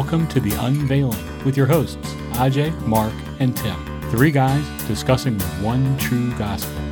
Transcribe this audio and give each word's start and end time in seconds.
welcome 0.00 0.26
to 0.26 0.40
The 0.40 0.52
Unveiling 0.64 1.44
with 1.44 1.58
your 1.58 1.66
hosts, 1.66 2.14
Ajay, 2.32 2.74
Mark, 2.86 3.12
and 3.38 3.54
Tim. 3.54 4.00
Three 4.10 4.30
guys 4.30 4.66
discussing 4.88 5.36
the 5.36 5.44
one 5.56 5.94
true 5.98 6.32
gospel. 6.38 6.82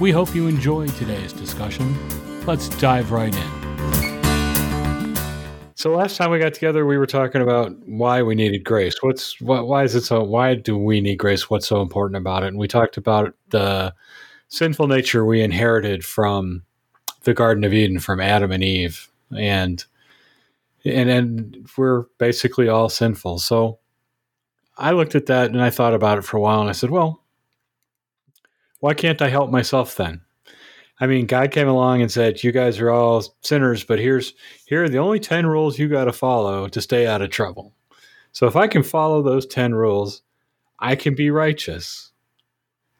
We 0.00 0.10
hope 0.10 0.34
you 0.34 0.48
enjoy 0.48 0.88
today's 0.88 1.32
discussion. 1.32 1.96
Let's 2.44 2.68
dive 2.80 3.12
right 3.12 3.32
in. 3.32 5.14
So 5.76 5.94
last 5.94 6.16
time 6.16 6.32
we 6.32 6.40
got 6.40 6.52
together, 6.52 6.84
we 6.84 6.98
were 6.98 7.06
talking 7.06 7.42
about 7.42 7.78
why 7.86 8.22
we 8.22 8.34
needed 8.34 8.64
grace. 8.64 8.96
What's 9.02 9.40
why 9.40 9.84
is 9.84 9.94
it 9.94 10.02
so? 10.02 10.24
Why 10.24 10.56
do 10.56 10.76
we 10.76 11.00
need 11.00 11.18
grace? 11.18 11.48
What's 11.48 11.68
so 11.68 11.80
important 11.80 12.16
about 12.16 12.42
it? 12.42 12.48
And 12.48 12.58
we 12.58 12.66
talked 12.66 12.96
about 12.96 13.36
the 13.50 13.94
sinful 14.48 14.88
nature 14.88 15.24
we 15.24 15.42
inherited 15.42 16.04
from 16.04 16.64
the 17.22 17.34
Garden 17.34 17.62
of 17.62 17.72
Eden, 17.72 18.00
from 18.00 18.18
Adam 18.18 18.50
and 18.50 18.64
Eve, 18.64 19.08
and 19.30 19.84
and 20.84 21.10
and 21.10 21.68
we're 21.76 22.04
basically 22.18 22.68
all 22.68 22.88
sinful. 22.88 23.38
So 23.38 23.78
I 24.76 24.92
looked 24.92 25.14
at 25.14 25.26
that 25.26 25.50
and 25.50 25.62
I 25.62 25.70
thought 25.70 25.94
about 25.94 26.18
it 26.18 26.24
for 26.24 26.36
a 26.36 26.40
while, 26.40 26.60
and 26.60 26.68
I 26.68 26.72
said, 26.72 26.90
well, 26.90 27.22
why 28.80 28.94
can't 28.94 29.22
I 29.22 29.28
help 29.28 29.50
myself 29.50 29.96
then? 29.96 30.22
I 31.00 31.06
mean, 31.06 31.26
God 31.26 31.50
came 31.50 31.68
along 31.68 32.00
and 32.02 32.10
said, 32.10 32.44
"You 32.44 32.52
guys 32.52 32.78
are 32.78 32.90
all 32.90 33.24
sinners, 33.40 33.84
but 33.84 33.98
here's 33.98 34.34
here 34.66 34.84
are 34.84 34.88
the 34.88 34.98
only 34.98 35.18
ten 35.20 35.46
rules 35.46 35.78
you 35.78 35.88
got 35.88 36.04
to 36.04 36.12
follow 36.12 36.68
to 36.68 36.80
stay 36.80 37.06
out 37.06 37.22
of 37.22 37.30
trouble." 37.30 37.74
So 38.32 38.46
if 38.46 38.56
I 38.56 38.66
can 38.66 38.82
follow 38.82 39.22
those 39.22 39.46
ten 39.46 39.74
rules, 39.74 40.22
I 40.78 40.96
can 40.96 41.14
be 41.14 41.30
righteous, 41.30 42.12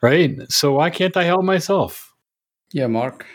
right? 0.01 0.37
So 0.51 0.73
why 0.73 0.91
can't 0.91 1.17
I 1.17 1.25
help 1.25 1.45
myself? 1.45 2.15
Yeah, 2.73 2.87
Mark. 2.87 3.27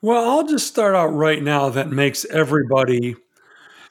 Well, 0.00 0.28
I'll 0.28 0.46
just 0.46 0.66
start 0.66 0.94
out 0.94 1.14
right 1.14 1.42
now. 1.42 1.68
That 1.68 1.90
makes 1.90 2.24
everybody 2.26 3.14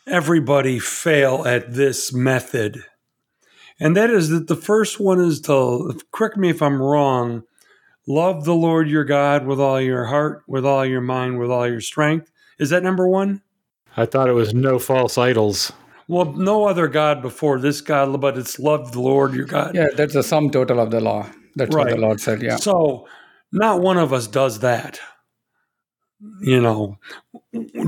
everybody 0.07 0.79
fail 0.79 1.43
at 1.45 1.73
this 1.73 2.13
method. 2.13 2.83
And 3.79 3.95
that 3.97 4.09
is 4.09 4.29
that 4.29 4.47
the 4.47 4.55
first 4.55 4.99
one 4.99 5.19
is 5.19 5.41
to, 5.41 5.99
correct 6.11 6.37
me 6.37 6.49
if 6.49 6.61
I'm 6.61 6.81
wrong, 6.81 7.43
love 8.07 8.45
the 8.45 8.53
Lord 8.53 8.89
your 8.89 9.03
God 9.03 9.45
with 9.45 9.59
all 9.59 9.81
your 9.81 10.05
heart, 10.05 10.43
with 10.47 10.65
all 10.65 10.85
your 10.85 11.01
mind, 11.01 11.39
with 11.39 11.49
all 11.49 11.67
your 11.67 11.81
strength. 11.81 12.31
Is 12.59 12.69
that 12.69 12.83
number 12.83 13.07
one? 13.07 13.41
I 13.97 14.05
thought 14.05 14.29
it 14.29 14.33
was 14.33 14.53
no 14.53 14.79
false 14.79 15.17
idols. 15.17 15.71
Well, 16.07 16.33
no 16.33 16.65
other 16.65 16.87
God 16.87 17.21
before 17.21 17.59
this 17.59 17.81
God, 17.81 18.19
but 18.21 18.37
it's 18.37 18.59
love 18.59 18.91
the 18.91 19.01
Lord 19.01 19.33
your 19.33 19.45
God. 19.45 19.73
Yeah, 19.73 19.87
that's 19.95 20.13
the 20.13 20.23
sum 20.23 20.49
total 20.49 20.79
of 20.79 20.91
the 20.91 21.01
law. 21.01 21.27
That's 21.55 21.73
right. 21.73 21.87
what 21.87 21.95
the 21.95 22.01
Lord 22.01 22.21
said. 22.21 22.41
Yeah. 22.41 22.57
So, 22.57 23.07
not 23.51 23.81
one 23.81 23.97
of 23.97 24.13
us 24.13 24.27
does 24.27 24.59
that 24.59 24.99
you 26.41 26.61
know 26.61 26.97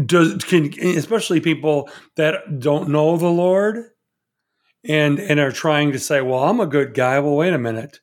does 0.06 0.44
can 0.44 0.74
especially 0.80 1.40
people 1.40 1.90
that 2.16 2.60
don't 2.60 2.90
know 2.90 3.16
the 3.18 3.28
lord 3.28 3.92
and 4.84 5.20
and 5.20 5.40
are 5.40 5.52
trying 5.52 5.92
to 5.92 6.00
say 6.00 6.22
well 6.22 6.44
i'm 6.44 6.60
a 6.60 6.66
good 6.66 6.94
guy. 6.94 7.20
Well 7.20 7.36
wait 7.36 7.54
a 7.54 7.60
minute. 7.60 8.00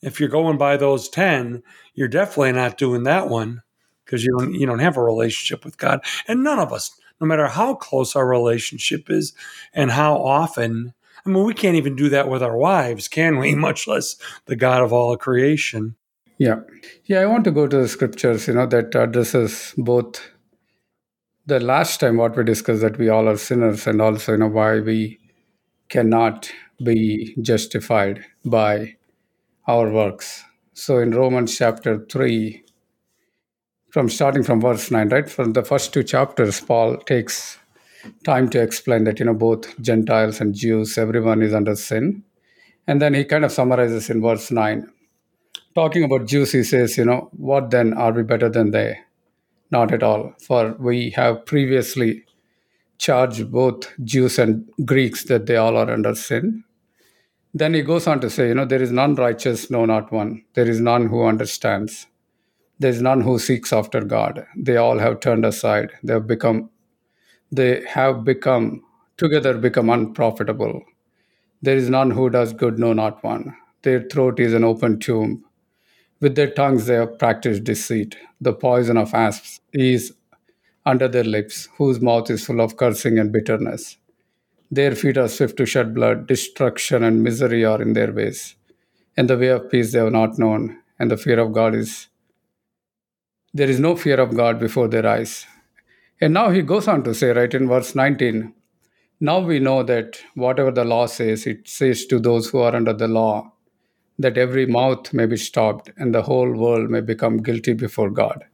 If 0.00 0.18
you're 0.18 0.28
going 0.28 0.58
by 0.58 0.76
those 0.76 1.08
10 1.08 1.62
you're 1.94 2.08
definitely 2.08 2.52
not 2.52 2.78
doing 2.78 3.02
that 3.04 3.28
one 3.28 3.62
because 4.04 4.24
you 4.24 4.36
don't 4.38 4.54
you 4.54 4.66
don't 4.66 4.78
have 4.78 4.96
a 4.96 5.02
relationship 5.02 5.64
with 5.64 5.78
god. 5.78 6.04
And 6.28 6.44
none 6.44 6.58
of 6.58 6.72
us 6.72 6.98
no 7.20 7.26
matter 7.26 7.46
how 7.46 7.74
close 7.74 8.14
our 8.16 8.26
relationship 8.26 9.10
is 9.10 9.32
and 9.74 9.90
how 9.90 10.14
often 10.14 10.94
i 11.26 11.28
mean 11.28 11.44
we 11.44 11.54
can't 11.54 11.76
even 11.76 11.96
do 11.96 12.08
that 12.08 12.28
with 12.28 12.42
our 12.42 12.56
wives 12.56 13.08
can 13.08 13.38
we? 13.38 13.54
Much 13.56 13.88
less 13.88 14.16
the 14.46 14.56
god 14.56 14.82
of 14.82 14.92
all 14.92 15.16
creation 15.16 15.96
yeah. 16.42 16.56
Yeah, 17.04 17.20
I 17.20 17.26
want 17.26 17.44
to 17.44 17.52
go 17.52 17.68
to 17.68 17.76
the 17.76 17.86
scriptures, 17.86 18.48
you 18.48 18.54
know, 18.54 18.66
that 18.66 18.96
addresses 18.96 19.74
both 19.76 20.20
the 21.46 21.60
last 21.60 22.00
time 22.00 22.16
what 22.16 22.36
we 22.36 22.42
discussed 22.42 22.80
that 22.80 22.98
we 22.98 23.08
all 23.08 23.28
are 23.28 23.36
sinners 23.36 23.86
and 23.86 24.02
also, 24.02 24.32
you 24.32 24.38
know, 24.38 24.48
why 24.48 24.80
we 24.80 25.20
cannot 25.88 26.50
be 26.84 27.36
justified 27.40 28.24
by 28.44 28.96
our 29.68 29.88
works. 29.92 30.42
So 30.74 30.98
in 30.98 31.12
Romans 31.12 31.56
chapter 31.56 32.04
3, 32.10 32.64
from 33.92 34.08
starting 34.08 34.42
from 34.42 34.60
verse 34.60 34.90
9, 34.90 35.10
right? 35.10 35.30
From 35.30 35.52
the 35.52 35.62
first 35.62 35.92
two 35.92 36.02
chapters, 36.02 36.60
Paul 36.60 36.96
takes 36.96 37.56
time 38.24 38.48
to 38.50 38.60
explain 38.60 39.04
that, 39.04 39.20
you 39.20 39.26
know, 39.26 39.34
both 39.34 39.80
Gentiles 39.80 40.40
and 40.40 40.56
Jews, 40.56 40.98
everyone 40.98 41.40
is 41.40 41.54
under 41.54 41.76
sin. 41.76 42.24
And 42.88 43.00
then 43.00 43.14
he 43.14 43.24
kind 43.24 43.44
of 43.44 43.52
summarizes 43.52 44.10
in 44.10 44.20
verse 44.20 44.50
9 44.50 44.90
talking 45.74 46.04
about 46.04 46.26
Jews, 46.26 46.52
he 46.52 46.62
says, 46.62 46.96
you 46.96 47.04
know, 47.04 47.28
what 47.32 47.70
then 47.70 47.94
are 47.94 48.12
we 48.12 48.22
better 48.22 48.48
than 48.48 48.70
they? 48.70 48.98
Not 49.70 49.92
at 49.92 50.02
all. 50.02 50.34
For 50.46 50.74
we 50.78 51.10
have 51.10 51.46
previously 51.46 52.24
charged 52.98 53.50
both 53.50 53.92
Jews 54.04 54.38
and 54.38 54.68
Greeks 54.84 55.24
that 55.24 55.46
they 55.46 55.56
all 55.56 55.76
are 55.76 55.90
under 55.90 56.14
sin. 56.14 56.64
Then 57.54 57.74
he 57.74 57.82
goes 57.82 58.06
on 58.06 58.20
to 58.20 58.30
say, 58.30 58.48
you 58.48 58.54
know, 58.54 58.64
there 58.64 58.82
is 58.82 58.92
none 58.92 59.14
righteous, 59.14 59.70
no, 59.70 59.84
not 59.84 60.12
one. 60.12 60.44
There 60.54 60.68
is 60.68 60.80
none 60.80 61.08
who 61.08 61.24
understands. 61.24 62.06
There 62.78 62.90
is 62.90 63.02
none 63.02 63.20
who 63.20 63.38
seeks 63.38 63.72
after 63.72 64.00
God. 64.00 64.46
They 64.56 64.76
all 64.76 64.98
have 64.98 65.20
turned 65.20 65.44
aside. 65.44 65.92
They 66.02 66.14
have 66.14 66.26
become, 66.26 66.70
they 67.50 67.84
have 67.86 68.24
become, 68.24 68.82
together 69.16 69.58
become 69.58 69.90
unprofitable. 69.90 70.82
There 71.60 71.76
is 71.76 71.90
none 71.90 72.10
who 72.10 72.30
does 72.30 72.52
good, 72.52 72.78
no, 72.78 72.92
not 72.92 73.22
one. 73.22 73.54
Their 73.82 74.02
throat 74.02 74.40
is 74.40 74.54
an 74.54 74.64
open 74.64 74.98
tomb. 74.98 75.44
With 76.22 76.36
their 76.36 76.50
tongues 76.50 76.86
they 76.86 76.94
have 76.94 77.18
practiced 77.18 77.64
deceit. 77.64 78.16
The 78.40 78.52
poison 78.52 78.96
of 78.96 79.12
asps 79.12 79.60
is 79.72 80.14
under 80.86 81.08
their 81.08 81.24
lips, 81.24 81.68
whose 81.78 82.00
mouth 82.00 82.30
is 82.30 82.46
full 82.46 82.60
of 82.60 82.76
cursing 82.76 83.18
and 83.18 83.32
bitterness. 83.32 83.96
Their 84.70 84.94
feet 84.94 85.18
are 85.18 85.26
swift 85.26 85.56
to 85.56 85.66
shed 85.66 85.96
blood, 85.96 86.28
destruction 86.28 87.02
and 87.02 87.24
misery 87.24 87.64
are 87.64 87.82
in 87.82 87.94
their 87.94 88.12
ways. 88.12 88.54
And 89.16 89.28
the 89.28 89.36
way 89.36 89.48
of 89.48 89.68
peace 89.68 89.90
they 89.92 89.98
have 89.98 90.12
not 90.12 90.38
known, 90.38 90.78
and 90.96 91.10
the 91.10 91.16
fear 91.16 91.40
of 91.40 91.52
God 91.52 91.74
is 91.74 92.06
there 93.52 93.68
is 93.68 93.80
no 93.80 93.96
fear 93.96 94.20
of 94.20 94.36
God 94.36 94.60
before 94.60 94.86
their 94.86 95.06
eyes. 95.06 95.44
And 96.20 96.32
now 96.32 96.50
he 96.50 96.62
goes 96.62 96.86
on 96.86 97.02
to 97.02 97.14
say, 97.14 97.32
right 97.32 97.52
in 97.52 97.66
verse 97.66 97.96
19, 97.96 98.54
now 99.18 99.40
we 99.40 99.58
know 99.58 99.82
that 99.82 100.20
whatever 100.36 100.70
the 100.70 100.84
law 100.84 101.06
says, 101.06 101.48
it 101.48 101.68
says 101.68 102.06
to 102.06 102.20
those 102.20 102.48
who 102.48 102.60
are 102.60 102.76
under 102.76 102.92
the 102.92 103.08
law, 103.08 103.52
that 104.18 104.38
every 104.38 104.66
mouth 104.66 105.12
may 105.12 105.26
be 105.26 105.36
stopped 105.36 105.90
and 105.96 106.14
the 106.14 106.22
whole 106.22 106.52
world 106.52 106.90
may 106.90 107.00
become 107.00 107.38
guilty 107.38 107.72
before 107.72 108.10
God. 108.10 108.44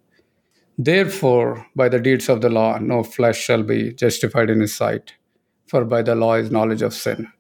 Therefore, 0.79 1.67
by 1.75 1.89
the 1.89 1.99
deeds 1.99 2.29
of 2.29 2.41
the 2.41 2.49
law, 2.49 2.79
no 2.79 3.03
flesh 3.03 3.39
shall 3.39 3.65
be 3.65 3.93
justified 3.93 4.49
in 4.49 4.61
his 4.61 4.75
sight, 4.75 5.15
for 5.67 5.85
by 5.85 6.03
the 6.03 6.15
law 6.15 6.35
is 6.35 6.51
knowledge 6.51 6.83
of 6.83 6.95
sin. 6.95 7.31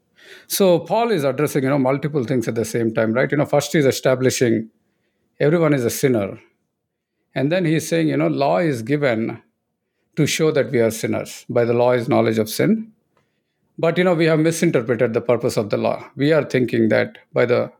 So 0.48 0.80
Paul 0.80 1.10
is 1.12 1.24
addressing, 1.24 1.62
you 1.62 1.70
know, 1.70 1.78
multiple 1.78 2.24
things 2.24 2.48
at 2.48 2.56
the 2.56 2.64
same 2.64 2.92
time, 2.92 3.12
right? 3.12 3.30
You 3.30 3.38
know, 3.38 3.46
first 3.46 3.72
he's 3.72 3.86
establishing 3.86 4.70
everyone 5.40 5.72
is 5.72 5.84
a 5.84 5.90
sinner. 5.90 6.38
And 7.34 7.52
then 7.52 7.64
he's 7.64 7.86
saying, 7.86 8.08
you 8.08 8.16
know, 8.16 8.26
law 8.26 8.58
is 8.58 8.82
given 8.82 9.40
to 10.16 10.26
show 10.26 10.50
that 10.50 10.72
we 10.72 10.80
are 10.80 10.90
sinners. 10.90 11.46
By 11.48 11.64
the 11.64 11.74
law 11.74 11.92
is 11.92 12.08
knowledge 12.08 12.38
of 12.38 12.48
sin. 12.48 12.92
But 13.78 13.96
you 13.96 14.02
know, 14.02 14.14
we 14.14 14.24
have 14.24 14.40
misinterpreted 14.40 15.14
the 15.14 15.20
purpose 15.20 15.56
of 15.56 15.70
the 15.70 15.76
law. 15.76 16.04
We 16.16 16.32
are 16.32 16.44
thinking 16.44 16.88
that 16.88 17.18
by 17.32 17.46
the 17.46 17.70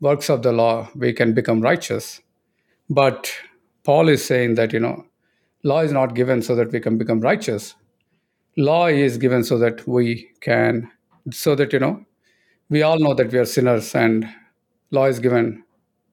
works 0.00 0.28
of 0.28 0.42
the 0.42 0.52
law 0.52 0.88
we 0.94 1.12
can 1.12 1.32
become 1.34 1.60
righteous. 1.60 2.20
But 2.88 3.32
paul 3.84 4.08
is 4.08 4.24
saying 4.24 4.54
that 4.56 4.72
you 4.72 4.80
know 4.80 5.04
law 5.62 5.80
is 5.80 5.92
not 5.92 6.14
given 6.14 6.42
so 6.42 6.54
that 6.54 6.72
we 6.72 6.80
can 6.80 6.98
become 6.98 7.20
righteous. 7.20 7.74
Law 8.56 8.86
is 8.86 9.18
given 9.18 9.44
so 9.44 9.58
that 9.58 9.86
we 9.86 10.28
can 10.40 10.90
so 11.30 11.54
that 11.54 11.72
you 11.72 11.78
know 11.78 12.04
we 12.68 12.82
all 12.82 12.98
know 12.98 13.14
that 13.14 13.32
we 13.32 13.38
are 13.38 13.44
sinners 13.44 13.94
and 13.94 14.28
law 14.90 15.06
is 15.06 15.18
given 15.20 15.62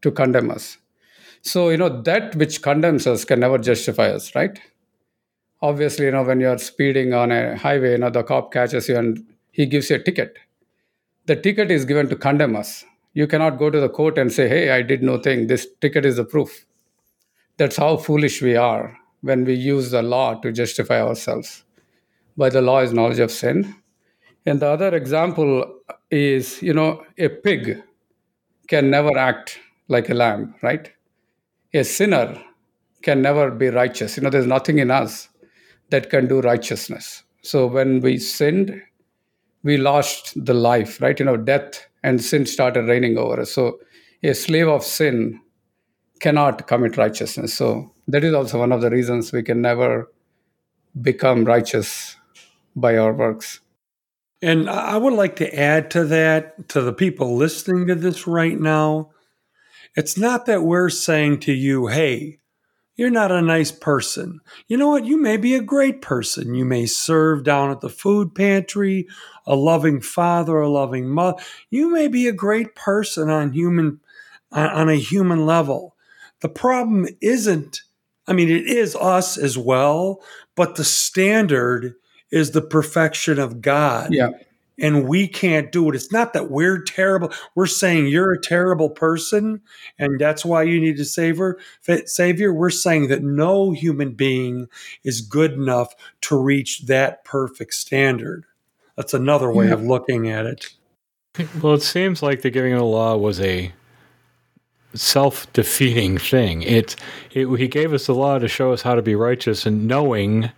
to 0.01 0.11
condemn 0.11 0.51
us. 0.51 0.77
So 1.41 1.69
you 1.69 1.77
know 1.77 2.01
that 2.03 2.35
which 2.35 2.61
condemns 2.61 3.05
us 3.05 3.25
can 3.25 3.39
never 3.39 3.57
justify 3.57 4.09
us 4.09 4.33
right? 4.35 4.59
Obviously 5.61 6.05
you 6.05 6.11
know 6.11 6.23
when 6.23 6.39
you're 6.39 6.57
speeding 6.57 7.13
on 7.13 7.31
a 7.31 7.57
highway 7.57 7.91
you 7.91 7.97
know 7.97 8.09
the 8.09 8.23
cop 8.23 8.51
catches 8.51 8.89
you 8.89 8.97
and 8.97 9.25
he 9.51 9.65
gives 9.65 9.89
you 9.89 9.97
a 9.97 10.03
ticket. 10.03 10.37
The 11.25 11.35
ticket 11.35 11.71
is 11.71 11.85
given 11.85 12.09
to 12.09 12.15
condemn 12.15 12.55
us 12.55 12.83
you 13.13 13.27
cannot 13.27 13.59
go 13.59 13.69
to 13.69 13.79
the 13.79 13.89
court 13.89 14.17
and 14.17 14.31
say, 14.31 14.47
hey, 14.47 14.71
I 14.71 14.81
did 14.81 15.03
no 15.03 15.17
thing. 15.17 15.47
This 15.47 15.67
ticket 15.81 16.05
is 16.05 16.17
the 16.17 16.25
proof. 16.25 16.65
That's 17.57 17.77
how 17.77 17.97
foolish 17.97 18.41
we 18.41 18.55
are 18.55 18.97
when 19.21 19.45
we 19.45 19.53
use 19.53 19.91
the 19.91 20.01
law 20.01 20.35
to 20.41 20.51
justify 20.51 21.01
ourselves. 21.01 21.63
By 22.35 22.49
the 22.49 22.61
law 22.61 22.79
is 22.79 22.93
knowledge 22.93 23.19
of 23.19 23.31
sin. 23.31 23.75
And 24.45 24.59
the 24.59 24.67
other 24.67 24.95
example 24.95 25.79
is, 26.09 26.61
you 26.61 26.73
know, 26.73 27.03
a 27.17 27.29
pig 27.29 27.81
can 28.67 28.89
never 28.89 29.15
act 29.17 29.59
like 29.87 30.09
a 30.09 30.13
lamb, 30.13 30.55
right? 30.61 30.91
A 31.73 31.83
sinner 31.83 32.41
can 33.03 33.21
never 33.21 33.51
be 33.51 33.69
righteous. 33.69 34.17
You 34.17 34.23
know, 34.23 34.29
there's 34.29 34.47
nothing 34.47 34.79
in 34.79 34.89
us 34.89 35.29
that 35.89 36.09
can 36.09 36.27
do 36.27 36.41
righteousness. 36.41 37.23
So 37.43 37.67
when 37.67 37.99
we 37.99 38.17
sinned, 38.17 38.81
we 39.63 39.77
lost 39.77 40.33
the 40.45 40.53
life, 40.53 41.01
right? 41.01 41.17
You 41.19 41.25
know, 41.25 41.37
death 41.37 41.87
and 42.03 42.21
sin 42.21 42.45
started 42.45 42.87
reigning 42.87 43.17
over 43.17 43.41
us. 43.41 43.51
So 43.53 43.79
a 44.21 44.33
slave 44.33 44.67
of 44.67 44.83
sin 44.83 45.39
cannot 46.19 46.67
commit 46.67 46.97
righteousness. 46.97 47.53
So 47.53 47.93
that 48.07 48.23
is 48.23 48.33
also 48.33 48.59
one 48.59 48.71
of 48.71 48.81
the 48.81 48.89
reasons 48.89 49.31
we 49.31 49.43
can 49.43 49.61
never 49.61 50.11
become 51.01 51.45
righteous 51.45 52.17
by 52.75 52.97
our 52.97 53.13
works. 53.13 53.59
And 54.41 54.69
I 54.69 54.97
would 54.97 55.13
like 55.13 55.37
to 55.37 55.57
add 55.57 55.89
to 55.91 56.03
that, 56.05 56.67
to 56.69 56.81
the 56.81 56.93
people 56.93 57.35
listening 57.35 57.87
to 57.87 57.95
this 57.95 58.27
right 58.27 58.59
now. 58.59 59.11
It's 59.95 60.17
not 60.17 60.45
that 60.47 60.63
we're 60.63 60.89
saying 60.89 61.39
to 61.41 61.53
you, 61.53 61.87
hey, 61.87 62.39
you're 62.95 63.09
not 63.09 63.31
a 63.31 63.41
nice 63.41 63.71
person. 63.71 64.39
You 64.67 64.77
know 64.77 64.89
what? 64.89 65.05
You 65.05 65.17
may 65.17 65.37
be 65.37 65.55
a 65.55 65.61
great 65.61 66.01
person. 66.01 66.53
You 66.53 66.65
may 66.65 66.85
serve 66.85 67.43
down 67.43 67.71
at 67.71 67.81
the 67.81 67.89
food 67.89 68.35
pantry, 68.35 69.07
a 69.47 69.55
loving 69.55 69.99
father, 70.01 70.59
a 70.59 70.69
loving 70.69 71.09
mother. 71.09 71.41
You 71.69 71.91
may 71.91 72.07
be 72.07 72.27
a 72.27 72.33
great 72.33 72.75
person 72.75 73.29
on 73.29 73.53
human 73.53 73.99
on 74.51 74.89
a 74.89 74.95
human 74.95 75.47
level. 75.47 75.95
The 76.41 76.49
problem 76.49 77.07
isn't 77.21 77.81
I 78.27 78.33
mean 78.33 78.49
it 78.49 78.67
is 78.67 78.95
us 78.95 79.37
as 79.37 79.57
well, 79.57 80.21
but 80.55 80.75
the 80.75 80.83
standard 80.83 81.95
is 82.31 82.51
the 82.51 82.61
perfection 82.61 83.39
of 83.39 83.61
God. 83.61 84.13
Yeah 84.13 84.29
and 84.83 85.07
we 85.07 85.27
can't 85.27 85.71
do 85.71 85.89
it. 85.89 85.95
It's 85.95 86.11
not 86.11 86.33
that 86.33 86.51
we're 86.51 86.81
terrible. 86.81 87.31
We're 87.55 87.65
saying 87.67 88.07
you're 88.07 88.33
a 88.33 88.41
terrible 88.41 88.89
person 88.89 89.61
and 89.97 90.19
that's 90.19 90.43
why 90.43 90.63
you 90.63 90.79
need 90.79 90.99
a 90.99 91.05
savior. 91.05 91.57
Savior, 92.05 92.53
we're 92.53 92.69
saying 92.69 93.07
that 93.07 93.23
no 93.23 93.71
human 93.71 94.11
being 94.11 94.67
is 95.03 95.21
good 95.21 95.53
enough 95.53 95.95
to 96.21 96.37
reach 96.37 96.81
that 96.87 97.23
perfect 97.23 97.73
standard. 97.73 98.45
That's 98.97 99.13
another 99.13 99.49
way 99.49 99.67
yeah. 99.67 99.73
of 99.73 99.83
looking 99.83 100.29
at 100.29 100.45
it. 100.45 100.67
Well, 101.61 101.73
it 101.73 101.81
seems 101.81 102.21
like 102.21 102.41
the 102.41 102.51
giving 102.51 102.73
of 102.73 102.79
the 102.79 102.85
law 102.85 103.15
was 103.15 103.39
a 103.39 103.71
self-defeating 104.93 106.17
thing. 106.19 106.61
It, 106.61 106.95
it 107.31 107.47
he 107.55 107.67
gave 107.67 107.93
us 107.93 108.05
the 108.05 108.13
law 108.13 108.37
to 108.37 108.47
show 108.47 108.73
us 108.73 108.81
how 108.83 108.95
to 108.95 109.01
be 109.01 109.15
righteous 109.15 109.65
and 109.65 109.87
knowing 109.87 110.51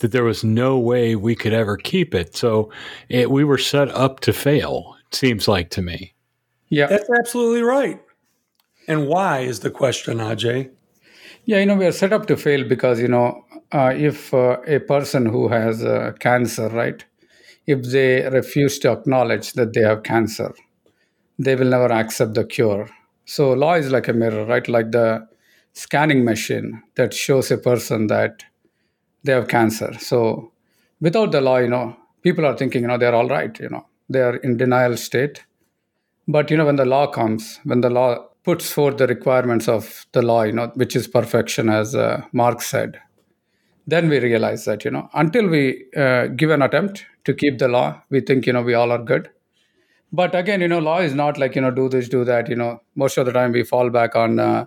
that 0.00 0.12
there 0.12 0.24
was 0.24 0.44
no 0.44 0.78
way 0.78 1.14
we 1.14 1.34
could 1.34 1.52
ever 1.52 1.76
keep 1.76 2.14
it. 2.14 2.36
So 2.36 2.70
it, 3.08 3.30
we 3.30 3.44
were 3.44 3.58
set 3.58 3.88
up 3.90 4.20
to 4.20 4.32
fail, 4.32 4.96
it 5.08 5.14
seems 5.14 5.46
like 5.48 5.70
to 5.70 5.82
me. 5.82 6.14
Yeah. 6.68 6.86
That's 6.86 7.08
absolutely 7.18 7.62
right. 7.62 8.00
And 8.88 9.06
why 9.06 9.40
is 9.40 9.60
the 9.60 9.70
question, 9.70 10.18
Ajay? 10.18 10.70
Yeah, 11.46 11.58
you 11.58 11.66
know, 11.66 11.76
we 11.76 11.86
are 11.86 11.92
set 11.92 12.12
up 12.12 12.26
to 12.26 12.36
fail 12.36 12.66
because, 12.66 13.00
you 13.00 13.08
know, 13.08 13.44
uh, 13.72 13.92
if 13.94 14.32
uh, 14.32 14.58
a 14.66 14.78
person 14.78 15.26
who 15.26 15.48
has 15.48 15.84
uh, 15.84 16.12
cancer, 16.18 16.68
right, 16.68 17.04
if 17.66 17.82
they 17.82 18.28
refuse 18.28 18.78
to 18.80 18.92
acknowledge 18.92 19.52
that 19.54 19.74
they 19.74 19.82
have 19.82 20.02
cancer, 20.02 20.54
they 21.38 21.54
will 21.54 21.68
never 21.68 21.92
accept 21.92 22.34
the 22.34 22.44
cure. 22.44 22.88
So, 23.26 23.52
law 23.52 23.74
is 23.74 23.90
like 23.90 24.08
a 24.08 24.12
mirror, 24.12 24.44
right? 24.44 24.66
Like 24.68 24.92
the 24.92 25.26
scanning 25.72 26.24
machine 26.24 26.82
that 26.96 27.12
shows 27.12 27.50
a 27.50 27.58
person 27.58 28.06
that 28.08 28.44
they 29.24 29.32
have 29.32 29.48
cancer. 29.48 29.92
So 29.98 30.52
without 31.00 31.32
the 31.32 31.40
law, 31.40 31.58
you 31.58 31.68
know, 31.68 31.96
people 32.22 32.46
are 32.46 32.56
thinking, 32.56 32.82
you 32.82 32.88
know, 32.88 32.98
they're 32.98 33.14
all 33.14 33.28
right, 33.28 33.58
you 33.58 33.68
know, 33.68 33.86
they 34.08 34.20
are 34.20 34.36
in 34.36 34.56
denial 34.56 34.96
state. 34.96 35.44
But, 36.26 36.50
you 36.50 36.56
know, 36.56 36.66
when 36.66 36.76
the 36.76 36.86
law 36.86 37.06
comes, 37.06 37.60
when 37.64 37.80
the 37.80 37.90
law 37.90 38.26
puts 38.44 38.70
forth 38.70 38.98
the 38.98 39.06
requirements 39.06 39.68
of 39.68 40.06
the 40.12 40.22
law, 40.22 40.42
you 40.42 40.52
know, 40.52 40.70
which 40.74 40.94
is 40.96 41.08
perfection, 41.08 41.68
as 41.68 41.94
uh, 41.94 42.22
Mark 42.32 42.62
said, 42.62 43.00
then 43.86 44.08
we 44.08 44.18
realize 44.18 44.64
that, 44.64 44.84
you 44.84 44.90
know, 44.90 45.08
until 45.12 45.46
we 45.48 45.84
uh, 45.96 46.28
give 46.28 46.50
an 46.50 46.62
attempt 46.62 47.04
to 47.24 47.34
keep 47.34 47.58
the 47.58 47.68
law, 47.68 48.02
we 48.10 48.20
think, 48.20 48.46
you 48.46 48.52
know, 48.52 48.62
we 48.62 48.74
all 48.74 48.90
are 48.90 49.02
good. 49.02 49.30
But 50.12 50.34
again, 50.34 50.60
you 50.60 50.68
know, 50.68 50.78
law 50.78 51.00
is 51.00 51.14
not 51.14 51.38
like, 51.38 51.54
you 51.54 51.60
know, 51.60 51.70
do 51.70 51.88
this, 51.88 52.08
do 52.08 52.24
that. 52.24 52.48
You 52.48 52.56
know, 52.56 52.80
most 52.94 53.18
of 53.18 53.26
the 53.26 53.32
time 53.32 53.52
we 53.52 53.64
fall 53.64 53.90
back 53.90 54.14
on 54.14 54.38
uh, 54.38 54.66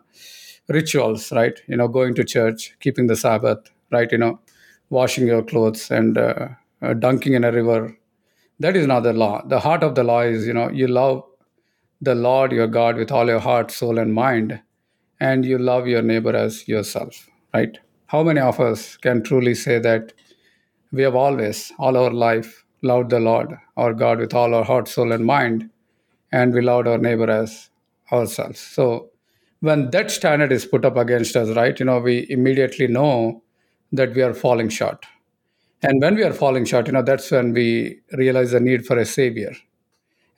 rituals, 0.68 1.31
right? 1.31 1.57
You 1.68 1.77
know, 1.77 1.88
going 1.88 2.15
to 2.15 2.24
church, 2.24 2.75
keeping 2.80 3.07
the 3.07 3.15
Sabbath, 3.15 3.59
right? 3.92 4.12
You 4.12 4.18
know, 4.18 4.39
washing 4.89 5.27
your 5.27 5.43
clothes 5.43 5.91
and 5.91 6.17
uh, 6.17 6.49
uh, 6.81 6.93
dunking 6.93 7.33
in 7.33 7.43
a 7.43 7.51
river. 7.51 7.97
That 8.59 8.75
is 8.75 8.87
not 8.87 9.01
the 9.01 9.13
law. 9.13 9.45
The 9.45 9.59
heart 9.59 9.83
of 9.83 9.95
the 9.95 10.03
law 10.03 10.21
is, 10.21 10.47
you 10.47 10.53
know, 10.53 10.69
you 10.69 10.87
love 10.87 11.23
the 12.01 12.15
Lord 12.15 12.51
your 12.51 12.67
God 12.67 12.95
with 12.95 13.11
all 13.11 13.27
your 13.27 13.39
heart, 13.39 13.71
soul, 13.71 13.97
and 13.97 14.13
mind, 14.13 14.59
and 15.19 15.45
you 15.45 15.57
love 15.57 15.87
your 15.87 16.01
neighbor 16.01 16.35
as 16.35 16.67
yourself, 16.67 17.27
right? 17.53 17.77
How 18.07 18.23
many 18.23 18.39
of 18.39 18.59
us 18.59 18.97
can 18.97 19.23
truly 19.23 19.55
say 19.55 19.79
that 19.79 20.13
we 20.91 21.03
have 21.03 21.15
always, 21.15 21.71
all 21.77 21.97
our 21.97 22.11
life, 22.11 22.63
loved 22.81 23.09
the 23.09 23.19
Lord, 23.19 23.57
our 23.75 23.93
God, 23.93 24.19
with 24.19 24.33
all 24.33 24.53
our 24.53 24.63
heart, 24.63 24.87
soul, 24.87 25.11
and 25.11 25.25
mind, 25.25 25.69
and 26.31 26.53
we 26.53 26.61
loved 26.61 26.87
our 26.87 26.97
neighbor 26.97 27.29
as 27.29 27.69
ourselves? 28.11 28.59
So, 28.59 29.09
when 29.59 29.89
that 29.89 30.11
standard 30.11 30.51
is 30.51 30.65
put 30.65 30.85
up 30.85 30.97
against 30.97 31.35
us, 31.35 31.49
right, 31.55 31.77
you 31.79 31.85
know, 31.85 31.99
we 31.99 32.27
immediately 32.29 32.87
know 32.87 33.41
that 33.91 34.13
we 34.13 34.21
are 34.21 34.33
falling 34.33 34.69
short. 34.69 35.05
And 35.81 36.01
when 36.01 36.15
we 36.15 36.23
are 36.23 36.33
falling 36.33 36.65
short, 36.65 36.87
you 36.87 36.93
know, 36.93 37.03
that's 37.03 37.29
when 37.31 37.53
we 37.53 37.99
realize 38.11 38.51
the 38.51 38.59
need 38.59 38.85
for 38.85 38.97
a 38.97 39.05
savior. 39.05 39.55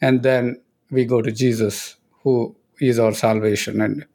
And 0.01 0.23
then 0.23 0.61
we 0.91 1.05
go 1.05 1.21
to 1.21 1.31
Jesus, 1.31 1.95
who 2.23 2.55
is 2.79 2.99
our 2.99 3.13
salvation 3.13 3.81
and 3.81 4.05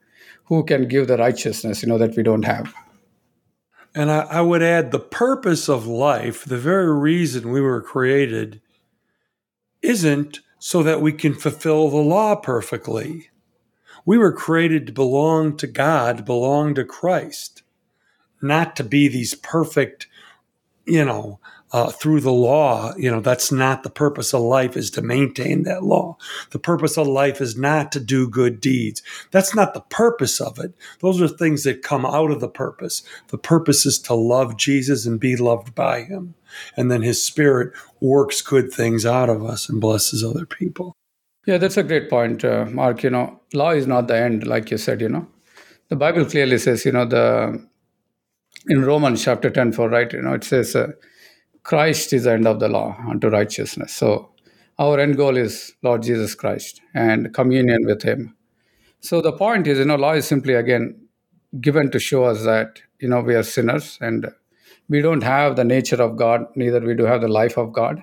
who 0.44 0.64
can 0.64 0.88
give 0.88 1.08
the 1.08 1.16
righteousness, 1.16 1.82
you 1.82 1.88
know, 1.88 1.98
that 1.98 2.16
we 2.16 2.22
don't 2.22 2.44
have. 2.44 2.74
And 3.94 4.10
I, 4.10 4.20
I 4.22 4.40
would 4.40 4.62
add 4.62 4.90
the 4.90 4.98
purpose 5.00 5.68
of 5.68 5.86
life, 5.86 6.44
the 6.44 6.58
very 6.58 6.92
reason 6.92 7.50
we 7.50 7.60
were 7.60 7.80
created, 7.80 8.60
isn't 9.82 10.40
so 10.58 10.82
that 10.82 11.00
we 11.00 11.12
can 11.12 11.34
fulfill 11.34 11.88
the 11.88 11.96
law 11.96 12.34
perfectly. 12.36 13.30
We 14.04 14.18
were 14.18 14.32
created 14.32 14.86
to 14.86 14.92
belong 14.92 15.56
to 15.58 15.66
God, 15.66 16.24
belong 16.24 16.74
to 16.74 16.84
Christ 16.84 17.63
not 18.42 18.76
to 18.76 18.84
be 18.84 19.08
these 19.08 19.34
perfect, 19.34 20.06
you 20.86 21.04
know, 21.04 21.38
uh, 21.74 21.90
through 21.90 22.20
the 22.20 22.32
law. 22.32 22.94
You 22.96 23.10
know, 23.10 23.20
that's 23.20 23.50
not 23.50 23.82
the 23.82 23.90
purpose 23.90 24.32
of 24.32 24.42
life 24.42 24.76
is 24.76 24.90
to 24.92 25.02
maintain 25.02 25.64
that 25.64 25.82
law. 25.82 26.16
The 26.50 26.60
purpose 26.60 26.96
of 26.96 27.08
life 27.08 27.40
is 27.40 27.58
not 27.58 27.90
to 27.92 28.00
do 28.00 28.28
good 28.28 28.60
deeds. 28.60 29.02
That's 29.32 29.56
not 29.56 29.74
the 29.74 29.80
purpose 29.80 30.40
of 30.40 30.60
it. 30.60 30.72
Those 31.00 31.20
are 31.20 31.26
things 31.26 31.64
that 31.64 31.82
come 31.82 32.06
out 32.06 32.30
of 32.30 32.40
the 32.40 32.48
purpose. 32.48 33.02
The 33.28 33.38
purpose 33.38 33.84
is 33.86 33.98
to 34.00 34.14
love 34.14 34.56
Jesus 34.56 35.04
and 35.04 35.18
be 35.18 35.34
loved 35.34 35.74
by 35.74 36.02
him. 36.02 36.34
And 36.76 36.92
then 36.92 37.02
his 37.02 37.24
spirit 37.24 37.72
works 38.00 38.40
good 38.40 38.72
things 38.72 39.04
out 39.04 39.28
of 39.28 39.44
us 39.44 39.68
and 39.68 39.80
blesses 39.80 40.22
other 40.22 40.46
people. 40.46 40.94
Yeah, 41.44 41.58
that's 41.58 41.76
a 41.76 41.82
great 41.82 42.08
point, 42.08 42.44
uh, 42.44 42.66
Mark. 42.66 43.02
You 43.02 43.10
know, 43.10 43.40
law 43.52 43.70
is 43.70 43.88
not 43.88 44.06
the 44.06 44.16
end, 44.16 44.46
like 44.46 44.70
you 44.70 44.78
said, 44.78 45.00
you 45.00 45.08
know. 45.08 45.26
The 45.88 45.96
Bible 45.96 46.24
clearly 46.24 46.58
says, 46.58 46.84
you 46.84 46.92
know, 46.92 47.04
the 47.04 47.66
in 48.68 48.84
Romans 48.84 49.22
chapter 49.22 49.50
10, 49.50 49.72
for 49.72 49.88
right, 49.88 50.12
you 50.12 50.22
know, 50.22 50.34
it 50.34 50.44
says, 50.44 50.74
uh, 50.74 50.88
Christ 51.62 52.12
is 52.12 52.24
the 52.24 52.32
end 52.32 52.46
of 52.46 52.60
the 52.60 52.68
law 52.68 52.96
unto 53.08 53.28
righteousness. 53.28 53.92
So 53.94 54.30
our 54.78 54.98
end 54.98 55.16
goal 55.16 55.36
is 55.36 55.74
Lord 55.82 56.02
Jesus 56.02 56.34
Christ 56.34 56.80
and 56.94 57.32
communion 57.32 57.86
with 57.86 58.02
Him. 58.02 58.36
So 59.00 59.20
the 59.20 59.32
point 59.32 59.66
is, 59.66 59.78
you 59.78 59.84
know, 59.84 59.96
law 59.96 60.12
is 60.12 60.26
simply 60.26 60.54
again 60.54 61.00
given 61.60 61.90
to 61.90 61.98
show 61.98 62.24
us 62.24 62.44
that 62.44 62.80
you 62.98 63.08
know 63.08 63.20
we 63.20 63.34
are 63.34 63.42
sinners 63.42 63.98
and 64.00 64.26
we 64.88 65.00
don't 65.00 65.22
have 65.22 65.56
the 65.56 65.64
nature 65.64 66.02
of 66.02 66.16
God, 66.16 66.46
neither 66.56 66.80
we 66.80 66.94
do 66.94 67.04
have 67.04 67.20
the 67.20 67.28
life 67.28 67.56
of 67.56 67.72
God. 67.72 68.02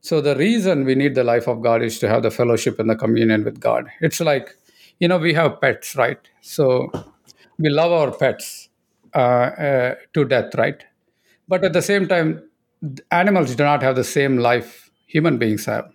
So 0.00 0.20
the 0.20 0.34
reason 0.34 0.84
we 0.84 0.96
need 0.96 1.14
the 1.14 1.22
life 1.22 1.46
of 1.46 1.62
God 1.62 1.82
is 1.82 2.00
to 2.00 2.08
have 2.08 2.22
the 2.22 2.30
fellowship 2.30 2.80
and 2.80 2.90
the 2.90 2.96
communion 2.96 3.44
with 3.44 3.60
God. 3.60 3.88
It's 4.00 4.18
like, 4.18 4.56
you 4.98 5.06
know, 5.06 5.18
we 5.18 5.34
have 5.34 5.60
pets, 5.60 5.94
right? 5.94 6.18
So 6.40 6.90
we 7.58 7.68
love 7.68 7.92
our 7.92 8.10
pets 8.10 8.61
uh, 9.14 9.18
uh, 9.18 9.94
to 10.14 10.24
death, 10.24 10.54
right? 10.56 10.84
But 11.48 11.64
at 11.64 11.72
the 11.72 11.82
same 11.82 12.08
time, 12.08 12.42
animals 13.10 13.54
do 13.54 13.64
not 13.64 13.82
have 13.82 13.96
the 13.96 14.04
same 14.04 14.38
life 14.38 14.90
human 15.06 15.38
beings 15.38 15.66
have. 15.66 15.90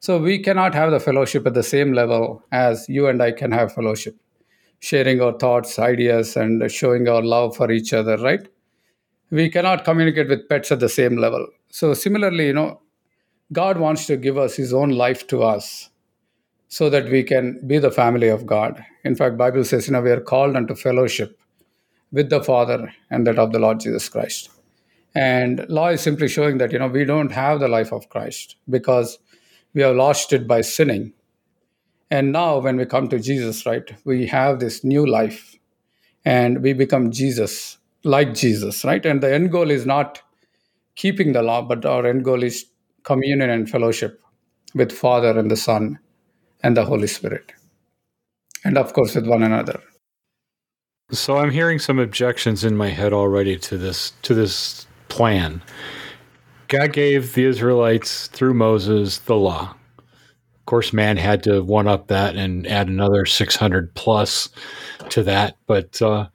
So 0.00 0.18
we 0.18 0.38
cannot 0.38 0.74
have 0.74 0.90
the 0.90 1.00
fellowship 1.00 1.46
at 1.46 1.54
the 1.54 1.62
same 1.62 1.92
level 1.92 2.42
as 2.50 2.86
you 2.88 3.06
and 3.06 3.22
I 3.22 3.32
can 3.32 3.52
have 3.52 3.72
fellowship, 3.72 4.16
sharing 4.80 5.20
our 5.20 5.38
thoughts, 5.38 5.78
ideas, 5.78 6.36
and 6.36 6.70
showing 6.70 7.08
our 7.08 7.22
love 7.22 7.56
for 7.56 7.70
each 7.70 7.92
other, 7.92 8.16
right? 8.18 8.46
We 9.30 9.48
cannot 9.48 9.84
communicate 9.84 10.28
with 10.28 10.48
pets 10.48 10.72
at 10.72 10.80
the 10.80 10.88
same 10.88 11.16
level. 11.16 11.46
So 11.70 11.94
similarly, 11.94 12.48
you 12.48 12.52
know, 12.52 12.82
God 13.52 13.78
wants 13.78 14.06
to 14.06 14.16
give 14.16 14.36
us 14.36 14.56
his 14.56 14.74
own 14.74 14.90
life 14.90 15.26
to 15.28 15.42
us 15.42 15.90
so 16.68 16.90
that 16.90 17.10
we 17.10 17.22
can 17.22 17.60
be 17.66 17.78
the 17.78 17.90
family 17.90 18.28
of 18.28 18.44
God. 18.44 18.84
In 19.04 19.14
fact, 19.14 19.36
Bible 19.36 19.64
says, 19.64 19.86
you 19.86 19.92
know, 19.92 20.02
we 20.02 20.10
are 20.10 20.20
called 20.20 20.56
unto 20.56 20.74
fellowship 20.74 21.38
with 22.12 22.30
the 22.30 22.42
Father 22.42 22.92
and 23.10 23.26
that 23.26 23.38
of 23.38 23.52
the 23.52 23.58
Lord 23.58 23.80
Jesus 23.80 24.08
Christ. 24.08 24.50
And 25.14 25.66
law 25.68 25.88
is 25.88 26.00
simply 26.00 26.28
showing 26.28 26.58
that 26.58 26.72
you 26.72 26.78
know 26.78 26.88
we 26.88 27.04
don't 27.04 27.32
have 27.32 27.60
the 27.60 27.68
life 27.68 27.92
of 27.92 28.08
Christ 28.08 28.56
because 28.68 29.18
we 29.74 29.82
have 29.82 29.96
lost 29.96 30.32
it 30.32 30.46
by 30.46 30.60
sinning. 30.60 31.12
And 32.10 32.32
now 32.32 32.58
when 32.58 32.76
we 32.76 32.84
come 32.84 33.08
to 33.08 33.18
Jesus, 33.18 33.64
right, 33.64 33.90
we 34.04 34.26
have 34.26 34.60
this 34.60 34.84
new 34.84 35.06
life 35.06 35.56
and 36.24 36.62
we 36.62 36.72
become 36.72 37.10
Jesus, 37.10 37.78
like 38.04 38.34
Jesus, 38.34 38.84
right? 38.84 39.04
And 39.04 39.22
the 39.22 39.32
end 39.32 39.50
goal 39.50 39.70
is 39.70 39.86
not 39.86 40.20
keeping 40.94 41.32
the 41.32 41.42
law, 41.42 41.62
but 41.62 41.84
our 41.86 42.06
end 42.06 42.24
goal 42.24 42.42
is 42.42 42.66
communion 43.02 43.50
and 43.50 43.68
fellowship 43.68 44.20
with 44.74 44.92
Father 44.92 45.38
and 45.38 45.50
the 45.50 45.56
Son 45.56 45.98
and 46.62 46.76
the 46.76 46.84
Holy 46.84 47.06
Spirit. 47.06 47.52
And 48.64 48.78
of 48.78 48.92
course 48.92 49.14
with 49.14 49.26
one 49.26 49.42
another. 49.42 49.80
So 51.12 51.36
I'm 51.36 51.50
hearing 51.50 51.78
some 51.78 51.98
objections 51.98 52.64
in 52.64 52.74
my 52.74 52.88
head 52.88 53.12
already 53.12 53.58
to 53.58 53.76
this 53.76 54.12
to 54.22 54.32
this 54.32 54.86
plan. 55.08 55.62
God 56.68 56.94
gave 56.94 57.34
the 57.34 57.44
Israelites 57.44 58.28
through 58.28 58.54
Moses 58.54 59.18
the 59.18 59.36
law. 59.36 59.74
Of 59.98 60.66
course, 60.66 60.94
man 60.94 61.18
had 61.18 61.42
to 61.42 61.62
one 61.62 61.86
up 61.86 62.06
that 62.08 62.34
and 62.36 62.66
add 62.66 62.88
another 62.88 63.26
600 63.26 63.94
plus 63.94 64.48
to 65.10 65.22
that. 65.24 65.58
But 65.66 66.00
uh, 66.00 66.28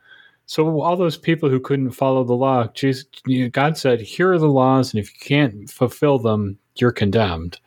so 0.46 0.80
all 0.82 0.96
those 0.96 1.18
people 1.18 1.50
who 1.50 1.60
couldn't 1.60 1.92
follow 1.92 2.24
the 2.24 2.36
law, 2.36 2.68
Jesus, 2.68 3.06
God 3.52 3.78
said, 3.80 4.00
"Here 4.00 4.32
are 4.32 4.38
the 4.38 4.46
laws, 4.46 4.94
and 4.94 5.02
if 5.02 5.12
you 5.12 5.20
can't 5.20 5.68
fulfill 5.72 6.20
them, 6.20 6.60
you're 6.76 6.92
condemned." 6.92 7.60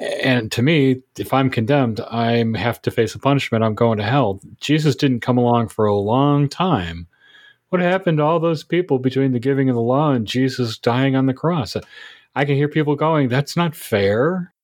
And 0.00 0.50
to 0.52 0.62
me, 0.62 1.02
if 1.18 1.34
I'm 1.34 1.50
condemned, 1.50 2.00
I 2.00 2.42
have 2.56 2.80
to 2.82 2.90
face 2.90 3.14
a 3.14 3.18
punishment. 3.18 3.62
I'm 3.62 3.74
going 3.74 3.98
to 3.98 4.04
hell. 4.04 4.40
Jesus 4.58 4.96
didn't 4.96 5.20
come 5.20 5.36
along 5.36 5.68
for 5.68 5.84
a 5.84 5.94
long 5.94 6.48
time. 6.48 7.06
What 7.68 7.82
happened 7.82 8.18
to 8.18 8.24
all 8.24 8.40
those 8.40 8.64
people 8.64 8.98
between 8.98 9.32
the 9.32 9.38
giving 9.38 9.68
of 9.68 9.76
the 9.76 9.82
law 9.82 10.12
and 10.12 10.26
Jesus 10.26 10.78
dying 10.78 11.16
on 11.16 11.26
the 11.26 11.34
cross? 11.34 11.76
I 12.34 12.44
can 12.44 12.56
hear 12.56 12.68
people 12.68 12.96
going, 12.96 13.28
"That's 13.28 13.56
not 13.56 13.76
fair." 13.76 14.54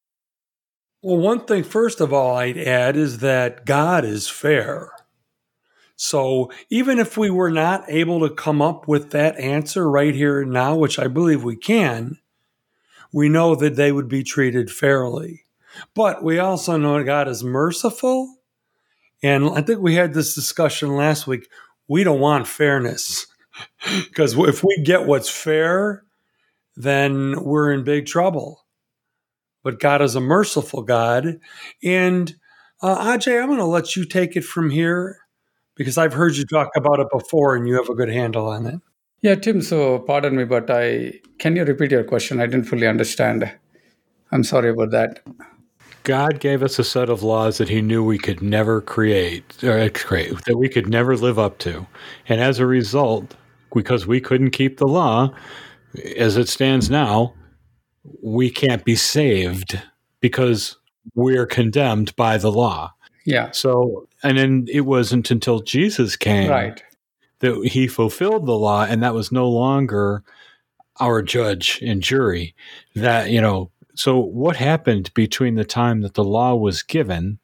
Well, 1.02 1.18
one 1.18 1.40
thing, 1.44 1.62
first 1.64 2.00
of 2.00 2.12
all, 2.12 2.36
I'd 2.36 2.56
add 2.56 2.96
is 2.96 3.18
that 3.18 3.66
God 3.66 4.04
is 4.04 4.28
fair. 4.28 4.90
So 5.94 6.50
even 6.70 6.98
if 6.98 7.16
we 7.16 7.30
were 7.30 7.50
not 7.50 7.84
able 7.88 8.20
to 8.20 8.34
come 8.34 8.60
up 8.62 8.88
with 8.88 9.10
that 9.10 9.38
answer 9.38 9.88
right 9.88 10.14
here 10.14 10.40
and 10.40 10.50
now, 10.50 10.76
which 10.76 10.98
I 10.98 11.06
believe 11.08 11.44
we 11.44 11.56
can, 11.56 12.18
we 13.16 13.30
know 13.30 13.54
that 13.54 13.76
they 13.76 13.90
would 13.90 14.08
be 14.08 14.22
treated 14.22 14.70
fairly. 14.70 15.42
But 15.94 16.22
we 16.22 16.38
also 16.38 16.76
know 16.76 17.02
God 17.02 17.28
is 17.28 17.42
merciful. 17.42 18.36
And 19.22 19.48
I 19.48 19.62
think 19.62 19.80
we 19.80 19.94
had 19.94 20.12
this 20.12 20.34
discussion 20.34 20.96
last 20.96 21.26
week. 21.26 21.48
We 21.88 22.04
don't 22.04 22.20
want 22.20 22.46
fairness 22.46 23.26
because 24.04 24.36
if 24.36 24.62
we 24.62 24.82
get 24.84 25.06
what's 25.06 25.30
fair, 25.30 26.04
then 26.76 27.42
we're 27.42 27.72
in 27.72 27.84
big 27.84 28.04
trouble. 28.04 28.66
But 29.64 29.80
God 29.80 30.02
is 30.02 30.14
a 30.14 30.20
merciful 30.20 30.82
God. 30.82 31.40
And 31.82 32.36
uh, 32.82 33.16
Ajay, 33.16 33.40
I'm 33.40 33.46
going 33.46 33.60
to 33.60 33.64
let 33.64 33.96
you 33.96 34.04
take 34.04 34.36
it 34.36 34.44
from 34.44 34.68
here 34.68 35.20
because 35.74 35.96
I've 35.96 36.12
heard 36.12 36.36
you 36.36 36.44
talk 36.44 36.68
about 36.76 37.00
it 37.00 37.08
before 37.10 37.56
and 37.56 37.66
you 37.66 37.76
have 37.76 37.88
a 37.88 37.94
good 37.94 38.10
handle 38.10 38.46
on 38.46 38.66
it. 38.66 38.80
Yeah, 39.26 39.34
Tim. 39.34 39.60
So, 39.60 39.98
pardon 39.98 40.36
me, 40.36 40.44
but 40.44 40.70
I 40.70 41.14
can 41.40 41.56
you 41.56 41.64
repeat 41.64 41.90
your 41.90 42.04
question? 42.04 42.38
I 42.38 42.46
didn't 42.46 42.66
fully 42.66 42.86
understand. 42.86 43.50
I'm 44.30 44.44
sorry 44.44 44.70
about 44.70 44.92
that. 44.92 45.18
God 46.04 46.38
gave 46.38 46.62
us 46.62 46.78
a 46.78 46.84
set 46.84 47.10
of 47.10 47.24
laws 47.24 47.58
that 47.58 47.68
He 47.68 47.82
knew 47.82 48.04
we 48.04 48.18
could 48.18 48.40
never 48.40 48.80
create, 48.80 49.64
or 49.64 49.80
uh, 49.80 49.88
create 49.92 50.44
that 50.44 50.56
we 50.56 50.68
could 50.68 50.88
never 50.88 51.16
live 51.16 51.40
up 51.40 51.58
to, 51.58 51.84
and 52.28 52.40
as 52.40 52.60
a 52.60 52.66
result, 52.66 53.34
because 53.74 54.06
we 54.06 54.20
couldn't 54.20 54.52
keep 54.52 54.76
the 54.76 54.86
law 54.86 55.34
as 56.16 56.36
it 56.36 56.48
stands 56.48 56.88
now, 56.88 57.34
we 58.22 58.48
can't 58.48 58.84
be 58.84 58.94
saved 58.94 59.82
because 60.20 60.76
we're 61.16 61.46
condemned 61.46 62.14
by 62.14 62.38
the 62.38 62.52
law. 62.52 62.94
Yeah. 63.24 63.50
So, 63.50 64.06
and 64.22 64.38
then 64.38 64.66
it 64.72 64.82
wasn't 64.82 65.32
until 65.32 65.62
Jesus 65.62 66.14
came 66.14 66.48
Right. 66.48 66.80
That 67.40 67.68
he 67.72 67.86
fulfilled 67.86 68.46
the 68.46 68.56
law, 68.56 68.84
and 68.84 69.02
that 69.02 69.14
was 69.14 69.30
no 69.30 69.48
longer 69.48 70.22
our 71.00 71.22
judge 71.22 71.80
and 71.82 72.02
jury. 72.02 72.54
That, 72.94 73.30
you 73.30 73.40
know, 73.40 73.70
so 73.94 74.18
what 74.18 74.56
happened 74.56 75.12
between 75.14 75.54
the 75.54 75.64
time 75.64 76.00
that 76.00 76.14
the 76.14 76.24
law 76.24 76.54
was 76.54 76.82
given 76.82 77.38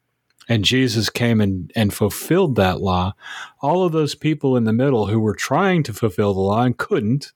and 0.49 0.65
Jesus 0.65 1.09
came 1.09 1.39
and, 1.39 1.71
and 1.75 1.93
fulfilled 1.93 2.55
that 2.55 2.81
law? 2.81 3.13
All 3.61 3.83
of 3.83 3.91
those 3.91 4.15
people 4.15 4.57
in 4.57 4.63
the 4.63 4.73
middle 4.73 5.07
who 5.07 5.19
were 5.19 5.35
trying 5.35 5.83
to 5.83 5.93
fulfill 5.93 6.33
the 6.33 6.39
law 6.39 6.63
and 6.63 6.77
couldn't, 6.77 7.31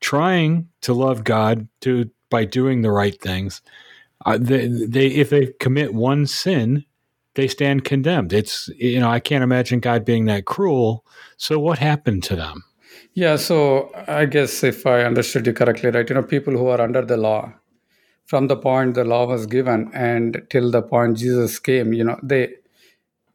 trying 0.00 0.68
to 0.82 0.94
love 0.94 1.24
God 1.24 1.68
to 1.82 2.10
by 2.30 2.44
doing 2.44 2.82
the 2.82 2.90
right 2.90 3.20
things, 3.20 3.62
uh, 4.26 4.38
they, 4.38 4.68
they 4.68 5.06
if 5.06 5.30
they 5.30 5.54
commit 5.60 5.94
one 5.94 6.26
sin, 6.26 6.84
they 7.38 7.46
stand 7.46 7.84
condemned. 7.84 8.32
It's 8.32 8.68
you 8.76 8.98
know 8.98 9.08
I 9.08 9.20
can't 9.20 9.44
imagine 9.44 9.78
God 9.78 10.04
being 10.04 10.24
that 10.24 10.44
cruel. 10.44 11.04
So 11.36 11.58
what 11.60 11.78
happened 11.78 12.24
to 12.24 12.36
them? 12.36 12.64
Yeah. 13.14 13.36
So, 13.36 13.92
I 14.06 14.26
guess 14.26 14.64
if 14.64 14.86
I 14.86 15.02
understood 15.02 15.46
you 15.46 15.52
correctly, 15.52 15.90
right, 15.90 16.08
you 16.08 16.14
know, 16.14 16.22
people 16.22 16.56
who 16.56 16.66
are 16.68 16.80
under 16.80 17.04
the 17.04 17.16
law, 17.16 17.52
from 18.26 18.48
the 18.48 18.56
point 18.56 18.94
the 18.94 19.04
law 19.04 19.26
was 19.26 19.46
given 19.46 19.90
and 19.94 20.42
till 20.50 20.70
the 20.70 20.82
point 20.82 21.18
Jesus 21.18 21.58
came, 21.60 21.92
you 21.92 22.04
know, 22.04 22.18
they 22.22 22.54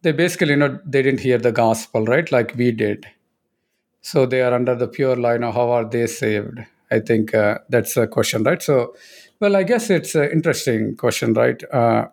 they 0.02 0.12
basically, 0.12 0.50
you 0.50 0.58
know, 0.58 0.80
they 0.86 1.02
didn't 1.02 1.22
hear 1.22 1.38
the 1.38 1.54
gospel, 1.54 2.06
right, 2.06 2.30
like 2.30 2.56
we 2.58 2.72
did. 2.72 3.06
So 4.02 4.26
they 4.26 4.42
are 4.42 4.54
under 4.54 4.76
the 4.76 4.90
pure 4.90 5.16
law. 5.16 5.32
You 5.32 5.40
know, 5.40 5.54
how 5.54 5.70
are 5.72 5.86
they 5.86 6.08
saved? 6.08 6.60
I 6.92 7.00
think 7.00 7.34
uh, 7.34 7.60
that's 7.70 7.96
a 7.96 8.06
question, 8.06 8.44
right? 8.44 8.62
So, 8.62 8.96
well, 9.40 9.56
I 9.56 9.64
guess 9.64 9.90
it's 9.90 10.14
an 10.14 10.30
interesting 10.30 10.98
question, 10.98 11.34
right? 11.34 11.64
Uh, 11.72 12.08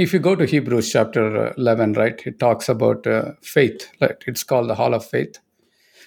if 0.00 0.14
you 0.14 0.18
go 0.18 0.34
to 0.34 0.46
Hebrews 0.46 0.90
chapter 0.90 1.52
11, 1.58 1.92
right, 1.92 2.18
it 2.24 2.38
talks 2.40 2.70
about 2.70 3.06
uh, 3.06 3.32
faith, 3.42 3.86
right? 4.00 4.16
It's 4.26 4.42
called 4.42 4.70
the 4.70 4.74
Hall 4.74 4.94
of 4.94 5.04
Faith. 5.04 5.38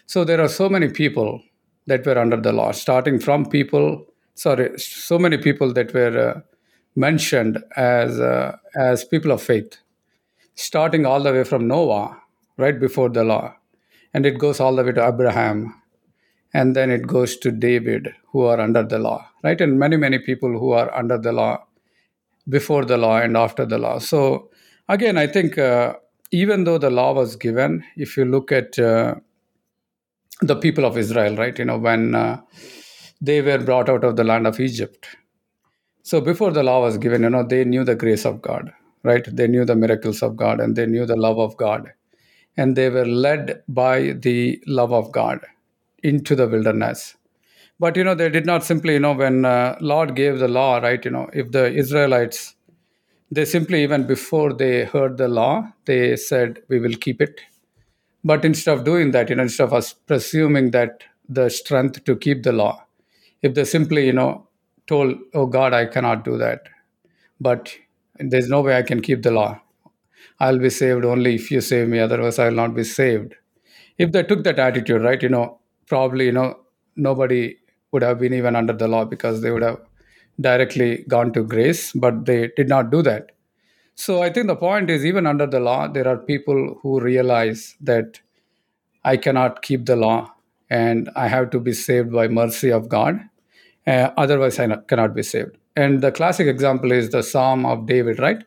So 0.08 0.24
there 0.24 0.42
are 0.42 0.48
so 0.48 0.68
many 0.68 0.90
people 0.90 1.44
that 1.86 2.04
were 2.04 2.18
under 2.18 2.38
the 2.38 2.54
law, 2.54 2.72
starting 2.72 3.20
from 3.20 3.46
people, 3.46 4.04
sorry, 4.34 4.80
so 4.80 5.20
many 5.20 5.38
people 5.38 5.72
that 5.74 5.94
were 5.94 6.18
uh, 6.18 6.42
mentioned 6.96 7.60
as 7.76 8.20
uh, 8.20 8.58
as 8.76 9.06
people 9.06 9.32
of 9.32 9.44
faith, 9.44 9.78
starting 10.56 11.06
all 11.06 11.22
the 11.22 11.32
way 11.32 11.44
from 11.44 11.68
Noah, 11.68 12.20
right 12.58 12.80
before 12.80 13.10
the 13.10 13.24
law, 13.24 13.56
and 14.12 14.26
it 14.26 14.40
goes 14.40 14.60
all 14.60 14.76
the 14.76 14.84
way 14.84 14.94
to 14.94 15.08
Abraham, 15.08 15.80
and 16.52 16.76
then 16.76 16.90
it 16.90 17.06
goes 17.06 17.38
to 17.38 17.52
David, 17.52 18.16
who 18.32 18.42
are 18.42 18.60
under 18.60 18.82
the 18.82 18.98
law, 18.98 19.30
right, 19.44 19.62
and 19.62 19.78
many 19.78 19.98
many 19.98 20.18
people 20.18 20.58
who 20.58 20.72
are 20.72 20.92
under 20.96 21.20
the 21.20 21.32
law 21.32 21.64
before 22.50 22.86
the 22.86 22.98
law 22.98 23.18
and 23.20 23.38
after 23.38 23.66
the 23.66 23.78
law. 23.78 24.00
So 24.00 24.50
again, 24.90 25.18
I 25.18 25.28
think 25.28 25.58
uh, 25.58 25.96
even 26.32 26.66
though 26.66 26.78
the 26.78 26.90
law 26.90 27.14
was 27.14 27.36
given, 27.36 27.84
if 27.98 28.18
you 28.18 28.26
look 28.26 28.52
at 28.52 28.80
uh, 28.80 29.16
the 30.42 30.56
people 30.56 30.86
of 30.86 30.98
Israel, 30.98 31.36
right? 31.38 31.58
You 31.58 31.66
know, 31.66 31.78
when 31.78 32.16
uh, 32.16 32.42
they 33.22 33.42
were 33.42 33.60
brought 33.60 33.90
out 33.90 34.04
of 34.04 34.16
the 34.16 34.24
land 34.24 34.48
of 34.48 34.60
Egypt. 34.60 35.08
So 36.04 36.22
before 36.22 36.52
the 36.52 36.64
law 36.64 36.82
was 36.82 36.98
given, 36.98 37.24
you 37.24 37.30
know, 37.30 37.44
they 37.44 37.66
knew 37.66 37.84
the 37.84 37.96
grace 37.96 38.26
of 38.26 38.42
God, 38.42 38.74
right? 39.04 39.26
They 39.36 39.48
knew 39.48 39.66
the 39.66 39.76
miracles 39.76 40.24
of 40.24 40.36
God 40.38 40.60
and 40.60 40.76
they 40.76 40.86
knew 40.86 41.06
the 41.06 41.18
love 41.18 41.40
of 41.40 41.58
God. 41.58 41.92
And 42.58 42.76
they 42.76 42.90
were 42.90 43.06
led 43.06 43.64
by 43.68 44.14
the 44.14 44.62
love 44.68 44.94
of 44.94 45.12
God 45.12 45.42
into 46.04 46.36
the 46.36 46.48
wilderness. 46.48 47.16
But, 47.84 47.98
you 47.98 48.04
know, 48.06 48.16
they 48.16 48.30
did 48.30 48.46
not 48.46 48.64
simply, 48.64 48.94
you 48.94 49.00
know, 49.00 49.14
when 49.14 49.46
uh, 49.46 49.78
Lord 49.82 50.16
gave 50.16 50.40
the 50.40 50.48
law, 50.48 50.78
right? 50.80 51.04
You 51.06 51.12
know, 51.12 51.30
if 51.34 51.52
the 51.52 51.66
Israelites, 51.84 52.56
they 53.32 53.46
simply, 53.46 53.84
even 53.84 54.08
before 54.08 54.54
they 54.54 54.86
heard 54.86 55.18
the 55.18 55.28
law, 55.28 55.56
they 55.86 56.16
said, 56.16 56.62
we 56.70 56.80
will 56.80 56.96
keep 57.08 57.22
it 57.22 57.42
but 58.24 58.46
instead 58.46 58.78
of 58.78 58.86
doing 58.86 59.12
that, 59.12 59.30
you 59.30 59.36
know, 59.36 59.44
instead 59.44 59.66
of 59.66 59.74
us 59.74 59.94
presuming 59.94 60.72
that 60.72 61.04
the 61.28 61.50
strength 61.50 62.04
to 62.06 62.16
keep 62.16 62.44
the 62.44 62.54
law, 62.54 62.86
if 63.42 63.54
they 63.54 63.66
simply, 63.66 64.06
you 64.08 64.14
know, 64.14 64.48
told, 64.88 65.18
"Oh 65.34 65.46
God, 65.46 65.74
I 65.74 65.86
cannot 65.86 66.24
do 66.26 66.38
that," 66.38 66.70
but 67.40 67.76
there's 68.20 68.50
no 68.50 68.62
way 68.62 68.78
I 68.78 68.84
can 68.84 69.02
keep 69.02 69.24
the 69.24 69.32
law. 69.32 69.62
I'll 70.40 70.60
be 70.60 70.70
saved 70.70 71.06
only 71.06 71.36
if 71.36 71.52
you 71.52 71.62
save 71.62 71.90
me. 71.90 72.00
Otherwise, 72.00 72.40
I 72.40 72.48
will 72.50 72.56
not 72.64 72.76
be 72.76 72.84
saved. 72.84 73.36
If 73.98 74.12
they 74.14 74.24
took 74.24 74.44
that 74.46 74.60
attitude, 74.60 75.04
right, 75.04 75.22
you 75.22 75.30
know, 75.30 75.60
probably, 75.88 76.26
you 76.28 76.34
know, 76.34 76.60
nobody 76.96 77.58
would 77.94 78.02
have 78.04 78.20
been 78.20 78.34
even 78.34 78.56
under 78.56 78.74
the 78.74 78.88
law 78.88 79.06
because 79.06 79.42
they 79.42 79.52
would 79.52 79.62
have 79.62 79.80
directly 80.40 81.06
gone 81.08 81.32
to 81.34 81.44
grace, 81.44 81.92
but 81.94 82.26
they 82.26 82.50
did 82.56 82.68
not 82.68 82.92
do 82.92 83.02
that. 83.04 83.32
So 83.96 84.24
I 84.24 84.32
think 84.32 84.48
the 84.48 84.56
point 84.56 84.90
is, 84.90 85.06
even 85.06 85.28
under 85.28 85.46
the 85.46 85.60
law, 85.60 85.88
there 85.88 86.08
are 86.08 86.18
people 86.18 86.80
who 86.82 87.00
realize 87.00 87.76
that 87.82 88.20
I 89.04 89.18
cannot 89.18 89.62
keep 89.62 89.86
the 89.86 89.96
law 89.96 90.34
and 90.70 91.10
I 91.16 91.28
have 91.28 91.52
to 91.52 91.60
be 91.60 91.74
saved 91.74 92.12
by 92.12 92.28
mercy 92.28 92.72
of 92.72 92.90
God. 92.90 93.20
Uh, 93.86 94.10
otherwise, 94.18 94.60
I 94.60 94.66
not- 94.66 94.88
cannot 94.88 95.14
be 95.14 95.22
saved. 95.22 95.58
And 95.76 96.02
the 96.02 96.12
classic 96.12 96.48
example 96.48 96.92
is 96.92 97.10
the 97.10 97.22
Psalm 97.22 97.66
of 97.66 97.86
David, 97.86 98.20
right? 98.20 98.44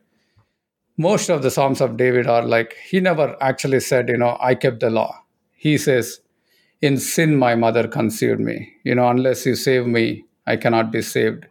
Most 0.97 1.29
of 1.29 1.43
the 1.43 1.51
Psalms 1.51 1.81
of 1.81 1.97
David 1.97 2.27
are 2.27 2.43
like, 2.43 2.75
he 2.89 3.01
never 3.01 3.37
actually 3.41 3.81
said, 3.81 4.09
you 4.09 4.17
know, 4.17 4.37
I 4.41 4.55
kept 4.55 4.81
the 4.81 4.91
law. 4.91 5.15
He 5.55 5.77
says, 5.79 6.21
in 6.81 6.99
sin, 6.99 7.37
my 7.37 7.55
mother 7.55 7.89
conceived 7.89 8.41
me. 8.41 8.73
You 8.85 8.95
know, 8.95 9.09
unless 9.09 9.47
you 9.47 9.55
save 9.55 9.87
me, 9.87 10.25
I 10.47 10.57
cannot 10.57 10.91
be 10.91 11.03
saved. 11.03 11.47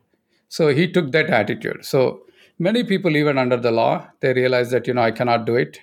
So 0.50 0.70
he 0.70 0.92
took 0.92 1.12
that 1.12 1.30
attitude. 1.30 1.84
So 1.86 2.26
many 2.58 2.84
people 2.84 3.16
even 3.16 3.38
under 3.38 3.58
the 3.58 3.72
law 3.72 4.08
they 4.22 4.34
realized 4.34 4.72
that 4.72 4.88
you 4.88 4.94
know 4.94 5.02
i 5.02 5.12
cannot 5.12 5.46
do 5.46 5.56
it 5.56 5.82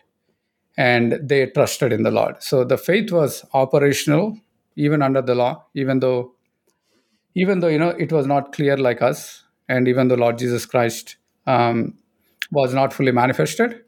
and 0.77 1.19
they 1.23 1.47
trusted 1.47 1.93
in 1.93 2.03
the 2.03 2.11
lord 2.11 2.43
so 2.43 2.65
the 2.65 2.79
faith 2.79 3.13
was 3.13 3.45
operational 3.53 4.39
even 4.77 5.03
under 5.03 5.21
the 5.21 5.35
law 5.35 5.65
even 5.75 6.01
though 6.01 6.33
even 7.35 7.61
though 7.61 7.69
you 7.69 7.79
know 7.79 7.91
it 7.91 8.11
was 8.11 8.27
not 8.27 8.53
clear 8.53 8.77
like 8.77 9.03
us 9.03 9.45
and 9.69 9.87
even 9.87 10.09
though 10.09 10.15
lord 10.15 10.39
jesus 10.39 10.65
christ 10.65 11.17
um, 11.47 11.95
was 12.51 12.73
not 12.73 12.93
fully 12.93 13.13
manifested 13.13 13.83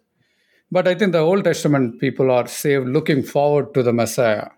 but 0.70 0.86
i 0.86 0.94
think 0.94 1.12
the 1.12 1.18
old 1.18 1.44
testament 1.44 1.98
people 2.00 2.30
are 2.30 2.46
saved 2.46 2.86
looking 2.86 3.22
forward 3.22 3.72
to 3.72 3.82
the 3.82 3.92
messiah 3.92 4.48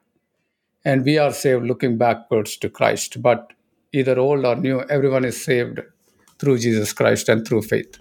and 0.86 1.04
we 1.04 1.18
are 1.18 1.32
saved 1.32 1.64
looking 1.64 1.98
backwards 1.98 2.56
to 2.56 2.70
christ 2.70 3.20
but 3.20 3.52
either 3.96 4.18
old 4.18 4.44
or 4.44 4.56
new, 4.56 4.82
everyone 4.82 5.24
is 5.24 5.42
saved 5.42 5.80
through 6.38 6.58
Jesus 6.58 6.92
Christ 6.92 7.28
and 7.28 7.46
through 7.46 7.62
faith. 7.62 7.98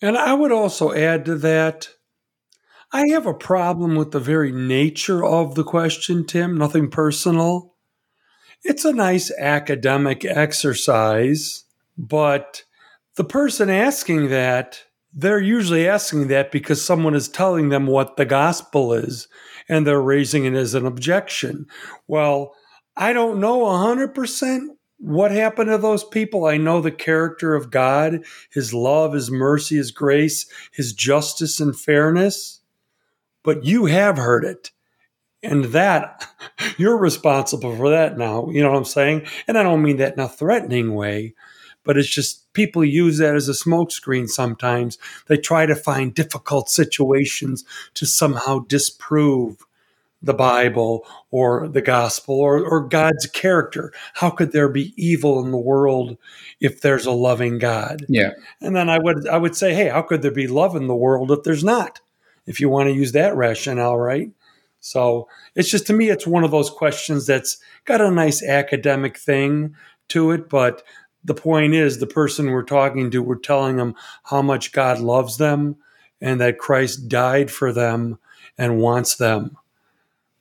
And 0.00 0.16
I 0.16 0.34
would 0.34 0.52
also 0.52 0.92
add 0.92 1.24
to 1.26 1.34
that 1.36 1.88
I 2.92 3.08
have 3.08 3.26
a 3.26 3.34
problem 3.34 3.96
with 3.96 4.12
the 4.12 4.20
very 4.20 4.52
nature 4.52 5.24
of 5.24 5.56
the 5.56 5.64
question, 5.64 6.24
Tim, 6.24 6.56
nothing 6.56 6.90
personal. 6.90 7.74
It's 8.62 8.84
a 8.84 8.92
nice 8.92 9.32
academic 9.36 10.24
exercise, 10.24 11.64
but 11.98 12.62
the 13.16 13.24
person 13.24 13.68
asking 13.68 14.28
that, 14.28 14.84
they're 15.12 15.40
usually 15.40 15.88
asking 15.88 16.28
that 16.28 16.52
because 16.52 16.84
someone 16.84 17.14
is 17.14 17.28
telling 17.28 17.68
them 17.68 17.86
what 17.86 18.16
the 18.16 18.24
gospel 18.24 18.92
is 18.92 19.28
and 19.68 19.86
they're 19.86 20.00
raising 20.00 20.44
it 20.44 20.54
as 20.54 20.74
an 20.74 20.86
objection. 20.86 21.66
Well, 22.06 22.54
I 22.96 23.12
don't 23.12 23.40
know 23.40 23.60
100% 23.60 24.68
what 24.98 25.30
happened 25.30 25.70
to 25.70 25.78
those 25.78 26.04
people. 26.04 26.46
I 26.46 26.56
know 26.56 26.80
the 26.80 26.90
character 26.90 27.54
of 27.54 27.70
God, 27.70 28.24
his 28.50 28.72
love, 28.72 29.12
his 29.12 29.30
mercy, 29.30 29.76
his 29.76 29.90
grace, 29.90 30.46
his 30.72 30.92
justice 30.92 31.60
and 31.60 31.78
fairness 31.78 32.60
but 33.44 33.64
you 33.64 33.84
have 33.84 34.16
heard 34.16 34.44
it. 34.44 34.72
And 35.44 35.66
that, 35.66 36.26
you're 36.76 36.96
responsible 36.96 37.76
for 37.76 37.90
that 37.90 38.18
now. 38.18 38.48
You 38.50 38.62
know 38.62 38.72
what 38.72 38.78
I'm 38.78 38.84
saying? 38.84 39.26
And 39.46 39.56
I 39.56 39.62
don't 39.62 39.82
mean 39.82 39.98
that 39.98 40.14
in 40.14 40.20
a 40.20 40.28
threatening 40.28 40.94
way, 40.94 41.34
but 41.84 41.96
it's 41.96 42.08
just 42.08 42.52
people 42.52 42.84
use 42.84 43.18
that 43.18 43.34
as 43.34 43.48
a 43.48 43.52
smokescreen 43.52 44.28
sometimes. 44.28 44.98
They 45.26 45.36
try 45.36 45.66
to 45.66 45.74
find 45.74 46.14
difficult 46.14 46.68
situations 46.68 47.64
to 47.94 48.06
somehow 48.06 48.60
disprove 48.60 49.64
the 50.22 50.34
Bible 50.34 51.06
or 51.30 51.68
the 51.68 51.82
gospel 51.82 52.40
or, 52.40 52.64
or 52.64 52.88
God's 52.88 53.26
character. 53.26 53.92
How 54.14 54.30
could 54.30 54.52
there 54.52 54.70
be 54.70 54.94
evil 54.96 55.44
in 55.44 55.50
the 55.50 55.58
world 55.58 56.16
if 56.60 56.80
there's 56.80 57.04
a 57.04 57.12
loving 57.12 57.58
God? 57.58 58.06
Yeah. 58.08 58.30
And 58.62 58.74
then 58.74 58.88
I 58.88 58.98
would 58.98 59.28
I 59.28 59.36
would 59.36 59.54
say, 59.54 59.74
hey, 59.74 59.90
how 59.90 60.00
could 60.02 60.22
there 60.22 60.30
be 60.30 60.46
love 60.46 60.74
in 60.74 60.86
the 60.86 60.96
world 60.96 61.30
if 61.30 61.42
there's 61.42 61.64
not? 61.64 62.00
if 62.46 62.60
you 62.60 62.68
want 62.68 62.88
to 62.88 62.94
use 62.94 63.12
that 63.12 63.36
rationale, 63.36 63.96
right? 63.96 64.30
So 64.80 65.28
it's 65.54 65.70
just 65.70 65.86
to 65.86 65.92
me, 65.92 66.10
it's 66.10 66.26
one 66.26 66.44
of 66.44 66.50
those 66.50 66.70
questions 66.70 67.26
that's 67.26 67.58
got 67.84 68.00
a 68.00 68.10
nice 68.10 68.42
academic 68.42 69.16
thing 69.16 69.74
to 70.08 70.30
it. 70.32 70.48
But 70.48 70.82
the 71.24 71.34
point 71.34 71.74
is, 71.74 71.98
the 71.98 72.06
person 72.06 72.50
we're 72.50 72.62
talking 72.62 73.10
to, 73.10 73.22
we're 73.22 73.36
telling 73.36 73.76
them 73.76 73.94
how 74.24 74.42
much 74.42 74.72
God 74.72 75.00
loves 75.00 75.38
them 75.38 75.76
and 76.20 76.40
that 76.40 76.58
Christ 76.58 77.08
died 77.08 77.50
for 77.50 77.72
them 77.72 78.18
and 78.58 78.78
wants 78.78 79.16
them. 79.16 79.56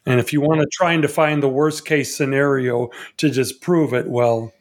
And 0.06 0.20
if 0.20 0.34
you 0.34 0.42
want 0.42 0.62
to 0.62 0.68
try 0.72 0.92
and 0.92 1.02
define 1.02 1.40
the 1.40 1.50
worst 1.50 1.86
case 1.86 2.16
scenario 2.16 2.90
to 3.18 3.30
just 3.30 3.62
prove 3.62 3.94
it, 3.94 4.08
well, 4.08 4.54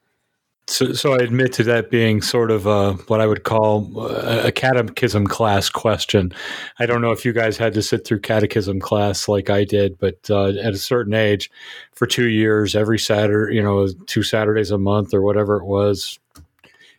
so, 0.69 0.92
so 0.92 1.14
I 1.14 1.19
admit 1.19 1.52
to 1.54 1.64
that 1.64 1.90
being 1.90 2.23
sort 2.23 2.50
of 2.50 2.66
a, 2.66 2.92
what 3.09 3.21
I 3.21 3.26
would 3.26 3.45
call 3.45 4.07
a, 4.07 4.52
catechism 4.52 5.26
class 5.26 5.69
question. 5.69 6.33
I 6.78 6.87
don't 6.87 7.02
know 7.02 7.11
if 7.11 7.25
you 7.25 7.33
guys 7.33 7.57
had 7.57 7.75
to 7.75 7.83
sit 7.83 8.07
through 8.07 8.21
catechism 8.21 8.81
class 8.81 9.28
like 9.28 9.50
I 9.50 9.64
did, 9.64 9.99
but 9.99 10.31
uh, 10.31 10.49
at 10.49 10.73
a 10.73 10.78
certain 10.78 11.14
age, 11.14 11.50
for 11.92 12.07
two 12.07 12.28
years, 12.28 12.76
every 12.76 12.99
Saturday, 12.99 13.57
you 13.57 13.62
know, 13.62 13.88
two 14.07 14.23
Saturdays 14.23 14.71
a 14.71 14.78
month 14.78 15.12
or 15.12 15.23
whatever 15.23 15.57
it 15.57 15.64
was, 15.64 16.19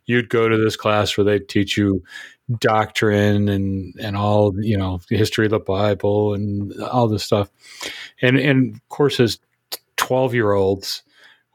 you'd 0.06 0.30
go 0.30 0.50
to 0.50 0.58
this 0.58 0.76
class 0.76 1.18
where 1.18 1.26
they'd 1.26 1.48
teach 1.48 1.78
you 1.78 2.04
doctrine 2.60 3.48
and 3.48 3.96
and 4.02 4.18
all 4.18 4.54
you 4.62 4.78
know 4.78 5.00
the 5.10 5.16
history 5.18 5.46
of 5.46 5.52
the 5.52 5.60
Bible 5.60 6.34
and 6.34 6.74
all 6.82 7.08
this 7.08 7.24
stuff, 7.24 7.50
and 8.22 8.38
and 8.38 8.76
of 8.76 8.90
course 8.90 9.20
as 9.22 9.40
twelve 9.96 10.34
year 10.34 10.52
olds, 10.52 11.04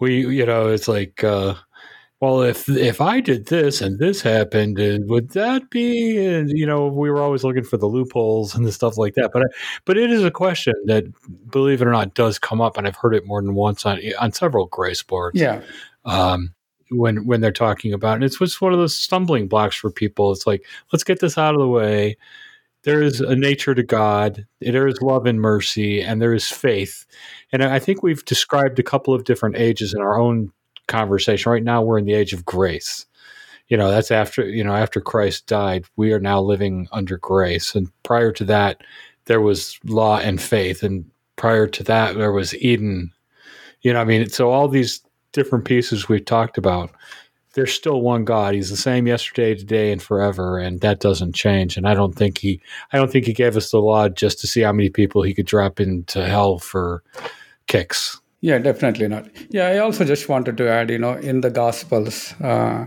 we 0.01 0.27
you 0.27 0.47
know 0.47 0.69
it's 0.69 0.89
like. 0.89 1.23
Uh, 1.23 1.55
well, 2.21 2.43
if 2.43 2.69
if 2.69 3.01
I 3.01 3.21
did 3.21 3.47
this 3.47 3.81
and 3.81 3.99
this 3.99 4.23
happened, 4.23 4.81
uh, 4.81 4.99
would 5.03 5.31
that 5.31 5.71
be? 5.71 6.19
And 6.25 6.51
you 6.51 6.67
know, 6.67 6.89
we 6.89 7.11
were 7.11 7.23
always 7.23 7.45
looking 7.45 7.63
for 7.63 7.77
the 7.77 7.87
loopholes 7.87 8.57
and 8.57 8.67
the 8.67 8.73
stuff 8.73 8.99
like 8.99 9.15
that. 9.15 9.31
But 9.33 9.43
I, 9.43 9.47
but 9.85 9.97
it 9.97 10.11
is 10.11 10.25
a 10.25 10.31
question 10.31 10.75
that, 10.87 11.05
believe 11.49 11.81
it 11.81 11.87
or 11.87 11.93
not, 11.93 12.15
does 12.15 12.39
come 12.39 12.61
up, 12.61 12.77
and 12.77 12.89
I've 12.89 12.97
heard 12.97 13.15
it 13.15 13.25
more 13.25 13.41
than 13.41 13.55
once 13.55 13.87
on 13.87 14.01
on 14.19 14.33
several 14.33 14.67
grace 14.67 15.03
boards. 15.03 15.41
Yeah. 15.41 15.63
Um, 16.05 16.55
when 16.91 17.25
when 17.25 17.41
they're 17.41 17.53
talking 17.53 17.93
about 17.93 18.21
it, 18.21 18.27
it's 18.27 18.39
just 18.39 18.61
one 18.61 18.73
of 18.73 18.81
those 18.81 18.97
stumbling 18.97 19.47
blocks 19.47 19.77
for 19.77 19.91
people. 19.91 20.33
It's 20.33 20.47
like 20.47 20.67
let's 20.93 21.05
get 21.05 21.21
this 21.21 21.39
out 21.39 21.55
of 21.55 21.61
the 21.61 21.69
way. 21.69 22.17
There 22.83 23.03
is 23.03 23.21
a 23.21 23.37
nature 23.37 23.75
to 23.75 23.83
God. 23.83 24.47
There 24.61 24.89
is 24.89 25.03
love 25.03 25.27
and 25.27 25.41
mercy, 25.41 26.01
and 26.01 26.21
there 26.21 26.35
is 26.35 26.49
faith. 26.49 27.07
And 27.53 27.63
I 27.63 27.79
think 27.79 28.03
we've 28.03 28.25
described 28.25 28.79
a 28.79 28.85
couple 28.85 29.15
of 29.15 29.25
different 29.25 29.57
ages 29.57 29.95
in 29.95 30.01
our 30.01 30.19
own 30.19 30.53
conversation. 30.89 31.53
Right 31.53 31.63
now, 31.63 31.83
we're 31.83 31.99
in 31.99 32.05
the 32.05 32.15
age 32.15 32.33
of 32.33 32.45
grace. 32.45 33.07
You 33.69 33.77
know, 33.77 33.91
that's 33.91 34.11
after, 34.11 34.49
you 34.49 34.65
know, 34.65 34.75
after 34.75 35.01
Christ 35.01 35.47
died, 35.47 35.85
we 35.97 36.13
are 36.13 36.21
now 36.21 36.41
living 36.41 36.89
under 36.91 37.19
grace. 37.19 37.75
And 37.75 37.89
prior 38.03 38.33
to 38.33 38.45
that, 38.45 38.83
there 39.27 39.43
was 39.43 39.79
law 39.85 40.19
and 40.19 40.41
faith. 40.41 40.83
And 40.83 41.05
prior 41.37 41.67
to 41.69 41.85
that, 41.85 42.17
there 42.17 42.33
was 42.33 42.55
Eden. 42.57 43.13
You 43.83 43.93
know, 43.93 44.01
I 44.01 44.05
mean, 44.05 44.29
so 44.31 44.51
all 44.51 44.69
these 44.69 45.03
different 45.33 45.67
pieces 45.67 46.09
we've 46.09 46.25
talked 46.25 46.57
about, 46.57 46.91
there's 47.53 47.73
still 47.73 48.01
one 48.01 48.25
God. 48.25 48.55
He's 48.55 48.71
the 48.71 48.77
same 48.77 49.07
yesterday, 49.07 49.55
today, 49.55 49.93
and 49.93 50.03
forever, 50.03 50.59
and 50.59 50.81
that 50.81 51.01
doesn't 51.01 51.35
change. 51.35 51.77
And 51.77 51.87
I 51.87 51.95
don't 51.95 52.15
think 52.15 52.39
he, 52.39 52.61
I 52.93 52.99
don't 52.99 53.11
think 53.11 53.27
he 53.27 53.33
gave 53.33 53.57
us 53.57 53.71
the 53.71 53.79
law 53.79 54.09
just 54.09 54.41
to 54.41 54.47
see 54.47 54.63
how 54.63 54.73
many 54.73 54.91
people 54.91 55.23
he 55.23 55.35
could 55.35 55.47
drop 55.47 55.81
into 55.81 56.27
hell 56.27 56.59
for 56.59 57.03
kicks. 57.67 58.21
Yeah, 58.41 58.59
definitely 58.59 59.09
not. 59.09 59.29
Yeah, 59.51 59.67
I 59.69 59.79
also 59.79 60.05
just 60.05 60.29
wanted 60.29 60.57
to 60.59 60.69
add, 60.69 60.91
you 60.91 60.99
know, 60.99 61.15
in 61.15 61.41
the 61.41 61.51
Gospels, 61.51 62.35
uh, 62.41 62.87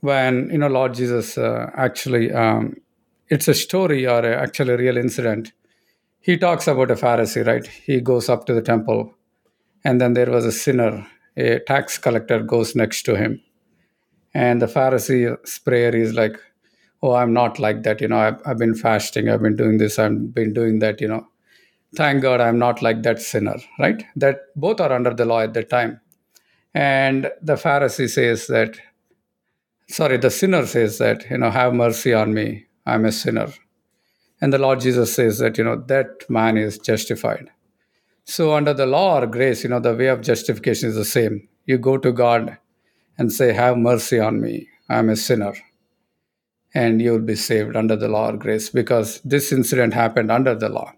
when, 0.00 0.50
you 0.50 0.58
know, 0.58 0.68
Lord 0.68 0.94
Jesus 0.94 1.38
uh, 1.38 1.70
actually, 1.74 2.32
um, 2.32 2.76
it's 3.28 3.48
a 3.48 3.54
story 3.54 4.06
or 4.06 4.18
a, 4.18 4.36
actually 4.36 4.74
a 4.74 4.76
real 4.76 4.98
incident. 4.98 5.52
He 6.20 6.36
talks 6.36 6.66
about 6.68 6.90
a 6.90 6.94
Pharisee, 6.94 7.46
right? 7.46 7.66
He 7.66 8.00
goes 8.00 8.28
up 8.28 8.44
to 8.46 8.54
the 8.54 8.62
temple, 8.62 9.14
and 9.84 10.00
then 10.00 10.12
there 10.12 10.30
was 10.30 10.44
a 10.44 10.52
sinner, 10.52 11.06
a 11.36 11.60
tax 11.60 11.96
collector 11.96 12.42
goes 12.42 12.76
next 12.76 13.04
to 13.04 13.16
him. 13.16 13.40
And 14.34 14.60
the 14.60 14.66
Pharisee's 14.66 15.58
prayer 15.60 15.94
is 15.94 16.14
like, 16.14 16.38
Oh, 17.04 17.14
I'm 17.14 17.32
not 17.32 17.58
like 17.58 17.82
that. 17.82 18.00
You 18.00 18.06
know, 18.08 18.18
I've, 18.18 18.40
I've 18.46 18.58
been 18.58 18.76
fasting, 18.76 19.28
I've 19.28 19.42
been 19.42 19.56
doing 19.56 19.78
this, 19.78 19.98
I've 19.98 20.32
been 20.32 20.52
doing 20.52 20.78
that, 20.80 21.00
you 21.00 21.08
know 21.08 21.26
thank 21.96 22.22
God 22.22 22.40
I'm 22.40 22.58
not 22.58 22.82
like 22.82 23.02
that 23.02 23.20
sinner, 23.20 23.56
right? 23.78 24.04
That 24.16 24.40
both 24.56 24.80
are 24.80 24.92
under 24.92 25.12
the 25.12 25.24
law 25.24 25.40
at 25.40 25.54
that 25.54 25.70
time. 25.70 26.00
And 26.74 27.30
the 27.42 27.54
Pharisee 27.54 28.08
says 28.08 28.46
that, 28.46 28.78
sorry, 29.88 30.16
the 30.16 30.30
sinner 30.30 30.66
says 30.66 30.98
that, 30.98 31.28
you 31.30 31.38
know, 31.38 31.50
have 31.50 31.74
mercy 31.74 32.14
on 32.14 32.32
me, 32.32 32.66
I'm 32.86 33.04
a 33.04 33.12
sinner. 33.12 33.48
And 34.40 34.52
the 34.52 34.58
Lord 34.58 34.80
Jesus 34.80 35.14
says 35.14 35.38
that, 35.38 35.58
you 35.58 35.64
know, 35.64 35.76
that 35.86 36.28
man 36.28 36.56
is 36.56 36.78
justified. 36.78 37.50
So 38.24 38.54
under 38.54 38.72
the 38.72 38.86
law 38.86 39.20
or 39.20 39.26
grace, 39.26 39.62
you 39.62 39.70
know, 39.70 39.80
the 39.80 39.94
way 39.94 40.06
of 40.06 40.22
justification 40.22 40.88
is 40.88 40.96
the 40.96 41.04
same. 41.04 41.48
You 41.66 41.78
go 41.78 41.98
to 41.98 42.12
God 42.12 42.56
and 43.18 43.32
say, 43.32 43.52
have 43.52 43.76
mercy 43.76 44.18
on 44.18 44.40
me, 44.40 44.68
I'm 44.88 45.10
a 45.10 45.16
sinner. 45.16 45.54
And 46.74 47.02
you 47.02 47.12
will 47.12 47.20
be 47.20 47.36
saved 47.36 47.76
under 47.76 47.96
the 47.96 48.08
law 48.08 48.30
or 48.30 48.36
grace 48.38 48.70
because 48.70 49.20
this 49.20 49.52
incident 49.52 49.92
happened 49.92 50.30
under 50.30 50.54
the 50.54 50.70
law 50.70 50.94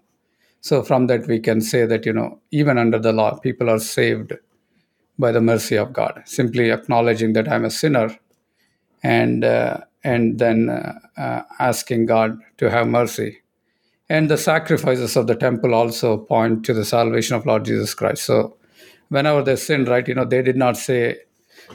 so 0.67 0.81
from 0.81 1.05
that 1.07 1.27
we 1.27 1.39
can 1.39 1.61
say 1.61 1.85
that 1.85 2.05
you 2.07 2.13
know 2.13 2.39
even 2.51 2.77
under 2.83 2.97
the 2.97 3.13
law 3.13 3.31
people 3.37 3.69
are 3.69 3.79
saved 3.79 4.33
by 5.17 5.31
the 5.31 5.41
mercy 5.41 5.75
of 5.75 5.93
God, 5.93 6.23
simply 6.25 6.71
acknowledging 6.71 7.33
that 7.33 7.47
I'm 7.47 7.65
a 7.65 7.69
sinner, 7.69 8.17
and 9.03 9.43
uh, 9.43 9.81
and 10.03 10.39
then 10.39 10.69
uh, 10.69 10.93
uh, 11.17 11.41
asking 11.59 12.07
God 12.07 12.39
to 12.57 12.69
have 12.69 12.87
mercy. 12.87 13.41
And 14.09 14.29
the 14.29 14.37
sacrifices 14.37 15.15
of 15.15 15.27
the 15.27 15.35
temple 15.35 15.73
also 15.73 16.17
point 16.17 16.65
to 16.65 16.73
the 16.73 16.85
salvation 16.85 17.35
of 17.35 17.45
Lord 17.45 17.65
Jesus 17.65 17.93
Christ. 17.93 18.23
So 18.23 18.57
whenever 19.09 19.43
they 19.43 19.55
sinned, 19.55 19.87
right, 19.87 20.07
you 20.07 20.15
know, 20.15 20.25
they 20.25 20.41
did 20.41 20.57
not 20.57 20.77
say, 20.77 21.17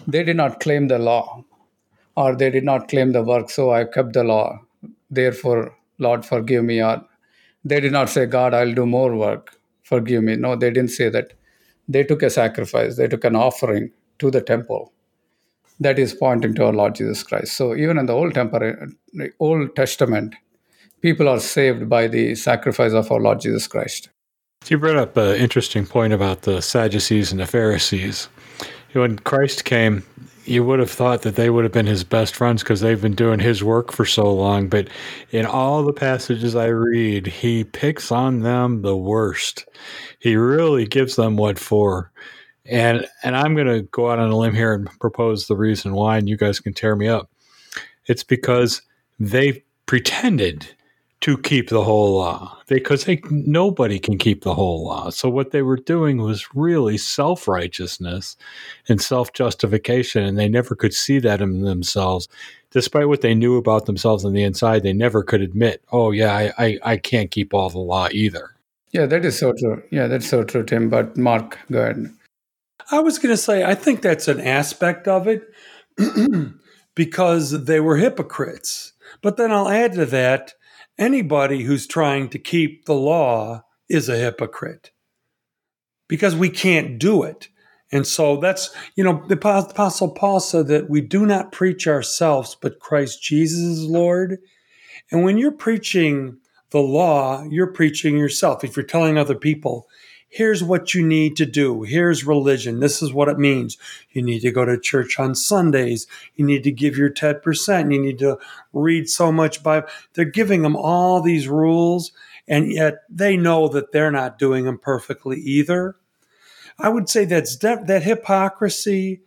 they 0.07 0.23
did 0.23 0.37
not 0.37 0.61
claim 0.61 0.89
the 0.89 0.99
law, 0.99 1.45
or 2.17 2.37
they 2.37 2.51
did 2.51 2.65
not 2.65 2.89
claim 2.89 3.13
the 3.13 3.23
work. 3.23 3.51
So 3.51 3.73
I 3.73 3.85
kept 3.85 4.13
the 4.13 4.25
law. 4.25 4.61
Therefore, 5.11 5.77
Lord, 5.99 6.25
forgive 6.25 6.65
me, 6.65 6.83
or 6.83 7.05
they 7.65 7.81
did 7.81 7.93
not 7.93 8.09
say, 8.09 8.27
God, 8.27 8.55
I'll 8.55 8.75
do 8.75 8.87
more 8.87 9.15
work, 9.17 9.57
forgive 9.83 10.23
me. 10.23 10.37
No, 10.37 10.57
they 10.57 10.71
didn't 10.71 10.91
say 10.91 11.09
that. 11.11 11.33
They 11.89 12.05
took 12.05 12.23
a 12.23 12.31
sacrifice, 12.31 12.97
they 12.97 13.09
took 13.09 13.25
an 13.25 13.37
offering 13.37 13.91
to 14.19 14.31
the 14.31 14.41
temple. 14.41 14.93
That 15.81 15.99
is 15.99 16.13
pointing 16.15 16.55
to 16.57 16.67
our 16.67 16.73
Lord 16.73 16.95
Jesus 16.95 17.23
Christ. 17.23 17.57
So 17.57 17.75
even 17.75 17.99
in 17.99 18.07
the 18.07 18.13
Old, 18.13 18.35
Temper- 18.35 18.91
Old 19.39 19.75
Testament, 19.75 20.35
people 21.01 21.29
are 21.29 21.41
saved 21.41 21.89
by 21.89 22.07
the 22.07 22.35
sacrifice 22.35 22.93
of 22.93 23.11
our 23.11 23.19
Lord 23.19 23.41
Jesus 23.41 23.67
Christ. 23.67 24.11
You 24.69 24.77
brought 24.79 24.97
up 24.97 25.17
an 25.17 25.37
interesting 25.37 25.87
point 25.87 26.13
about 26.13 26.43
the 26.43 26.61
Sadducees 26.61 27.33
and 27.33 27.41
the 27.41 27.47
Pharisees. 27.47 28.29
When 28.93 29.19
Christ 29.21 29.65
came, 29.65 30.05
you 30.45 30.65
would 30.65 30.79
have 30.79 30.91
thought 30.91 31.23
that 31.23 31.37
they 31.37 31.51
would 31.51 31.65
have 31.65 31.73
been 31.73 31.87
his 31.87 32.05
best 32.05 32.35
friends 32.35 32.63
because 32.63 32.81
they've 32.81 33.01
been 33.01 33.15
doing 33.15 33.41
his 33.41 33.63
work 33.63 33.93
for 33.93 34.05
so 34.05 34.33
long. 34.33 34.69
But 34.69 34.89
in 35.31 35.47
all 35.47 35.85
the 35.85 35.93
passages 35.93 36.57
I 36.57 36.67
read, 36.67 37.27
he 37.27 37.65
picks 37.65 38.11
on 38.11 38.41
them 38.41 38.83
the 38.83 38.97
worst. 38.97 39.67
He 40.19 40.37
really 40.37 40.87
gives 40.87 41.17
them 41.17 41.37
what 41.37 41.59
for. 41.59 42.11
And 42.67 43.07
and 43.23 43.37
I'm 43.37 43.55
going 43.55 43.67
to 43.67 43.83
go 43.83 44.11
out 44.11 44.19
on 44.19 44.31
a 44.31 44.37
limb 44.37 44.55
here 44.55 44.73
and 44.73 44.89
propose 45.01 45.47
the 45.47 45.57
reason 45.57 45.93
why, 45.93 46.19
and 46.19 46.29
you 46.29 46.37
guys 46.37 46.61
can 46.61 46.73
tear 46.73 46.95
me 46.95 47.09
up. 47.09 47.31
It's 48.07 48.25
because 48.25 48.83
they 49.19 49.65
pretended 49.87 50.69
to 51.21 51.37
keep 51.37 51.69
the 51.69 51.85
whole 51.85 52.17
law 52.17 52.59
because 52.67 53.05
they, 53.05 53.21
nobody 53.31 53.99
can 53.99 54.17
keep 54.17 54.43
the 54.43 54.55
whole 54.55 54.85
law. 54.85 55.11
So 55.11 55.29
what 55.29 55.51
they 55.51 55.61
were 55.61 55.77
doing 55.77 56.23
was 56.23 56.55
really 56.55 56.97
self 56.97 57.47
righteousness 57.47 58.37
and 58.89 59.01
self 59.01 59.33
justification, 59.33 60.25
and 60.25 60.39
they 60.39 60.49
never 60.49 60.75
could 60.75 60.95
see 60.95 61.19
that 61.21 61.43
in 61.43 61.63
themselves. 61.63 62.29
Despite 62.71 63.09
what 63.09 63.21
they 63.21 63.35
knew 63.35 63.57
about 63.57 63.87
themselves 63.87 64.25
on 64.25 64.33
the 64.33 64.45
inside, 64.45 64.83
they 64.83 64.93
never 64.93 65.23
could 65.23 65.43
admit, 65.43 65.83
"Oh 65.93 66.11
yeah, 66.11 66.35
I, 66.35 66.53
I, 66.59 66.79
I 66.85 66.97
can't 66.97 67.31
keep 67.31 67.53
all 67.53 67.69
the 67.69 67.79
law 67.79 68.09
either." 68.11 68.51
Yeah, 68.93 69.07
that 69.07 69.25
is 69.25 69.39
so 69.39 69.53
true. 69.53 69.83
Yeah, 69.91 70.07
that's 70.07 70.29
so 70.29 70.43
true, 70.43 70.65
Tim. 70.65 70.89
But 70.89 71.17
Mark, 71.17 71.59
go 71.71 71.83
ahead. 71.83 72.11
I 72.91 72.99
was 73.01 73.19
going 73.19 73.33
to 73.33 73.37
say, 73.37 73.63
I 73.63 73.75
think 73.77 74.03
that's 74.03 74.27
an 74.27 74.41
aspect 74.41 75.07
of 75.07 75.29
it 75.29 75.45
because 76.97 77.65
they 77.67 77.79
were 77.79 77.97
hypocrites. 77.99 78.95
But 79.23 79.37
then 79.37 79.53
I'll 79.53 79.69
add 79.69 79.93
to 79.93 80.07
that 80.07 80.55
anybody 81.01 81.63
who's 81.65 81.87
trying 81.87 82.29
to 82.29 82.39
keep 82.39 82.85
the 82.85 82.95
law 82.95 83.65
is 83.89 84.09
a 84.09 84.17
hypocrite 84.17 84.93
because 86.09 86.37
we 86.37 86.51
can't 86.51 86.99
do 86.99 87.25
it. 87.25 87.49
And 87.91 88.07
so 88.07 88.37
that's, 88.37 88.71
you 88.95 89.03
know, 89.03 89.25
the 89.27 89.35
Apostle 89.35 90.11
Paul 90.11 90.39
said 90.39 90.69
that 90.69 90.89
we 90.89 91.01
do 91.01 91.27
not 91.27 91.51
preach 91.51 91.89
ourselves, 91.89 92.57
but 92.61 92.79
Christ 92.79 93.21
Jesus 93.21 93.59
is 93.61 93.85
Lord. 93.85 94.39
And 95.11 95.25
when 95.25 95.39
you're 95.39 95.51
preaching 95.51 96.39
the 96.71 96.79
law, 96.79 97.43
you're 97.51 97.73
preaching 97.73 98.17
yourself. 98.17 98.63
If 98.63 98.77
you're 98.77 98.87
telling 98.87 99.19
other 99.19 99.35
people, 99.35 99.89
here's 100.31 100.63
what 100.63 100.95
you 100.95 101.07
need 101.07 101.37
to 101.37 101.45
do. 101.45 101.83
Here's 101.83 102.25
religion. 102.25 102.79
This 102.79 103.03
is 103.03 103.13
what 103.13 103.29
it 103.29 103.39
means. 103.39 103.77
You 104.13 104.23
need 104.23 104.41
to 104.41 104.53
go 104.53 104.65
to 104.65 104.81
church 104.81 105.19
on 105.19 105.35
Sundays. 105.35 106.07
You 106.37 106.47
need 106.47 106.63
to 106.63 106.71
give 106.71 106.97
your 106.97 107.11
10%. 107.11 107.93
You 107.93 108.01
need 108.01 108.21
to 108.21 108.39
read 108.73 109.11
so 109.11 109.31
much 109.31 109.63
Bible. 109.63 109.89
They're 110.15 110.25
giving 110.25 110.63
them 110.63 110.77
all 110.77 111.21
these 111.21 111.49
rules, 111.49 112.13
and 112.49 112.73
yet 112.73 113.03
they 113.11 113.37
know 113.37 113.69
that 113.69 113.93
they're 113.93 114.13
not 114.13 114.39
doing 114.39 114.65
them 114.65 114.79
perfectly 114.79 115.39
either. 115.41 115.97
I 116.79 116.89
would 116.89 117.09
say 117.09 117.25
that's 117.25 117.57
that 117.59 118.03
hypocrisy 118.03 119.23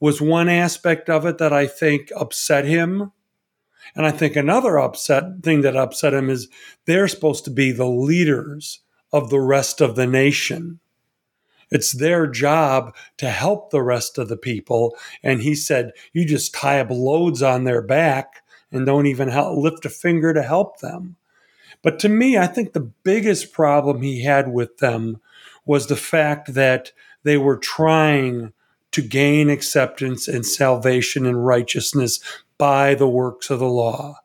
was 0.00 0.20
one 0.20 0.48
aspect 0.48 1.10
of 1.10 1.26
it 1.26 1.38
that 1.38 1.52
I 1.52 1.66
think 1.66 2.10
upset 2.16 2.64
him. 2.64 3.12
And 3.94 4.06
I 4.06 4.10
think 4.12 4.34
another 4.34 4.78
upset 4.78 5.42
thing 5.42 5.60
that 5.60 5.76
upset 5.76 6.14
him 6.14 6.30
is 6.30 6.48
they're 6.86 7.08
supposed 7.08 7.44
to 7.44 7.50
be 7.50 7.70
the 7.70 7.86
leaders 7.86 8.80
of 9.14 9.30
the 9.30 9.40
rest 9.40 9.80
of 9.80 9.94
the 9.94 10.08
nation. 10.08 10.80
It's 11.70 11.92
their 11.92 12.26
job 12.26 12.96
to 13.18 13.30
help 13.30 13.70
the 13.70 13.80
rest 13.80 14.18
of 14.18 14.28
the 14.28 14.36
people. 14.36 14.96
And 15.22 15.40
he 15.40 15.54
said, 15.54 15.92
You 16.12 16.26
just 16.26 16.52
tie 16.52 16.80
up 16.80 16.90
loads 16.90 17.40
on 17.40 17.62
their 17.62 17.80
back 17.80 18.42
and 18.72 18.84
don't 18.84 19.06
even 19.06 19.28
help, 19.28 19.56
lift 19.56 19.84
a 19.84 19.88
finger 19.88 20.34
to 20.34 20.42
help 20.42 20.80
them. 20.80 21.14
But 21.80 22.00
to 22.00 22.08
me, 22.08 22.36
I 22.36 22.48
think 22.48 22.72
the 22.72 22.90
biggest 23.04 23.52
problem 23.52 24.02
he 24.02 24.24
had 24.24 24.52
with 24.52 24.78
them 24.78 25.20
was 25.64 25.86
the 25.86 25.96
fact 25.96 26.54
that 26.54 26.90
they 27.22 27.36
were 27.36 27.56
trying 27.56 28.52
to 28.90 29.00
gain 29.00 29.48
acceptance 29.48 30.26
and 30.26 30.44
salvation 30.44 31.24
and 31.24 31.46
righteousness 31.46 32.18
by 32.58 32.96
the 32.96 33.08
works 33.08 33.48
of 33.48 33.60
the 33.60 33.68
law. 33.68 34.16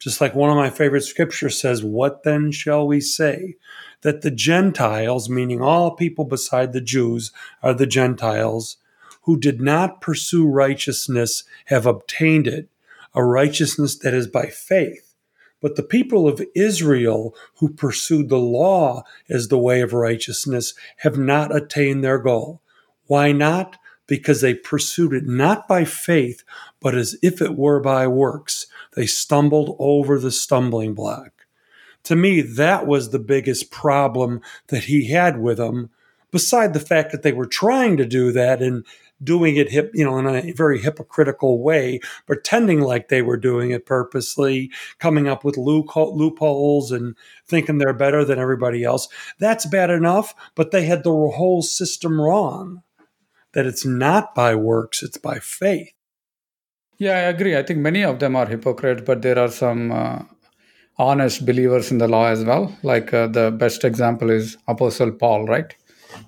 Just 0.00 0.20
like 0.20 0.34
one 0.34 0.50
of 0.50 0.56
my 0.56 0.68
favorite 0.68 1.02
scriptures 1.02 1.60
says, 1.60 1.84
What 1.84 2.24
then 2.24 2.50
shall 2.50 2.88
we 2.88 3.00
say? 3.00 3.54
That 4.02 4.22
the 4.22 4.30
Gentiles, 4.30 5.28
meaning 5.28 5.60
all 5.60 5.92
people 5.92 6.24
beside 6.24 6.72
the 6.72 6.80
Jews, 6.80 7.32
are 7.62 7.74
the 7.74 7.86
Gentiles, 7.86 8.76
who 9.22 9.38
did 9.38 9.60
not 9.60 10.00
pursue 10.00 10.46
righteousness 10.46 11.44
have 11.66 11.86
obtained 11.86 12.46
it, 12.46 12.68
a 13.14 13.24
righteousness 13.24 13.96
that 13.98 14.14
is 14.14 14.26
by 14.26 14.46
faith. 14.46 15.14
But 15.60 15.76
the 15.76 15.84
people 15.84 16.26
of 16.26 16.44
Israel 16.56 17.34
who 17.56 17.72
pursued 17.72 18.28
the 18.28 18.38
law 18.38 19.04
as 19.30 19.46
the 19.46 19.58
way 19.58 19.80
of 19.80 19.92
righteousness 19.92 20.74
have 20.98 21.16
not 21.16 21.54
attained 21.54 22.02
their 22.02 22.18
goal. 22.18 22.60
Why 23.06 23.30
not? 23.30 23.76
Because 24.08 24.40
they 24.40 24.54
pursued 24.54 25.12
it 25.12 25.24
not 25.26 25.68
by 25.68 25.84
faith, 25.84 26.42
but 26.80 26.96
as 26.96 27.16
if 27.22 27.40
it 27.40 27.56
were 27.56 27.78
by 27.78 28.08
works. 28.08 28.66
They 28.96 29.06
stumbled 29.06 29.76
over 29.78 30.18
the 30.18 30.32
stumbling 30.32 30.94
block 30.94 31.41
to 32.04 32.16
me, 32.16 32.40
that 32.40 32.86
was 32.86 33.10
the 33.10 33.18
biggest 33.18 33.70
problem 33.70 34.40
that 34.68 34.84
he 34.84 35.08
had 35.08 35.40
with 35.40 35.58
them, 35.58 35.90
beside 36.30 36.74
the 36.74 36.80
fact 36.80 37.12
that 37.12 37.22
they 37.22 37.32
were 37.32 37.46
trying 37.46 37.96
to 37.96 38.06
do 38.06 38.32
that 38.32 38.60
and 38.62 38.84
doing 39.22 39.56
it 39.56 39.70
hip, 39.70 39.90
you 39.94 40.04
know, 40.04 40.18
in 40.18 40.26
a 40.26 40.52
very 40.52 40.80
hypocritical 40.80 41.62
way, 41.62 42.00
pretending 42.26 42.80
like 42.80 43.08
they 43.08 43.22
were 43.22 43.36
doing 43.36 43.70
it 43.70 43.86
purposely, 43.86 44.70
coming 44.98 45.28
up 45.28 45.44
with 45.44 45.56
loopholes 45.56 46.90
and 46.90 47.16
thinking 47.46 47.78
they're 47.78 47.92
better 47.92 48.24
than 48.24 48.40
everybody 48.40 48.82
else. 48.82 49.08
That's 49.38 49.66
bad 49.66 49.90
enough, 49.90 50.34
but 50.54 50.72
they 50.72 50.86
had 50.86 51.04
the 51.04 51.10
whole 51.10 51.62
system 51.62 52.20
wrong. 52.20 52.82
That 53.52 53.66
it's 53.66 53.84
not 53.84 54.34
by 54.34 54.54
works, 54.54 55.02
it's 55.02 55.18
by 55.18 55.38
faith. 55.38 55.92
Yeah, 56.98 57.12
I 57.12 57.20
agree. 57.20 57.56
I 57.56 57.62
think 57.62 57.80
many 57.80 58.02
of 58.02 58.18
them 58.18 58.34
are 58.34 58.46
hypocrites, 58.46 59.02
but 59.04 59.22
there 59.22 59.38
are 59.38 59.50
some 59.50 59.92
uh, 59.92 60.22
honest 60.98 61.46
believers 61.46 61.90
in 61.90 61.98
the 61.98 62.08
law 62.08 62.26
as 62.26 62.44
well. 62.44 62.76
Like 62.82 63.12
uh, 63.14 63.26
the 63.26 63.50
best 63.50 63.84
example 63.84 64.30
is 64.30 64.56
Apostle 64.68 65.12
Paul, 65.12 65.46
right? 65.46 65.74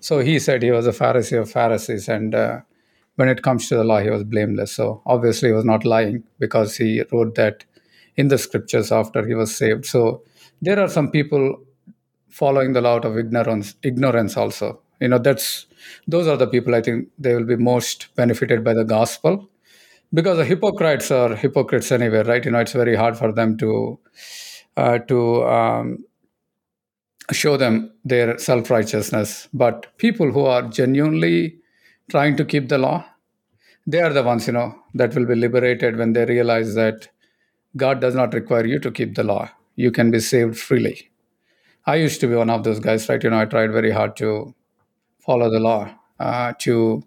So 0.00 0.20
he 0.20 0.38
said 0.38 0.62
he 0.62 0.70
was 0.70 0.86
a 0.86 0.92
Pharisee 0.92 1.40
of 1.40 1.50
Pharisees, 1.50 2.08
and 2.08 2.34
uh, 2.34 2.60
when 3.16 3.28
it 3.28 3.42
comes 3.42 3.68
to 3.68 3.76
the 3.76 3.84
law, 3.84 4.00
he 4.00 4.10
was 4.10 4.24
blameless. 4.24 4.72
So 4.72 5.02
obviously, 5.06 5.50
he 5.50 5.54
was 5.54 5.64
not 5.64 5.84
lying 5.84 6.24
because 6.38 6.76
he 6.76 7.02
wrote 7.12 7.34
that 7.34 7.64
in 8.16 8.28
the 8.28 8.38
scriptures 8.38 8.90
after 8.92 9.26
he 9.26 9.34
was 9.34 9.54
saved. 9.54 9.86
So 9.86 10.22
there 10.62 10.78
are 10.80 10.88
some 10.88 11.10
people 11.10 11.60
following 12.30 12.72
the 12.72 12.80
law 12.80 12.96
out 12.96 13.04
of 13.04 13.18
ignorance, 13.18 13.74
ignorance 13.82 14.36
also. 14.36 14.80
You 15.00 15.08
know, 15.08 15.18
that's 15.18 15.66
those 16.06 16.26
are 16.26 16.36
the 16.36 16.46
people 16.46 16.74
I 16.74 16.80
think 16.80 17.08
they 17.18 17.34
will 17.34 17.44
be 17.44 17.56
most 17.56 18.08
benefited 18.14 18.64
by 18.64 18.74
the 18.74 18.84
gospel 18.84 19.50
because 20.12 20.38
the 20.38 20.44
hypocrites 20.44 21.10
are 21.10 21.34
hypocrites 21.34 21.90
anyway, 21.92 22.22
right? 22.22 22.44
You 22.44 22.52
know, 22.52 22.60
it's 22.60 22.72
very 22.72 22.96
hard 22.96 23.16
for 23.16 23.32
them 23.32 23.56
to 23.58 23.98
to 24.76 25.44
um, 25.44 26.04
show 27.32 27.56
them 27.56 27.92
their 28.04 28.38
self 28.38 28.70
righteousness. 28.70 29.48
But 29.52 29.96
people 29.98 30.32
who 30.32 30.44
are 30.44 30.62
genuinely 30.62 31.58
trying 32.10 32.36
to 32.36 32.44
keep 32.44 32.68
the 32.68 32.78
law, 32.78 33.04
they 33.86 34.00
are 34.00 34.12
the 34.12 34.22
ones, 34.22 34.46
you 34.46 34.52
know, 34.52 34.74
that 34.94 35.14
will 35.14 35.26
be 35.26 35.34
liberated 35.34 35.96
when 35.96 36.12
they 36.12 36.24
realize 36.24 36.74
that 36.74 37.08
God 37.76 38.00
does 38.00 38.14
not 38.14 38.34
require 38.34 38.66
you 38.66 38.78
to 38.80 38.90
keep 38.90 39.14
the 39.14 39.24
law. 39.24 39.50
You 39.76 39.90
can 39.90 40.10
be 40.10 40.20
saved 40.20 40.58
freely. 40.58 41.10
I 41.86 41.96
used 41.96 42.20
to 42.20 42.26
be 42.26 42.34
one 42.34 42.50
of 42.50 42.64
those 42.64 42.80
guys, 42.80 43.08
right? 43.08 43.22
You 43.22 43.30
know, 43.30 43.40
I 43.40 43.44
tried 43.44 43.72
very 43.72 43.90
hard 43.90 44.16
to 44.18 44.54
follow 45.18 45.50
the 45.50 45.60
law, 45.60 45.90
uh, 46.18 46.52
to 46.60 47.02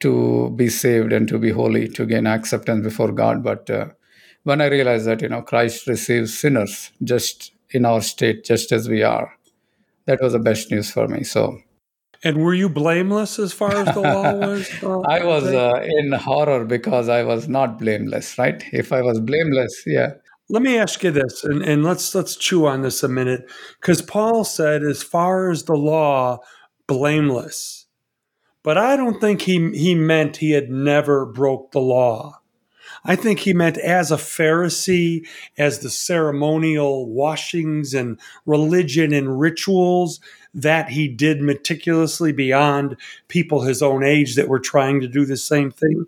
to 0.00 0.50
be 0.50 0.68
saved 0.68 1.12
and 1.12 1.26
to 1.28 1.38
be 1.38 1.50
holy, 1.50 1.88
to 1.88 2.04
gain 2.04 2.26
acceptance 2.26 2.84
before 2.84 3.10
God. 3.12 3.42
But 3.42 3.70
uh, 3.70 3.86
when 4.44 4.60
I 4.60 4.66
realized 4.66 5.06
that, 5.06 5.22
you 5.22 5.28
know, 5.28 5.42
Christ 5.42 5.86
receives 5.86 6.38
sinners 6.38 6.90
just 7.02 7.52
in 7.70 7.84
our 7.84 8.00
state, 8.00 8.44
just 8.44 8.72
as 8.72 8.88
we 8.88 9.02
are, 9.02 9.32
that 10.06 10.22
was 10.22 10.32
the 10.32 10.38
best 10.38 10.70
news 10.70 10.90
for 10.90 11.08
me. 11.08 11.24
So, 11.24 11.58
and 12.22 12.38
were 12.38 12.54
you 12.54 12.68
blameless 12.68 13.38
as 13.38 13.52
far 13.52 13.74
as 13.74 13.92
the 13.94 14.00
law 14.00 14.32
was? 14.46 14.70
Uh, 14.82 15.00
I 15.00 15.24
was 15.24 15.44
uh, 15.44 15.84
in 15.84 16.12
horror 16.12 16.64
because 16.64 17.08
I 17.08 17.22
was 17.22 17.48
not 17.48 17.78
blameless, 17.78 18.38
right? 18.38 18.62
If 18.72 18.92
I 18.92 19.02
was 19.02 19.20
blameless, 19.20 19.82
yeah. 19.86 20.12
Let 20.50 20.62
me 20.62 20.78
ask 20.78 21.02
you 21.02 21.10
this, 21.10 21.42
and, 21.42 21.62
and 21.62 21.82
let's 21.82 22.14
let's 22.14 22.36
chew 22.36 22.66
on 22.66 22.82
this 22.82 23.02
a 23.02 23.08
minute, 23.08 23.50
because 23.80 24.02
Paul 24.02 24.44
said, 24.44 24.82
as 24.82 25.02
far 25.02 25.50
as 25.50 25.64
the 25.64 25.74
law, 25.74 26.38
blameless. 26.86 27.86
But 28.62 28.76
I 28.76 28.96
don't 28.96 29.20
think 29.20 29.42
he 29.42 29.70
he 29.70 29.94
meant 29.94 30.38
he 30.38 30.50
had 30.52 30.70
never 30.70 31.24
broke 31.24 31.72
the 31.72 31.80
law. 31.80 32.40
I 33.04 33.16
think 33.16 33.40
he 33.40 33.52
meant 33.52 33.76
as 33.78 34.10
a 34.10 34.16
Pharisee, 34.16 35.26
as 35.58 35.80
the 35.80 35.90
ceremonial 35.90 37.06
washings 37.06 37.92
and 37.92 38.18
religion 38.46 39.12
and 39.12 39.38
rituals 39.38 40.20
that 40.54 40.88
he 40.88 41.08
did 41.08 41.40
meticulously 41.40 42.32
beyond 42.32 42.96
people 43.28 43.62
his 43.62 43.82
own 43.82 44.04
age 44.04 44.36
that 44.36 44.48
were 44.48 44.60
trying 44.60 45.00
to 45.00 45.08
do 45.08 45.26
the 45.26 45.36
same 45.36 45.70
thing 45.70 46.06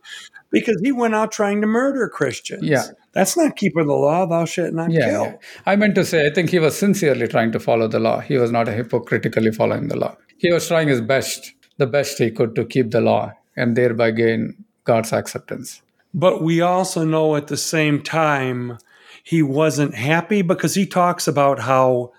because 0.50 0.80
he 0.82 0.92
went 0.92 1.14
out 1.14 1.32
trying 1.32 1.60
to 1.60 1.66
murder 1.66 2.08
Christians. 2.08 2.62
Yeah. 2.62 2.84
That's 3.12 3.36
not 3.36 3.56
keeping 3.56 3.86
the 3.86 3.94
law, 3.94 4.26
thou 4.26 4.44
shalt 4.44 4.72
not 4.72 4.90
yeah, 4.90 5.10
kill. 5.10 5.24
Yeah. 5.24 5.36
I 5.66 5.76
meant 5.76 5.94
to 5.96 6.04
say, 6.04 6.26
I 6.26 6.30
think 6.30 6.50
he 6.50 6.58
was 6.58 6.78
sincerely 6.78 7.26
trying 7.28 7.52
to 7.52 7.60
follow 7.60 7.88
the 7.88 7.98
law. 7.98 8.20
He 8.20 8.38
was 8.38 8.50
not 8.50 8.68
hypocritically 8.68 9.52
following 9.52 9.88
the 9.88 9.96
law. 9.96 10.16
He 10.38 10.52
was 10.52 10.68
trying 10.68 10.88
his 10.88 11.00
best, 11.00 11.52
the 11.78 11.86
best 11.86 12.18
he 12.18 12.30
could 12.30 12.54
to 12.54 12.64
keep 12.64 12.90
the 12.90 13.00
law 13.00 13.32
and 13.56 13.76
thereby 13.76 14.12
gain 14.12 14.64
God's 14.84 15.12
acceptance. 15.12 15.82
But 16.16 16.42
we 16.42 16.62
also 16.62 17.04
know 17.04 17.36
at 17.36 17.48
the 17.48 17.58
same 17.58 18.02
time 18.02 18.78
he 19.22 19.42
wasn't 19.42 19.94
happy 19.94 20.40
because 20.40 20.74
he 20.74 20.86
talks 20.86 21.28
about 21.28 21.60
how 21.60 22.12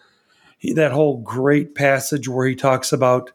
he, 0.59 0.71
that 0.73 0.91
whole 0.91 1.17
great 1.17 1.73
passage 1.73 2.29
where 2.29 2.47
he 2.47 2.55
talks 2.55 2.93
about 2.93 3.31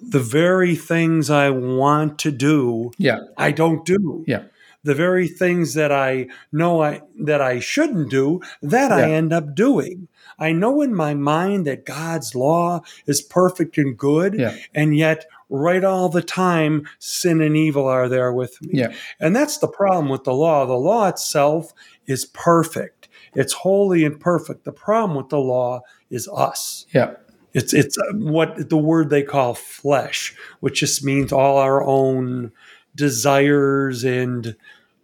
the 0.00 0.18
very 0.18 0.74
things 0.74 1.30
I 1.30 1.50
want 1.50 2.18
to 2.18 2.32
do, 2.32 2.90
yeah, 2.98 3.20
I 3.38 3.52
don't 3.52 3.84
do. 3.84 4.24
yeah, 4.26 4.42
The 4.82 4.94
very 4.94 5.28
things 5.28 5.74
that 5.74 5.92
I 5.92 6.26
know 6.50 6.82
I 6.82 7.02
that 7.20 7.40
I 7.40 7.60
shouldn't 7.60 8.10
do, 8.10 8.40
that 8.62 8.90
I 8.92 9.10
end 9.12 9.32
up 9.32 9.54
doing. 9.54 10.08
I 10.38 10.52
know 10.52 10.82
in 10.82 10.94
my 10.94 11.14
mind 11.14 11.66
that 11.66 11.84
God's 11.86 12.34
law 12.34 12.82
is 13.06 13.22
perfect 13.22 13.78
and 13.78 13.96
good, 13.96 14.34
Yeah. 14.34 14.54
and 14.74 14.96
yet 14.96 15.26
right 15.48 15.84
all 15.84 16.08
the 16.08 16.22
time 16.22 16.86
sin 16.98 17.40
and 17.40 17.56
evil 17.56 17.86
are 17.86 18.08
there 18.08 18.32
with 18.32 18.60
me. 18.62 18.70
yeah, 18.80 18.92
And 19.20 19.34
that's 19.34 19.58
the 19.58 19.68
problem 19.68 20.08
with 20.08 20.24
the 20.24 20.34
law. 20.34 20.66
The 20.66 20.74
law 20.74 21.08
itself 21.08 21.72
is 22.06 22.24
perfect. 22.26 23.08
It's 23.34 23.52
holy 23.52 24.04
and 24.04 24.18
perfect. 24.18 24.64
The 24.64 24.72
problem 24.72 25.16
with 25.16 25.28
the 25.28 25.38
law 25.38 25.82
is 26.10 26.28
us. 26.32 26.86
yeah, 26.92 27.12
It's 27.54 27.72
it's 27.72 27.96
uh, 27.98 28.12
what 28.14 28.68
the 28.68 28.76
word 28.76 29.08
they 29.10 29.22
call 29.22 29.54
flesh, 29.54 30.34
which 30.60 30.80
just 30.80 31.04
means 31.04 31.32
all 31.32 31.58
our 31.58 31.82
own 31.84 32.52
desires 32.94 34.04
and 34.04 34.56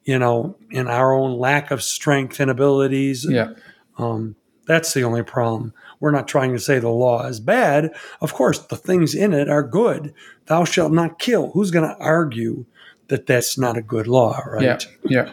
you 0.04 0.18
know, 0.18 0.56
and 0.72 0.88
our 0.88 1.12
own 1.14 1.38
lack 1.38 1.70
of 1.70 1.80
strength 1.80 2.40
and 2.40 2.50
abilities. 2.50 3.24
yeah, 3.28 3.50
Um, 3.98 4.34
that's 4.66 4.94
the 4.94 5.04
only 5.04 5.22
problem. 5.22 5.72
We're 6.00 6.10
not 6.10 6.28
trying 6.28 6.52
to 6.52 6.58
say 6.58 6.78
the 6.78 6.88
law 6.88 7.26
is 7.26 7.40
bad. 7.40 7.92
Of 8.20 8.32
course, 8.32 8.58
the 8.58 8.76
things 8.76 9.14
in 9.14 9.32
it 9.32 9.48
are 9.48 9.62
good. 9.62 10.14
Thou 10.46 10.64
shalt 10.64 10.92
not 10.92 11.18
kill. 11.18 11.50
Who's 11.52 11.70
going 11.70 11.88
to 11.88 11.96
argue 11.98 12.64
that 13.08 13.26
that's 13.26 13.58
not 13.58 13.76
a 13.76 13.82
good 13.82 14.06
law, 14.06 14.40
right? 14.46 14.62
yeah, 14.62 14.78
yeah, 15.04 15.32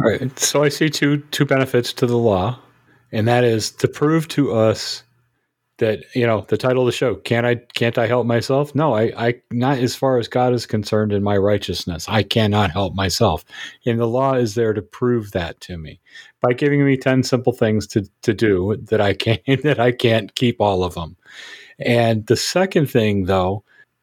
All 0.00 0.08
right. 0.08 0.38
So 0.38 0.62
I 0.62 0.68
see 0.68 0.88
two 0.88 1.18
two 1.30 1.44
benefits 1.44 1.92
to 1.94 2.06
the 2.06 2.18
law, 2.18 2.58
and 3.12 3.28
that 3.28 3.44
is 3.44 3.70
to 3.72 3.88
prove 3.88 4.28
to 4.28 4.52
us 4.52 5.02
that 5.78 6.00
you 6.14 6.26
know 6.26 6.44
the 6.48 6.56
title 6.56 6.82
of 6.82 6.86
the 6.86 6.92
show 6.92 7.14
can't 7.14 7.46
I 7.46 7.56
can't 7.74 7.98
I 7.98 8.06
help 8.06 8.26
myself? 8.26 8.74
No, 8.74 8.94
I 8.94 9.12
I 9.16 9.34
not 9.50 9.78
as 9.78 9.94
far 9.94 10.18
as 10.18 10.28
God 10.28 10.52
is 10.52 10.66
concerned 10.66 11.12
in 11.12 11.22
my 11.22 11.36
righteousness. 11.36 12.06
I 12.08 12.22
cannot 12.22 12.70
help 12.70 12.94
myself, 12.94 13.44
and 13.86 13.98
the 13.98 14.06
law 14.06 14.34
is 14.34 14.54
there 14.54 14.72
to 14.72 14.82
prove 14.82 15.32
that 15.32 15.60
to 15.62 15.78
me 15.78 16.00
by 16.40 16.52
giving 16.52 16.84
me 16.84 16.96
ten 16.96 17.22
simple 17.22 17.52
things 17.52 17.86
to 17.88 18.08
to 18.22 18.34
do 18.34 18.76
that 18.76 19.00
I 19.00 19.14
can't 19.14 19.42
that 19.62 19.80
I 19.80 19.92
can't 19.92 20.34
keep 20.34 20.60
all 20.60 20.84
of 20.84 20.94
them. 20.94 21.16
And 21.78 22.26
the 22.26 22.36
second 22.36 22.90
thing, 22.90 23.26
though, 23.26 23.62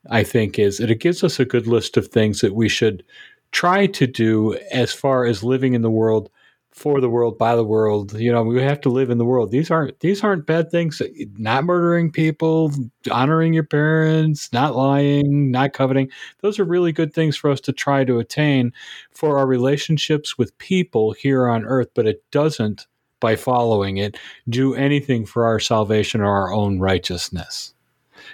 I 0.10 0.24
think 0.24 0.58
is 0.60 0.78
that 0.78 0.92
it 0.92 1.00
gives 1.00 1.24
us 1.24 1.40
a 1.40 1.46
good 1.46 1.68
list 1.68 1.98
of 1.98 2.08
things 2.08 2.42
that 2.42 2.56
we 2.56 2.70
should 2.70 3.04
try 3.52 3.86
to 3.88 4.08
do 4.08 4.56
as 4.72 4.92
far 4.94 5.26
as 5.26 5.44
living 5.44 5.74
in 5.74 5.82
the 5.82 5.92
world 5.92 6.30
for 6.76 7.00
the 7.00 7.10
world 7.10 7.38
by 7.38 7.56
the 7.56 7.64
world. 7.64 8.14
You 8.20 8.32
know 8.32 8.44
we 8.44 8.62
have 8.62 8.82
to 8.82 8.90
live 8.90 9.10
in 9.10 9.18
the 9.18 9.26
world. 9.26 9.52
These 9.52 9.72
aren't 9.72 10.00
these 10.02 10.24
aren't 10.24 10.46
bad 10.46 10.70
things. 10.70 11.02
Not 11.38 11.64
murdering 11.64 12.12
people 12.12 12.72
honoring 13.10 13.54
your 13.54 13.64
parents 13.64 14.52
not 14.52 14.76
lying 14.76 15.52
not 15.52 15.74
coveting. 15.74 16.10
Those 16.42 16.60
are 16.60 16.66
really 16.66 16.92
good 16.92 17.14
things 17.14 17.38
for 17.38 17.50
us 17.50 17.62
to 17.62 17.74
try 17.74 18.04
to 18.04 18.20
attain 18.20 18.74
for 19.12 19.38
our 19.38 19.48
relationships 19.48 20.38
with 20.38 20.58
people 20.58 21.14
here 21.14 21.48
on 21.48 21.66
earth 21.66 21.90
but 21.96 22.06
it 22.06 22.24
doesn't 22.32 22.88
by 23.22 23.36
following 23.36 23.98
it 23.98 24.18
do 24.50 24.76
anything 24.76 25.26
for 25.26 25.46
our 25.46 25.60
salvation 25.60 26.22
or 26.22 26.28
our 26.30 26.54
own 26.54 26.80
righteousness. 26.80 27.74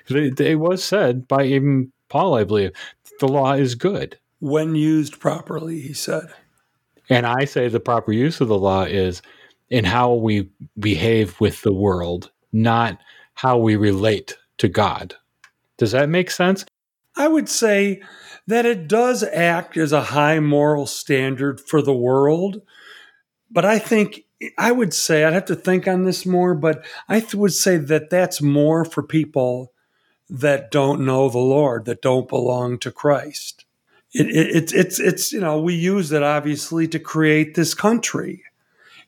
It, 0.08 0.40
it 0.40 0.56
was 0.56 0.84
said 0.84 1.28
by 1.28 1.44
even 1.44 1.92
paul 2.10 2.36
i 2.36 2.44
believe 2.44 2.72
the 3.22 3.28
law 3.28 3.54
is 3.54 3.76
good. 3.76 4.18
When 4.40 4.74
used 4.74 5.20
properly, 5.20 5.80
he 5.80 5.94
said. 5.94 6.34
And 7.10 7.26
I 7.26 7.46
say 7.46 7.68
the 7.68 7.80
proper 7.80 8.12
use 8.12 8.42
of 8.42 8.48
the 8.48 8.58
law 8.58 8.84
is 8.84 9.22
in 9.70 9.86
how 9.86 10.14
we 10.14 10.50
behave 10.80 11.40
with 11.40 11.62
the 11.62 11.74
world, 11.74 12.32
not 12.52 13.00
how 13.34 13.58
we 13.58 13.76
relate 13.76 14.38
to 14.58 14.68
God. 14.68 15.16
Does 15.78 15.92
that 15.92 16.10
make 16.10 16.30
sense? 16.30 16.66
I 17.16 17.28
would 17.28 17.50
say 17.50 18.02
that 18.48 18.66
it 18.66 18.88
does 18.88 19.24
act 19.24 19.78
as 19.78 19.92
a 19.92 20.02
high 20.02 20.40
moral 20.40 20.86
standard 20.86 21.60
for 21.60 21.82
the 21.82 21.94
world. 21.94 22.62
But 23.50 23.66
I 23.66 23.80
think, 23.80 24.26
I 24.58 24.72
would 24.72 24.94
say, 24.94 25.24
I'd 25.24 25.34
have 25.34 25.46
to 25.46 25.56
think 25.56 25.88
on 25.88 26.04
this 26.04 26.26
more, 26.26 26.54
but 26.56 26.86
I 27.08 27.20
th- 27.20 27.36
would 27.36 27.54
say 27.54 27.78
that 27.78 28.10
that's 28.10 28.42
more 28.42 28.86
for 28.86 29.04
people 29.04 29.74
that 30.30 30.72
don't 30.72 31.06
know 31.06 31.30
the 31.30 31.38
Lord, 31.38 31.86
that 31.86 32.02
don't 32.02 32.30
belong 32.30 32.80
to 32.80 32.92
Christ. 32.92 33.66
It, 34.13 34.28
it, 34.28 34.56
it's, 34.56 34.74
it's, 34.74 35.00
it's, 35.00 35.32
you 35.32 35.39
know, 35.39 35.60
we 35.60 35.74
use 35.74 36.12
it 36.12 36.24
obviously 36.24 36.88
to 36.89 37.00
create 37.00 37.56
this 37.56 37.74
country. 37.74 38.43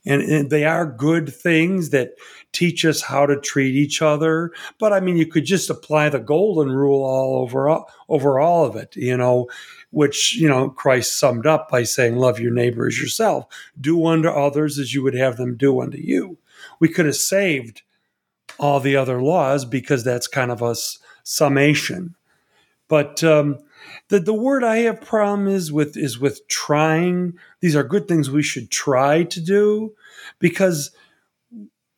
And, 0.05 0.21
and 0.21 0.49
they 0.49 0.65
are 0.65 0.85
good 0.85 1.33
things 1.33 1.91
that 1.91 2.15
teach 2.53 2.85
us 2.85 3.01
how 3.01 3.25
to 3.25 3.39
treat 3.39 3.75
each 3.75 4.01
other. 4.01 4.51
But 4.79 4.93
I 4.93 4.99
mean, 4.99 5.17
you 5.17 5.25
could 5.25 5.45
just 5.45 5.69
apply 5.69 6.09
the 6.09 6.19
golden 6.19 6.71
rule 6.71 7.03
all 7.03 7.41
over 7.41 7.83
over 8.07 8.39
all 8.39 8.65
of 8.65 8.75
it, 8.75 8.95
you 8.95 9.17
know, 9.17 9.49
which 9.91 10.35
you 10.35 10.47
know 10.47 10.69
Christ 10.69 11.19
summed 11.19 11.47
up 11.47 11.69
by 11.69 11.83
saying, 11.83 12.15
"Love 12.15 12.39
your 12.39 12.51
neighbor 12.51 12.87
as 12.87 12.99
yourself. 12.99 13.45
Do 13.79 14.05
unto 14.05 14.29
others 14.29 14.77
as 14.77 14.93
you 14.93 15.03
would 15.03 15.15
have 15.15 15.37
them 15.37 15.57
do 15.57 15.81
unto 15.81 15.97
you." 15.97 16.37
We 16.79 16.87
could 16.89 17.05
have 17.05 17.15
saved 17.15 17.81
all 18.59 18.79
the 18.79 18.95
other 18.95 19.21
laws 19.21 19.65
because 19.65 20.03
that's 20.03 20.27
kind 20.27 20.51
of 20.51 20.61
a 20.61 20.75
summation. 21.23 22.15
But 22.87 23.23
um, 23.23 23.59
the 24.10 24.19
the 24.19 24.34
word 24.34 24.63
I 24.63 24.78
have 24.80 25.02
problem 25.02 25.48
is 25.48 25.72
with 25.72 25.98
is 25.98 26.19
with 26.19 26.48
trying. 26.48 27.34
These 27.62 27.76
are 27.76 27.84
good 27.84 28.08
things 28.08 28.30
we 28.30 28.43
should 28.43 28.69
try 28.69 29.24
to 29.24 29.41
do 29.41 29.93
because 30.39 30.91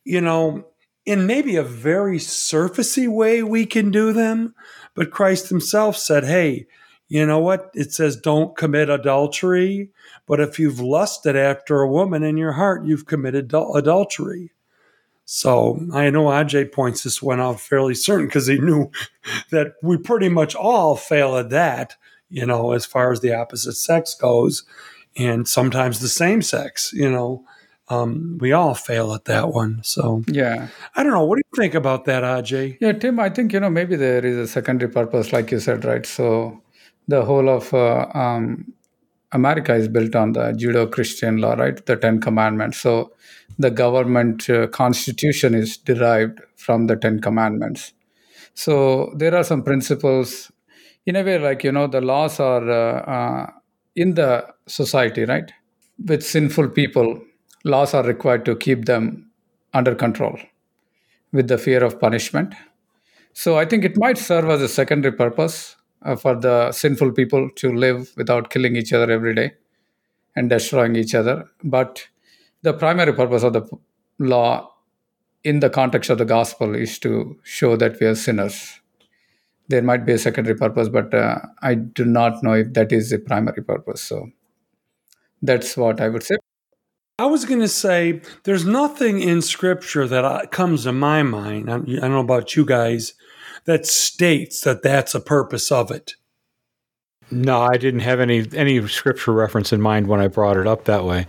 you 0.04 0.20
know 0.20 0.66
in 1.04 1.26
maybe 1.26 1.56
a 1.56 1.62
very 1.62 2.18
surfacey 2.18 3.08
way 3.08 3.42
we 3.42 3.66
can 3.66 3.90
do 3.90 4.12
them. 4.12 4.54
But 4.94 5.10
Christ 5.10 5.48
Himself 5.48 5.96
said, 5.96 6.24
"Hey." 6.24 6.66
You 7.08 7.24
know 7.24 7.38
what? 7.38 7.70
It 7.72 7.92
says 7.92 8.16
don't 8.16 8.56
commit 8.56 8.90
adultery, 8.90 9.92
but 10.26 10.40
if 10.40 10.58
you've 10.58 10.80
lusted 10.80 11.36
after 11.36 11.80
a 11.80 11.88
woman 11.88 12.24
in 12.24 12.36
your 12.36 12.54
heart, 12.54 12.84
you've 12.84 13.06
committed 13.06 13.54
adultery. 13.54 14.50
So 15.26 15.84
I 15.92 16.08
know 16.10 16.26
AJ 16.26 16.72
points 16.72 17.02
this 17.02 17.20
one 17.20 17.40
out 17.40 17.60
fairly 17.60 17.94
certain 17.94 18.26
because 18.26 18.46
he 18.46 18.58
knew 18.58 18.90
that 19.50 19.74
we 19.82 19.98
pretty 19.98 20.28
much 20.28 20.54
all 20.54 20.96
fail 20.96 21.36
at 21.36 21.50
that, 21.50 21.96
you 22.30 22.46
know, 22.46 22.72
as 22.72 22.86
far 22.86 23.12
as 23.12 23.20
the 23.20 23.34
opposite 23.34 23.74
sex 23.74 24.14
goes, 24.14 24.62
and 25.16 25.46
sometimes 25.48 25.98
the 25.98 26.08
same 26.08 26.42
sex, 26.42 26.92
you 26.92 27.10
know, 27.10 27.44
um, 27.88 28.38
we 28.40 28.52
all 28.52 28.74
fail 28.74 29.12
at 29.14 29.24
that 29.24 29.48
one. 29.48 29.80
So 29.82 30.22
yeah. 30.28 30.68
I 30.94 31.02
don't 31.02 31.12
know. 31.12 31.24
What 31.24 31.36
do 31.36 31.42
you 31.52 31.62
think 31.62 31.74
about 31.74 32.04
that, 32.04 32.22
Aj? 32.22 32.76
Yeah, 32.80 32.92
Tim, 32.92 33.18
I 33.18 33.28
think, 33.30 33.52
you 33.52 33.60
know, 33.60 33.70
maybe 33.70 33.96
there 33.96 34.24
is 34.24 34.36
a 34.36 34.46
secondary 34.46 34.90
purpose, 34.90 35.32
like 35.32 35.50
you 35.50 35.58
said, 35.58 35.84
right? 35.84 36.06
So 36.06 36.62
the 37.08 37.24
whole 37.24 37.48
of 37.48 37.72
uh, 37.74 38.06
um, 38.14 38.72
America 39.32 39.74
is 39.74 39.88
built 39.88 40.14
on 40.14 40.32
the 40.32 40.52
Judeo 40.52 40.90
Christian 40.90 41.38
law, 41.38 41.54
right? 41.54 41.84
The 41.84 41.96
Ten 41.96 42.20
Commandments. 42.20 42.78
So 42.78 43.12
the 43.58 43.70
government 43.70 44.50
uh, 44.50 44.66
constitution 44.68 45.54
is 45.54 45.76
derived 45.76 46.40
from 46.56 46.86
the 46.86 46.96
Ten 46.96 47.20
Commandments. 47.20 47.92
So 48.54 49.12
there 49.16 49.34
are 49.34 49.44
some 49.44 49.62
principles, 49.62 50.50
in 51.04 51.16
a 51.16 51.22
way, 51.22 51.38
like, 51.38 51.64
you 51.64 51.72
know, 51.72 51.86
the 51.86 52.00
laws 52.00 52.40
are 52.40 52.70
uh, 52.70 53.00
uh, 53.00 53.50
in 53.94 54.14
the 54.14 54.46
society, 54.66 55.24
right? 55.24 55.50
With 56.06 56.22
sinful 56.22 56.70
people, 56.70 57.20
laws 57.64 57.94
are 57.94 58.02
required 58.02 58.44
to 58.46 58.56
keep 58.56 58.84
them 58.84 59.30
under 59.72 59.94
control 59.94 60.38
with 61.32 61.48
the 61.48 61.58
fear 61.58 61.84
of 61.84 62.00
punishment. 62.00 62.54
So 63.32 63.58
I 63.58 63.66
think 63.66 63.84
it 63.84 63.98
might 63.98 64.16
serve 64.16 64.48
as 64.48 64.62
a 64.62 64.68
secondary 64.68 65.12
purpose 65.12 65.76
uh, 66.02 66.16
for 66.16 66.34
the 66.34 66.72
sinful 66.72 67.12
people 67.12 67.50
to 67.56 67.72
live 67.72 68.12
without 68.16 68.50
killing 68.50 68.76
each 68.76 68.92
other 68.92 69.10
every 69.10 69.34
day 69.34 69.52
and 70.34 70.48
destroying 70.48 70.96
each 70.96 71.14
other. 71.14 71.44
But 71.62 72.08
the 72.66 72.72
primary 72.72 73.12
purpose 73.12 73.44
of 73.44 73.52
the 73.52 73.62
law 74.18 74.72
in 75.44 75.60
the 75.60 75.70
context 75.70 76.10
of 76.10 76.18
the 76.18 76.24
gospel 76.24 76.74
is 76.74 76.98
to 76.98 77.38
show 77.44 77.76
that 77.76 78.00
we 78.00 78.08
are 78.08 78.16
sinners. 78.16 78.80
There 79.68 79.82
might 79.82 80.04
be 80.04 80.14
a 80.14 80.18
secondary 80.18 80.56
purpose, 80.56 80.88
but 80.88 81.14
uh, 81.14 81.38
I 81.62 81.74
do 81.74 82.04
not 82.04 82.42
know 82.42 82.54
if 82.54 82.72
that 82.72 82.90
is 82.90 83.10
the 83.10 83.20
primary 83.20 83.62
purpose. 83.62 84.02
So 84.02 84.30
that's 85.40 85.76
what 85.76 86.00
I 86.00 86.08
would 86.08 86.24
say. 86.24 86.38
I 87.20 87.26
was 87.26 87.44
going 87.44 87.60
to 87.60 87.68
say 87.68 88.20
there's 88.42 88.64
nothing 88.64 89.20
in 89.20 89.42
scripture 89.42 90.08
that 90.08 90.50
comes 90.50 90.82
to 90.82 90.92
my 90.92 91.22
mind. 91.22 91.70
I, 91.70 91.76
I 91.76 91.78
don't 91.78 92.10
know 92.10 92.18
about 92.18 92.56
you 92.56 92.66
guys 92.66 93.14
that 93.66 93.86
states 93.86 94.62
that 94.62 94.82
that's 94.82 95.14
a 95.14 95.20
purpose 95.20 95.70
of 95.70 95.92
it. 95.92 96.14
No, 97.30 97.60
I 97.60 97.76
didn't 97.76 98.00
have 98.00 98.20
any 98.20 98.46
any 98.54 98.86
scripture 98.86 99.32
reference 99.32 99.72
in 99.72 99.80
mind 99.80 100.06
when 100.06 100.20
I 100.20 100.28
brought 100.28 100.56
it 100.56 100.66
up 100.68 100.84
that 100.84 101.04
way. 101.04 101.26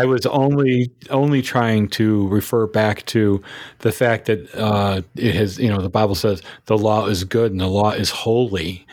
I 0.00 0.04
was 0.04 0.24
only 0.26 0.92
only 1.10 1.42
trying 1.42 1.88
to 1.90 2.28
refer 2.28 2.68
back 2.68 3.04
to 3.06 3.42
the 3.80 3.90
fact 3.90 4.26
that 4.26 4.54
uh, 4.54 5.02
it 5.16 5.34
has, 5.34 5.58
you 5.58 5.68
know, 5.68 5.80
the 5.82 5.90
Bible 5.90 6.14
says 6.14 6.40
the 6.66 6.78
law 6.78 7.06
is 7.06 7.24
good 7.24 7.50
and 7.50 7.60
the 7.60 7.66
law 7.66 7.90
is 7.90 8.10
holy, 8.10 8.86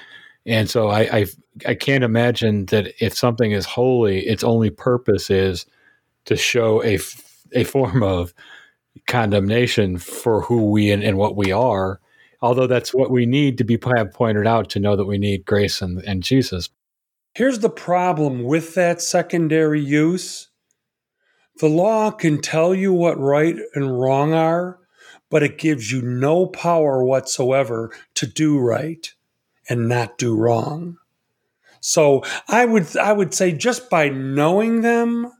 and 0.47 0.67
so 0.67 0.87
I 0.87 1.01
I, 1.19 1.25
I 1.67 1.75
can't 1.75 2.03
imagine 2.03 2.65
that 2.67 2.91
if 2.99 3.15
something 3.15 3.51
is 3.51 3.65
holy, 3.65 4.25
its 4.25 4.43
only 4.43 4.71
purpose 4.71 5.29
is 5.29 5.67
to 6.25 6.35
show 6.35 6.83
a 6.83 6.97
a 7.53 7.65
form 7.65 8.01
of 8.01 8.33
condemnation 9.07 9.97
for 9.97 10.41
who 10.41 10.71
we 10.71 10.91
and, 10.91 11.03
and 11.03 11.17
what 11.17 11.35
we 11.35 11.51
are. 11.51 11.99
Although 12.47 12.67
that's 12.67 12.93
what 12.93 13.11
we 13.11 13.25
need 13.25 13.57
to 13.57 13.65
be 13.65 13.77
pointed 13.77 14.47
out 14.47 14.69
to 14.69 14.79
know 14.79 14.95
that 14.95 15.03
we 15.03 15.17
need 15.17 15.43
grace 15.43 15.81
and, 15.81 16.01
and 16.05 16.23
Jesus. 16.23 16.69
Here's 17.33 17.59
the 17.59 17.69
problem 17.69 18.45
with 18.45 18.73
that 18.75 19.01
secondary 19.01 19.81
use 19.81 20.47
the 21.59 21.67
law 21.67 22.09
can 22.09 22.39
tell 22.39 22.73
you 22.73 22.93
what 22.93 23.19
right 23.19 23.57
and 23.75 23.99
wrong 23.99 24.31
are, 24.31 24.79
but 25.29 25.43
it 25.43 25.57
gives 25.57 25.91
you 25.91 26.01
no 26.01 26.45
power 26.45 27.03
whatsoever 27.03 27.91
to 28.13 28.25
do 28.25 28.57
right 28.57 29.13
and 29.67 29.89
not 29.89 30.17
do 30.17 30.33
wrong. 30.33 30.99
So 31.81 32.23
I 32.47 32.63
would 32.63 32.95
I 32.95 33.11
would 33.11 33.33
say 33.33 33.51
just 33.51 33.89
by 33.89 34.07
knowing 34.07 34.83
them, 34.83 35.33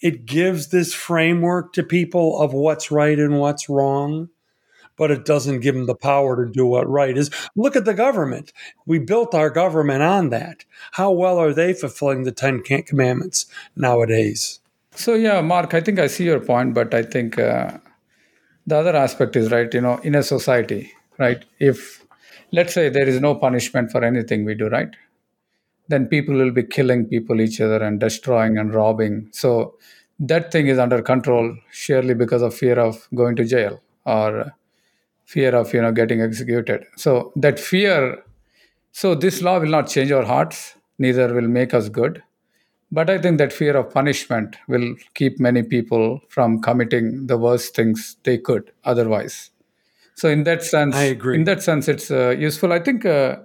it 0.00 0.24
gives 0.24 0.68
this 0.68 0.94
framework 0.94 1.72
to 1.72 1.82
people 1.82 2.40
of 2.40 2.52
what's 2.52 2.92
right 2.92 3.18
and 3.18 3.40
what's 3.40 3.68
wrong, 3.68 4.28
but 4.98 5.10
it 5.10 5.24
doesn't 5.24 5.60
give 5.60 5.74
them 5.74 5.86
the 5.86 5.94
power 5.94 6.44
to 6.44 6.50
do 6.50 6.66
what 6.66 6.88
right 6.88 7.16
is. 7.16 7.30
Look 7.56 7.76
at 7.76 7.84
the 7.84 7.94
government. 7.94 8.52
We 8.84 8.98
built 8.98 9.34
our 9.34 9.48
government 9.48 10.02
on 10.02 10.30
that. 10.30 10.64
How 10.92 11.10
well 11.12 11.38
are 11.38 11.54
they 11.54 11.72
fulfilling 11.72 12.24
the 12.24 12.32
Ten 12.32 12.62
Commandments 12.62 13.46
nowadays? 13.76 14.60
So 14.92 15.14
yeah, 15.14 15.40
Mark, 15.40 15.74
I 15.74 15.80
think 15.80 15.98
I 15.98 16.08
see 16.08 16.24
your 16.24 16.40
point, 16.40 16.74
but 16.74 16.92
I 16.92 17.04
think 17.04 17.38
uh, 17.38 17.78
the 18.66 18.76
other 18.76 18.96
aspect 18.96 19.36
is 19.36 19.50
right. 19.50 19.72
You 19.72 19.80
know, 19.80 19.98
in 19.98 20.14
a 20.14 20.22
society, 20.22 20.92
right? 21.18 21.44
If 21.60 22.04
let's 22.50 22.74
say 22.74 22.88
there 22.88 23.08
is 23.08 23.20
no 23.20 23.34
punishment 23.34 23.92
for 23.92 24.04
anything 24.04 24.44
we 24.44 24.54
do, 24.54 24.68
right? 24.68 24.94
Then 25.88 26.06
people 26.06 26.34
will 26.34 26.50
be 26.50 26.64
killing 26.64 27.06
people, 27.06 27.40
each 27.40 27.60
other, 27.60 27.82
and 27.82 27.98
destroying 27.98 28.58
and 28.58 28.74
robbing. 28.74 29.28
So 29.32 29.76
that 30.18 30.50
thing 30.52 30.66
is 30.66 30.78
under 30.78 31.00
control, 31.00 31.56
surely 31.70 32.14
because 32.14 32.42
of 32.42 32.54
fear 32.54 32.78
of 32.78 33.08
going 33.14 33.36
to 33.36 33.44
jail 33.44 33.80
or 34.04 34.52
fear 35.34 35.54
of 35.54 35.72
you 35.74 35.82
know 35.82 35.92
getting 35.92 36.20
executed. 36.20 36.84
So 36.96 37.32
that 37.36 37.60
fear. 37.60 38.24
So 38.92 39.14
this 39.14 39.42
law 39.42 39.60
will 39.60 39.68
not 39.68 39.86
change 39.86 40.10
our 40.10 40.24
hearts, 40.24 40.74
neither 40.98 41.32
will 41.32 41.46
make 41.46 41.72
us 41.72 41.88
good 41.88 42.22
but 42.90 43.10
I 43.10 43.18
think 43.18 43.38
that 43.38 43.52
fear 43.52 43.76
of 43.76 43.92
punishment 43.92 44.56
will 44.66 44.94
keep 45.14 45.38
many 45.38 45.62
people 45.62 46.20
from 46.28 46.60
committing 46.60 47.26
the 47.26 47.36
worst 47.36 47.74
things 47.74 48.16
they 48.24 48.38
could 48.38 48.72
otherwise. 48.84 49.50
So 50.14 50.28
in 50.28 50.44
that 50.44 50.62
sense, 50.62 50.96
I 50.96 51.04
agree. 51.04 51.36
In 51.36 51.44
that 51.44 51.62
sense, 51.62 51.86
it's 51.86 52.10
uh, 52.10 52.30
useful. 52.30 52.72
I 52.72 52.80
think 52.80 53.04
uh, 53.04 53.36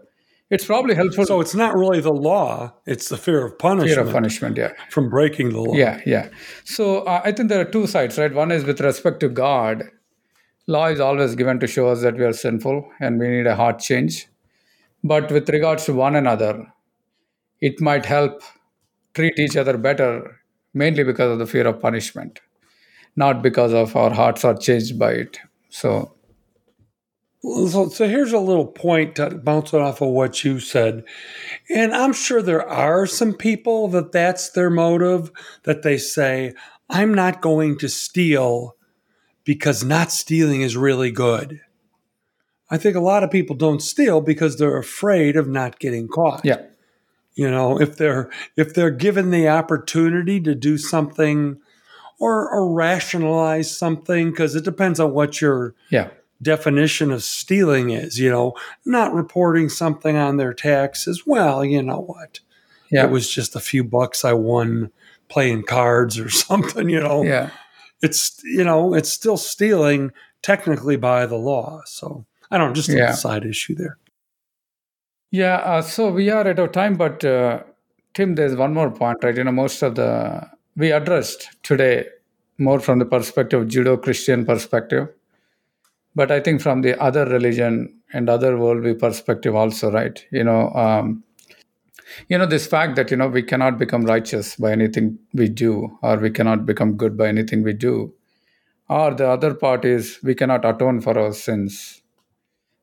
it's 0.50 0.66
probably 0.66 0.96
helpful. 0.96 1.26
So 1.26 1.40
it's 1.40 1.54
not 1.54 1.76
really 1.76 2.00
the 2.00 2.14
law; 2.14 2.74
it's 2.88 3.10
the 3.10 3.18
fear 3.18 3.46
of 3.46 3.60
punishment. 3.60 3.96
Fear 3.96 4.08
of 4.08 4.12
punishment, 4.12 4.58
yeah, 4.58 4.72
from 4.90 5.10
breaking 5.10 5.50
the 5.50 5.62
law. 5.62 5.76
Yeah, 5.76 6.02
yeah. 6.06 6.30
So 6.64 7.02
uh, 7.02 7.22
I 7.24 7.32
think 7.32 7.50
there 7.50 7.62
are 7.62 7.70
two 7.70 7.86
sides, 7.86 8.18
right? 8.18 8.34
One 8.34 8.52
is 8.52 8.64
with 8.64 8.80
respect 8.82 9.20
to 9.20 9.30
God. 9.30 9.84
Law 10.68 10.88
is 10.88 11.00
always 11.00 11.36
given 11.36 11.60
to 11.60 11.68
show 11.68 11.88
us 11.90 12.02
that 12.02 12.18
we 12.18 12.24
are 12.24 12.34
sinful 12.34 12.90
and 13.00 13.20
we 13.20 13.28
need 13.28 13.48
a 13.48 13.56
heart 13.56 13.80
change. 13.80 14.28
But 15.04 15.32
with 15.32 15.50
regards 15.50 15.86
to 15.86 15.94
one 15.94 16.16
another, 16.16 16.74
it 17.60 17.82
might 17.82 18.06
help 18.06 18.42
treat 19.14 19.38
each 19.38 19.56
other 19.56 19.78
better 19.78 20.40
mainly 20.74 21.04
because 21.04 21.32
of 21.32 21.40
the 21.40 21.46
fear 21.46 21.68
of 21.68 21.80
punishment 21.80 22.40
not 23.16 23.42
because 23.42 23.74
of 23.74 23.96
our 23.96 24.14
hearts 24.14 24.44
are 24.44 24.58
changed 24.58 24.98
by 24.98 25.12
it 25.12 25.40
so 25.70 26.14
so, 27.42 27.90
so 27.90 28.08
here's 28.08 28.32
a 28.32 28.40
little 28.40 28.66
point 28.66 29.18
to 29.18 29.30
bounce 29.30 29.74
off 29.74 30.02
of 30.02 30.10
what 30.10 30.44
you 30.44 30.60
said 30.60 31.04
and 31.70 31.94
i'm 31.94 32.14
sure 32.14 32.42
there 32.42 32.68
are 32.68 33.06
some 33.06 33.34
people 33.34 33.88
that 33.88 34.12
that's 34.12 34.52
their 34.52 34.70
motive 34.70 35.32
that 35.64 35.84
they 35.84 35.98
say 35.98 36.54
i'm 36.90 37.14
not 37.14 37.42
going 37.42 37.78
to 37.78 37.90
steal 37.90 38.76
because 39.44 39.84
not 39.84 40.12
stealing 40.12 40.62
is 40.62 40.78
really 40.78 41.12
good. 41.12 41.62
I 42.70 42.78
think 42.78 42.96
a 42.96 43.02
lot 43.02 43.24
of 43.24 43.32
people 43.32 43.56
don't 43.56 43.82
steal 43.82 44.22
because 44.22 44.58
they're 44.58 44.78
afraid 44.78 45.36
of 45.36 45.48
not 45.48 45.80
getting 45.80 46.08
caught. 46.08 46.42
Yeah. 46.44 46.62
You 47.36 47.50
know 47.50 47.82
if 47.82 47.98
they're 47.98 48.30
if 48.56 48.74
they're 48.74 48.92
given 48.92 49.32
the 49.32 49.48
opportunity 49.48 50.40
to 50.42 50.54
do 50.54 50.78
something 50.78 51.60
or, 52.20 52.50
or 52.50 52.72
rationalize 52.72 53.76
something 53.76 54.30
because 54.30 54.56
it 54.56 54.64
depends 54.64 55.00
on 55.00 55.14
what 55.14 55.42
your 55.42 55.74
yeah. 55.90 56.10
definition 56.44 57.12
of 57.12 57.24
stealing 57.24 57.90
is 57.90 58.20
you 58.20 58.30
know 58.30 58.54
not 58.86 59.14
reporting 59.14 59.68
something 59.68 60.16
on 60.16 60.38
their 60.38 60.54
taxes. 60.54 61.24
Well 61.26 61.66
you 61.66 61.82
know 61.82 62.02
what? 62.02 62.40
Yeah. 62.92 63.06
it 63.06 63.10
was 63.10 63.28
just 63.28 63.56
a 63.56 63.60
few 63.60 63.84
bucks 63.84 64.24
i 64.24 64.34
won 64.34 64.92
playing 65.28 65.64
cards 65.64 66.20
or 66.20 66.30
something 66.30 66.90
you 66.90 67.00
know? 67.00 67.24
Yeah 67.24 67.50
it's 68.04 68.40
you 68.44 68.64
know 68.64 68.94
it's 68.94 69.10
still 69.10 69.38
stealing 69.38 70.12
technically 70.44 70.98
by 70.98 71.26
the 71.26 71.36
law 71.36 71.82
so 71.86 72.26
i 72.52 72.58
don't 72.58 72.70
know 72.70 72.74
just 72.74 72.90
a 72.90 72.98
yeah. 72.98 73.14
side 73.14 73.46
issue 73.46 73.74
there 73.74 73.98
yeah, 75.34 75.56
uh, 75.56 75.82
so 75.82 76.12
we 76.12 76.30
are 76.30 76.48
at 76.48 76.60
our 76.60 76.68
time, 76.68 76.94
but 76.94 77.26
uh, 77.26 77.64
Tim, 78.14 78.36
there's 78.36 78.56
one 78.56 78.72
more 78.72 78.92
point, 78.92 79.24
right? 79.24 79.36
You 79.36 79.44
know, 79.44 79.52
most 79.52 79.82
of 79.82 79.96
the 79.96 80.48
we 80.78 80.92
addressed 80.92 81.50
today 81.64 82.06
more 82.60 82.80
from 82.80 83.00
the 83.00 83.06
perspective 83.06 83.68
Judeo-Christian 83.68 84.46
perspective, 84.46 85.08
but 86.14 86.30
I 86.30 86.40
think 86.40 86.62
from 86.62 86.84
the 86.84 87.02
other 87.02 87.26
religion 87.26 88.00
and 88.14 88.30
other 88.30 88.58
worldview 88.58 89.00
perspective 89.00 89.56
also, 89.56 89.92
right? 89.92 90.24
You 90.32 90.44
know, 90.44 90.70
um, 90.76 91.24
you 92.30 92.38
know 92.38 92.46
this 92.46 92.68
fact 92.68 92.96
that 92.96 93.12
you 93.12 93.18
know 93.18 93.28
we 93.28 93.44
cannot 93.44 93.78
become 93.78 94.06
righteous 94.06 94.56
by 94.56 94.72
anything 94.72 95.20
we 95.34 95.50
do, 95.50 95.98
or 96.02 96.18
we 96.18 96.30
cannot 96.30 96.66
become 96.66 96.98
good 96.98 97.18
by 97.18 97.28
anything 97.28 97.64
we 97.64 97.74
do, 97.74 98.14
or 98.90 99.14
the 99.14 99.28
other 99.28 99.54
part 99.54 99.86
is 99.86 100.20
we 100.24 100.36
cannot 100.36 100.66
atone 100.66 101.02
for 101.02 101.18
our 101.18 101.34
sins 101.34 102.02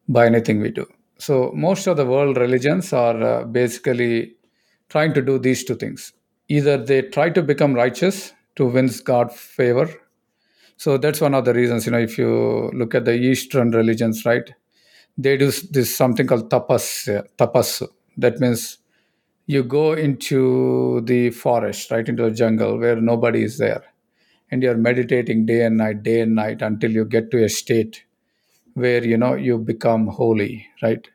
by 0.09 0.27
anything 0.27 0.61
we 0.61 0.71
do 0.71 0.87
so 1.21 1.53
most 1.55 1.87
of 1.87 1.97
the 1.99 2.07
world 2.07 2.39
religions 2.39 2.93
are 2.95 3.23
uh, 3.23 3.45
basically 3.45 4.35
trying 4.89 5.13
to 5.15 5.23
do 5.23 5.39
these 5.39 5.65
two 5.65 5.77
things. 5.77 6.13
Either 6.49 6.77
they 6.83 7.03
try 7.03 7.31
to 7.31 7.43
become 7.43 7.75
righteous 7.75 8.33
to 8.57 8.67
win 8.67 8.91
God's 9.05 9.39
favor. 9.39 9.89
So 10.77 10.97
that's 10.97 11.21
one 11.21 11.35
of 11.35 11.45
the 11.45 11.53
reasons, 11.53 11.85
you 11.85 11.93
know, 11.93 11.99
if 11.99 12.17
you 12.17 12.71
look 12.75 12.95
at 12.95 13.05
the 13.05 13.13
Eastern 13.13 13.71
religions, 13.71 14.25
right, 14.25 14.51
they 15.19 15.37
do 15.37 15.53
this 15.71 15.95
something 15.95 16.27
called 16.27 16.51
tapas, 16.51 17.27
tapas. 17.37 17.87
That 18.17 18.41
means 18.41 18.79
you 19.51 19.65
go 19.65 19.93
into 19.93 21.01
the 21.03 21.31
forest, 21.31 21.91
right, 21.91 22.09
into 22.09 22.25
a 22.25 22.31
jungle 22.31 22.79
where 22.79 23.01
nobody 23.01 23.43
is 23.43 23.59
there. 23.59 23.83
And 24.51 24.63
you're 24.63 24.77
meditating 24.77 25.47
day 25.47 25.65
and 25.65 25.77
night, 25.77 26.03
day 26.03 26.21
and 26.21 26.35
night 26.35 26.63
until 26.63 26.91
you 26.93 27.05
get 27.05 27.31
to 27.33 27.45
a 27.45 27.49
state 27.49 28.05
where 28.75 29.05
you 29.05 29.17
know 29.17 29.35
you 29.35 29.59
become 29.59 30.07
holy 30.07 30.67
right 30.83 31.09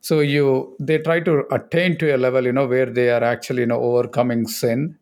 so 0.00 0.20
you 0.20 0.76
they 0.78 0.98
try 0.98 1.20
to 1.20 1.44
attain 1.50 1.96
to 1.98 2.14
a 2.14 2.18
level 2.18 2.44
you 2.44 2.52
know 2.52 2.66
where 2.66 2.86
they 2.86 3.10
are 3.10 3.24
actually 3.24 3.60
you 3.60 3.66
know 3.66 3.80
overcoming 3.80 4.46
sin 4.46 4.98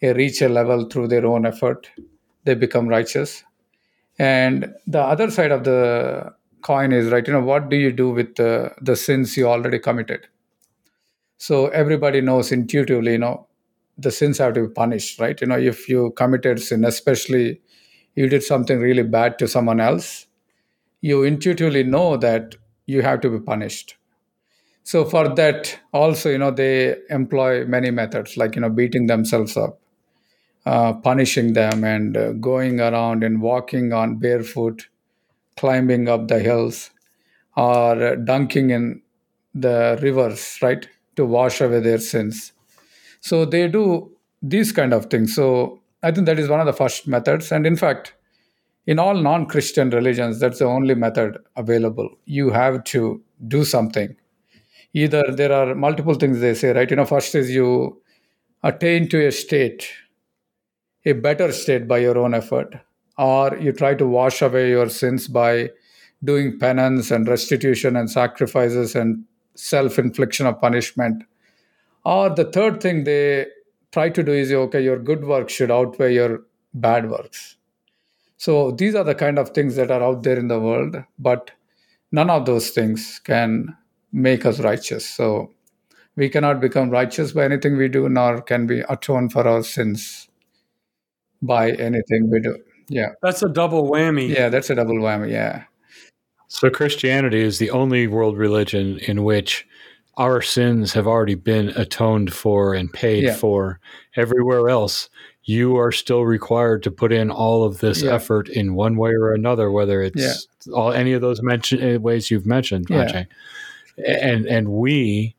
they 0.00 0.12
reach 0.12 0.40
a 0.42 0.48
level 0.48 0.86
through 0.88 1.08
their 1.08 1.26
own 1.26 1.46
effort 1.46 1.90
they 2.44 2.54
become 2.54 2.88
righteous 2.88 3.44
and 4.18 4.72
the 4.86 5.00
other 5.00 5.30
side 5.30 5.52
of 5.52 5.64
the 5.64 6.32
coin 6.62 6.92
is 6.92 7.10
right 7.10 7.26
you 7.26 7.32
know 7.32 7.46
what 7.52 7.68
do 7.68 7.76
you 7.76 7.92
do 7.92 8.10
with 8.10 8.34
the, 8.36 8.72
the 8.80 8.96
sins 8.96 9.36
you 9.36 9.46
already 9.46 9.78
committed 9.78 10.26
so 11.38 11.68
everybody 11.68 12.20
knows 12.20 12.52
intuitively 12.52 13.12
you 13.12 13.18
know 13.18 13.46
the 13.98 14.10
sins 14.10 14.38
have 14.38 14.54
to 14.54 14.66
be 14.68 14.74
punished 14.74 15.18
right? 15.20 15.40
You 15.40 15.46
know 15.46 15.58
if 15.58 15.88
you 15.88 16.12
committed 16.16 16.60
sin 16.60 16.84
especially 16.84 17.60
you 18.14 18.28
did 18.28 18.42
something 18.42 18.78
really 18.78 19.02
bad 19.02 19.38
to 19.40 19.48
someone 19.48 19.80
else 19.80 20.26
you 21.00 21.24
intuitively 21.24 21.84
know 21.84 22.16
that 22.18 22.56
you 22.86 23.02
have 23.02 23.20
to 23.22 23.30
be 23.30 23.40
punished. 23.40 23.96
So 24.84 25.04
for 25.04 25.28
that 25.34 25.78
also 25.92 26.30
you 26.30 26.38
know 26.38 26.50
they 26.50 26.96
employ 27.10 27.66
many 27.66 27.90
methods 27.90 28.36
like 28.36 28.54
you 28.56 28.62
know 28.62 28.70
beating 28.70 29.06
themselves 29.06 29.56
up 29.56 29.80
uh, 30.66 30.92
punishing 30.94 31.52
them 31.52 31.84
and 31.84 32.16
uh, 32.16 32.32
going 32.32 32.80
around 32.80 33.22
and 33.24 33.40
walking 33.40 33.92
on 33.92 34.16
barefoot 34.18 34.88
climbing 35.56 36.08
up 36.08 36.28
the 36.28 36.40
hills 36.40 36.90
or 37.56 38.16
dunking 38.16 38.70
in 38.70 39.02
the 39.54 39.98
rivers 40.02 40.58
right 40.62 40.88
to 41.16 41.24
wash 41.24 41.60
away 41.60 41.80
their 41.80 41.98
sins. 41.98 42.52
So 43.20 43.44
they 43.44 43.68
do 43.68 44.10
these 44.42 44.72
kind 44.72 44.92
of 44.92 45.06
things. 45.06 45.34
So 45.34 45.80
i 46.02 46.10
think 46.12 46.26
that 46.26 46.38
is 46.38 46.48
one 46.48 46.60
of 46.60 46.66
the 46.66 46.72
first 46.72 47.08
methods. 47.08 47.50
And 47.50 47.66
in 47.66 47.76
fact 47.76 48.14
in 48.86 49.00
all 49.00 49.14
non-christian 49.14 49.90
religions 49.90 50.38
that's 50.38 50.60
the 50.60 50.66
only 50.66 50.94
method 50.94 51.38
available. 51.56 52.08
You 52.24 52.50
have 52.50 52.84
to 52.84 53.22
do 53.48 53.64
something. 53.64 54.16
Either 54.92 55.24
there 55.30 55.52
are 55.52 55.74
multiple 55.74 56.14
things 56.14 56.40
they 56.40 56.54
say 56.54 56.72
right? 56.72 56.88
You 56.88 56.96
know 56.96 57.04
first 57.04 57.34
is 57.34 57.50
you 57.50 58.00
attain 58.62 59.08
to 59.08 59.26
a 59.26 59.32
state 59.32 59.88
a 61.04 61.12
better 61.12 61.52
state 61.52 61.86
by 61.86 61.98
your 61.98 62.18
own 62.18 62.34
effort 62.34 62.74
or 63.16 63.56
you 63.58 63.72
try 63.72 63.94
to 63.94 64.06
wash 64.06 64.42
away 64.42 64.68
your 64.70 64.88
sins 64.88 65.28
by 65.28 65.70
doing 66.24 66.58
penance 66.58 67.10
and 67.10 67.28
restitution 67.28 67.96
and 67.96 68.10
sacrifices 68.10 68.94
and 68.94 69.24
self-infliction 69.56 70.46
of 70.46 70.60
punishment 70.60 71.24
or 72.04 72.30
the 72.30 72.44
third 72.44 72.80
thing 72.80 73.04
they 73.04 73.46
try 73.92 74.08
to 74.08 74.22
do 74.22 74.32
is 74.32 74.52
okay 74.52 74.82
your 74.82 74.98
good 74.98 75.24
works 75.24 75.52
should 75.52 75.70
outweigh 75.70 76.14
your 76.14 76.42
bad 76.74 77.10
works 77.10 77.56
so 78.36 78.70
these 78.70 78.94
are 78.94 79.04
the 79.04 79.14
kind 79.14 79.38
of 79.38 79.50
things 79.50 79.76
that 79.76 79.90
are 79.90 80.02
out 80.02 80.22
there 80.22 80.38
in 80.38 80.48
the 80.48 80.60
world. 80.60 80.96
But 81.18 81.50
none 82.12 82.30
of 82.30 82.46
those 82.46 82.70
things 82.70 83.20
can 83.24 83.76
make 84.12 84.44
us 84.44 84.60
righteous. 84.60 85.08
So 85.08 85.52
we 86.16 86.28
cannot 86.28 86.60
become 86.60 86.90
righteous 86.90 87.32
by 87.32 87.44
anything 87.44 87.76
we 87.76 87.88
do, 87.88 88.08
nor 88.08 88.40
can 88.42 88.66
we 88.66 88.80
atone 88.88 89.28
for 89.28 89.46
our 89.46 89.62
sins 89.62 90.28
by 91.42 91.72
anything 91.72 92.30
we 92.30 92.40
do. 92.40 92.58
Yeah. 92.88 93.10
That's 93.22 93.42
a 93.42 93.48
double 93.48 93.90
whammy. 93.90 94.28
Yeah, 94.28 94.48
that's 94.48 94.70
a 94.70 94.74
double 94.74 94.96
whammy. 94.96 95.30
Yeah. 95.30 95.64
So 96.48 96.70
Christianity 96.70 97.40
is 97.42 97.58
the 97.58 97.70
only 97.70 98.06
world 98.06 98.36
religion 98.38 98.98
in 98.98 99.24
which 99.24 99.66
our 100.16 100.40
sins 100.40 100.92
have 100.94 101.06
already 101.06 101.34
been 101.34 101.68
atoned 101.70 102.32
for 102.32 102.74
and 102.74 102.90
paid 102.92 103.24
Yeah. 103.24 103.34
for. 103.34 103.80
Everywhere 104.16 104.68
else, 104.70 105.10
you 105.44 105.76
are 105.76 105.92
still 105.92 106.24
required 106.24 106.82
to 106.84 106.90
put 106.90 107.12
in 107.12 107.30
all 107.30 107.64
of 107.64 107.80
this 107.80 108.02
Yeah. 108.02 108.14
effort 108.14 108.48
in 108.48 108.74
one 108.74 108.96
way 108.96 109.10
or 109.10 109.32
another, 109.32 109.70
whether 109.70 110.02
it's 110.02 110.46
all 110.72 110.92
any 110.92 111.12
of 111.12 111.20
those 111.20 111.42
mention, 111.42 111.96
uh, 111.96 111.98
ways 111.98 112.30
you've 112.30 112.46
mentioned, 112.46 112.86
Yeah. 112.88 113.04
Ajay. 113.06 113.26
And 114.06 114.46
and 114.46 114.68
we 114.68 115.34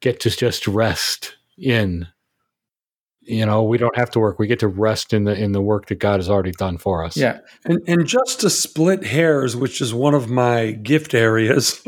get 0.00 0.20
to 0.20 0.30
just 0.30 0.66
rest 0.68 1.36
in. 1.58 2.06
You 3.22 3.44
know, 3.44 3.62
we 3.62 3.76
don't 3.76 3.96
have 3.96 4.10
to 4.12 4.18
work. 4.18 4.38
We 4.38 4.46
get 4.46 4.60
to 4.60 4.68
rest 4.68 5.12
in 5.12 5.24
the 5.24 5.34
in 5.34 5.52
the 5.52 5.60
work 5.60 5.86
that 5.86 5.96
God 5.96 6.20
has 6.20 6.30
already 6.30 6.52
done 6.52 6.78
for 6.78 7.04
us. 7.04 7.16
Yeah. 7.16 7.40
And, 7.64 7.80
and 7.86 8.06
just 8.06 8.40
to 8.40 8.50
split 8.50 9.04
hairs, 9.04 9.54
which 9.54 9.80
is 9.80 9.92
one 9.92 10.14
of 10.14 10.30
my 10.30 10.72
gift 10.72 11.12
areas, 11.12 11.82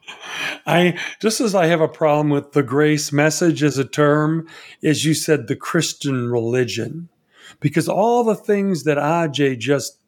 I 0.66 0.98
just 1.20 1.40
as 1.40 1.54
I 1.54 1.66
have 1.66 1.80
a 1.80 1.88
problem 1.88 2.30
with 2.30 2.52
the 2.52 2.62
grace 2.62 3.12
message 3.12 3.62
as 3.62 3.78
a 3.78 3.84
term, 3.84 4.48
as 4.82 5.04
you 5.04 5.14
said, 5.14 5.46
the 5.46 5.56
Christian 5.56 6.28
religion, 6.28 7.08
because 7.60 7.88
all 7.88 8.24
the 8.24 8.34
things 8.34 8.82
that 8.82 8.98
Ajay 8.98 9.56
just 9.56 9.98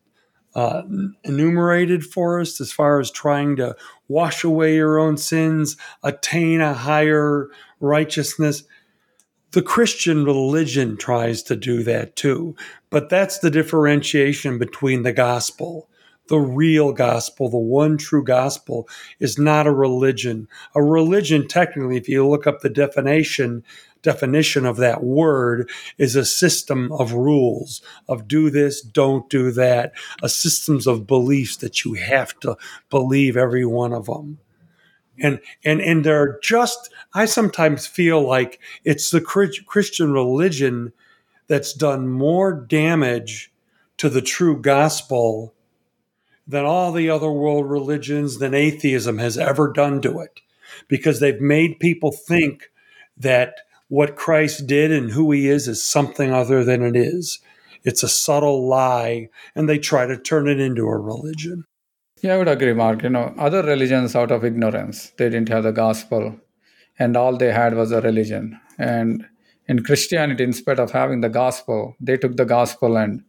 uh, 0.57 0.83
enumerated 1.23 2.03
for 2.03 2.41
us, 2.41 2.61
as 2.61 2.73
far 2.73 2.99
as 2.99 3.11
trying 3.11 3.57
to 3.57 3.77
wash 4.09 4.43
away 4.43 4.75
your 4.75 4.99
own 4.99 5.19
sins, 5.19 5.77
attain 6.03 6.63
a 6.63 6.73
higher 6.73 7.49
righteousness, 7.79 8.65
the 9.53 9.63
Christian 9.63 10.25
religion 10.25 10.97
tries 10.97 11.43
to 11.45 11.57
do 11.57 11.83
that 11.85 12.17
too. 12.17 12.57
But 12.91 13.09
that's 13.09 13.39
the 13.39 13.51
differentiation 13.51 14.59
between 14.59 15.03
the 15.03 15.13
gospel. 15.13 15.89
The 16.29 16.39
real 16.39 16.93
gospel, 16.93 17.49
the 17.49 17.57
one 17.57 17.97
true 17.97 18.25
gospel, 18.25 18.89
is 19.21 19.39
not 19.39 19.67
a 19.67 19.73
religion. 19.73 20.49
A 20.75 20.83
religion, 20.83 21.47
technically, 21.47 21.97
if 21.97 22.09
you 22.09 22.27
look 22.27 22.49
up 22.49 22.61
the 22.61 22.69
definition, 22.69 23.63
definition 24.03 24.67
of 24.67 24.77
that 24.79 25.05
word, 25.05 25.71
is 25.99 26.17
a 26.17 26.25
system 26.25 26.91
of 26.93 27.13
rules 27.13 27.81
of 28.09 28.27
do 28.27 28.51
this, 28.51 28.81
don't 28.81 29.31
do 29.31 29.53
that, 29.53 29.93
a 30.21 30.29
systems 30.29 30.89
of 30.89 31.07
beliefs 31.07 31.57
that 31.59 31.85
you 31.85 31.95
have 31.95 32.39
to 32.41 32.57
believe 32.91 33.37
every 33.37 33.65
one 33.65 33.93
of 33.93 34.07
them 34.07 34.39
and 35.21 35.41
and 35.65 35.81
and 35.81 36.05
they're 36.05 36.39
just 36.43 36.91
i 37.15 37.25
sometimes 37.25 37.87
feel 37.87 38.21
like 38.21 38.61
it's 38.85 39.11
the 39.11 39.21
christian 39.21 40.13
religion 40.13 40.93
that's 41.47 41.73
done 41.73 42.09
more 42.09 42.53
damage 42.53 43.53
to 43.97 44.09
the 44.09 44.23
true 44.23 44.61
gospel 44.61 45.55
than 46.47 46.65
all 46.65 46.93
the 46.93 47.11
other 47.11 47.31
world 47.31 47.69
religions 47.69 48.39
than 48.39 48.55
atheism 48.55 49.19
has 49.19 49.37
ever 49.37 49.73
done 49.73 50.01
to 50.03 50.21
it. 50.21 50.41
Because 50.89 51.21
they've 51.21 51.41
made 51.41 51.81
people 51.81 52.13
think 52.13 52.71
that 53.17 53.61
what 53.89 54.17
christ 54.17 54.67
did 54.67 54.93
and 54.93 55.13
who 55.13 55.31
he 55.33 55.49
is 55.49 55.69
is 55.69 55.83
something 55.83 56.33
other 56.33 56.65
than 56.65 56.83
it 56.83 56.97
is. 56.97 57.41
It's 57.85 58.03
a 58.03 58.09
subtle 58.09 58.67
lie 58.67 59.29
and 59.55 59.69
they 59.69 59.79
try 59.79 60.07
to 60.07 60.19
turn 60.19 60.49
it 60.49 60.61
into 60.61 60.87
a 60.87 60.99
religion 60.99 61.65
Yeah, 62.27 62.35
I 62.35 62.39
would 62.39 62.49
agree, 62.49 62.73
Mark. 62.73 63.05
You 63.05 63.11
know, 63.11 63.33
other 63.39 63.63
religions 63.63 64.17
out 64.17 64.33
of 64.33 64.45
ignorance, 64.45 65.11
they 65.17 65.29
didn't 65.31 65.49
have 65.49 65.63
the 65.63 65.71
gospel, 65.71 66.37
and 66.99 67.17
all 67.17 67.37
they 67.37 67.53
had 67.53 67.77
was 67.77 67.93
a 67.93 68.01
religion. 68.01 68.61
And 68.79 69.29
in 69.69 69.85
Christianity, 69.85 70.43
instead 70.43 70.81
of 70.81 70.91
having 70.91 71.21
the 71.21 71.29
gospel, 71.29 71.95
they 72.01 72.17
took 72.17 72.37
the 72.37 72.45
gospel 72.45 72.97
and 72.97 73.23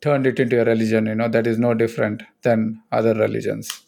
turned 0.00 0.26
it 0.26 0.40
into 0.40 0.62
a 0.62 0.64
religion, 0.64 1.04
you 1.04 1.14
know, 1.14 1.28
that 1.28 1.46
is 1.46 1.58
no 1.58 1.74
different 1.74 2.22
than 2.40 2.80
other 2.90 3.12
religions. 3.12 3.82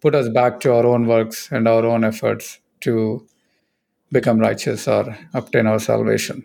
Put 0.00 0.16
us 0.16 0.28
back 0.28 0.58
to 0.60 0.74
our 0.74 0.86
own 0.86 1.06
works 1.06 1.48
and 1.52 1.68
our 1.68 1.86
own 1.86 2.02
efforts 2.02 2.58
to 2.80 3.24
become 4.10 4.40
righteous 4.40 4.88
or 4.88 5.16
obtain 5.34 5.68
our 5.68 5.78
salvation. 5.78 6.44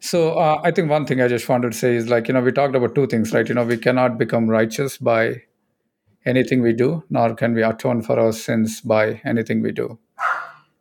So 0.00 0.32
uh, 0.32 0.60
I 0.64 0.72
think 0.72 0.90
one 0.90 1.06
thing 1.06 1.20
I 1.20 1.28
just 1.28 1.48
wanted 1.48 1.70
to 1.70 1.78
say 1.78 1.94
is 1.94 2.08
like, 2.08 2.26
you 2.26 2.34
know, 2.34 2.40
we 2.40 2.50
talked 2.50 2.74
about 2.74 2.96
two 2.96 3.06
things, 3.06 3.32
right? 3.32 3.48
You 3.48 3.54
know, 3.54 3.64
we 3.64 3.76
cannot 3.76 4.18
become 4.18 4.50
righteous 4.50 4.98
by 4.98 5.42
anything 6.24 6.62
we 6.62 6.72
do, 6.72 7.02
nor 7.10 7.34
can 7.34 7.54
we 7.54 7.62
atone 7.62 8.02
for 8.02 8.18
our 8.18 8.32
sins 8.32 8.80
by 8.80 9.20
anything 9.24 9.62
we 9.62 9.72
do. 9.72 9.98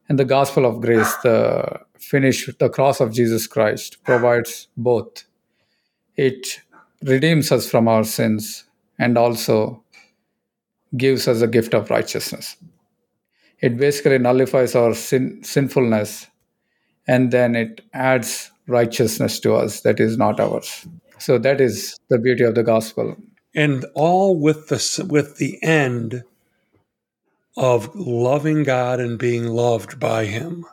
And 0.08 0.18
the 0.18 0.26
gospel 0.26 0.66
of 0.66 0.82
grace, 0.82 1.14
the 1.24 1.82
finish, 2.00 2.50
the 2.58 2.70
cross 2.70 3.00
of 3.00 3.14
Jesus 3.14 3.48
Christ 3.48 4.04
provides 4.04 4.68
both. 4.76 5.24
It 6.16 6.62
redeems 7.04 7.52
us 7.52 7.70
from 7.70 7.88
our 7.88 8.04
sins 8.04 8.66
and 8.98 9.18
also 9.18 9.84
gives 10.98 11.28
us 11.28 11.42
a 11.42 11.48
gift 11.48 11.74
of 11.74 11.90
righteousness. 11.90 12.58
It 13.60 13.78
basically 13.78 14.18
nullifies 14.18 14.76
our 14.76 14.94
sin, 14.96 15.44
sinfulness 15.44 16.28
and 17.10 17.32
then 17.32 17.56
it 17.56 17.82
adds 17.94 18.52
righteousness 18.68 19.40
to 19.40 19.56
us 19.56 19.82
that 19.82 20.00
is 20.00 20.16
not 20.16 20.40
ours. 20.40 20.88
So 21.18 21.40
that 21.40 21.60
is 21.60 21.98
the 22.10 22.20
beauty 22.20 22.44
of 22.44 22.54
the 22.54 22.64
gospel. 22.64 23.18
And 23.56 23.86
all 23.96 24.40
with 24.40 24.68
the 24.68 25.06
with 25.10 25.38
the 25.38 25.62
end 25.64 26.24
of 27.58 27.94
loving 27.96 28.64
God 28.64 29.00
and 29.00 29.20
being 29.20 29.46
loved 29.48 30.00
by 30.00 30.26
him. 30.26 30.66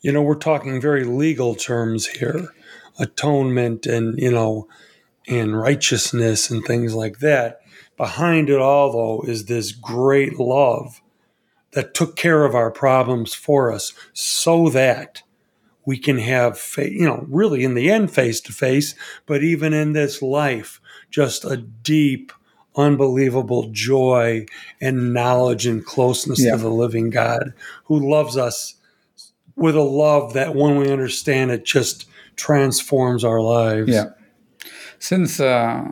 You 0.00 0.10
know, 0.10 0.22
we're 0.22 0.34
talking 0.34 0.80
very 0.80 1.04
legal 1.04 1.54
terms 1.54 2.08
here. 2.08 2.48
Atonement 2.98 3.86
and, 3.86 4.18
you 4.18 4.32
know, 4.32 4.68
and 5.28 5.58
righteousness 5.58 6.50
and 6.50 6.64
things 6.64 6.94
like 6.94 7.20
that. 7.20 7.60
Behind 7.96 8.50
it 8.50 8.58
all 8.58 8.92
though 8.92 9.30
is 9.30 9.44
this 9.44 9.70
great 9.70 10.38
love 10.38 11.00
that 11.72 11.94
took 11.94 12.16
care 12.16 12.44
of 12.44 12.54
our 12.54 12.70
problems 12.70 13.32
for 13.32 13.72
us 13.72 13.92
so 14.12 14.68
that 14.70 15.22
we 15.84 15.98
can 15.98 16.18
have, 16.18 16.60
you 16.78 17.04
know, 17.06 17.24
really 17.28 17.64
in 17.64 17.74
the 17.74 17.90
end 17.90 18.10
face 18.10 18.40
to 18.42 18.52
face, 18.52 18.94
but 19.26 19.42
even 19.42 19.72
in 19.72 19.92
this 19.92 20.22
life, 20.22 20.80
just 21.10 21.44
a 21.44 21.56
deep, 21.56 22.32
unbelievable 22.76 23.68
joy 23.72 24.46
and 24.80 25.12
knowledge 25.12 25.66
and 25.66 25.84
closeness 25.84 26.42
Yeah. 26.42 26.52
to 26.52 26.58
the 26.58 26.70
living 26.70 27.10
God 27.10 27.52
who 27.84 27.98
loves 28.10 28.36
us 28.36 28.74
with 29.56 29.76
a 29.76 29.82
love 29.82 30.32
that 30.32 30.54
when 30.54 30.76
we 30.78 30.90
understand 30.90 31.50
it 31.50 31.64
just 31.64 32.06
transforms 32.36 33.24
our 33.24 33.40
lives. 33.40 33.90
Yeah. 33.90 34.10
Since 34.98 35.40
uh, 35.40 35.82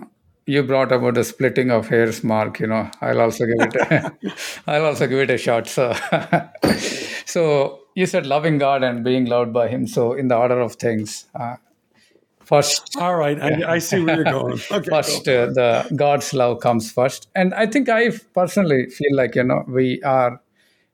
you 0.47 0.62
brought 0.62 0.93
about 0.93 1.14
the 1.14 1.24
splitting 1.24 1.70
of 1.70 1.88
hairs, 1.88 2.24
Mark, 2.24 2.61
you 2.61 2.68
know, 2.68 2.91
I'll 3.01 3.20
also 3.20 3.45
give 3.45 3.57
it. 3.61 3.74
A, 3.76 4.12
I'll 4.66 4.86
also 4.86 5.07
give 5.07 5.18
it 5.18 5.30
a 5.30 5.36
shot. 5.36 5.66
So, 5.68 5.95
so 7.26 7.80
you 7.95 8.07
said 8.07 8.26
loving 8.26 8.59
God 8.59 8.82
and 8.82 9.05
being 9.05 9.26
loved 9.26 9.53
by 9.53 9.68
Him. 9.68 9.86
So, 9.86 10.12
in 10.12 10.28
the 10.28 10.36
order 10.36 10.61
of 10.61 10.74
things, 10.74 11.26
uh, 11.34 11.57
first, 12.45 12.97
All 12.99 13.16
right, 13.16 13.41
I, 13.41 13.74
I 13.74 13.78
see 13.78 14.01
where 14.03 14.16
you're 14.16 14.24
going. 14.24 14.61
Okay, 14.70 14.91
first 14.91 15.24
go. 15.24 15.45
uh, 15.45 15.47
the 15.53 15.95
God's 15.97 16.32
love 16.34 16.61
comes 16.61 16.91
first, 16.91 17.28
and 17.34 17.55
I 17.55 17.66
think 17.66 17.88
I 17.88 18.11
personally 18.34 18.86
feel 18.86 19.16
like 19.16 19.34
you 19.34 19.45
know 19.45 19.64
we 19.66 20.03
are 20.03 20.41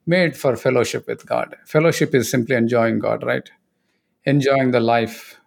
made 0.06 0.36
for 0.36 0.56
fellowship 0.56 1.06
with 1.06 1.26
God. 1.26 1.56
Fellowship 1.66 2.14
is 2.14 2.30
simply 2.30 2.56
enjoying 2.56 2.98
God, 2.98 3.24
right? 3.24 3.50
Enjoying 4.24 4.70
the 4.70 4.80
life 4.80 5.40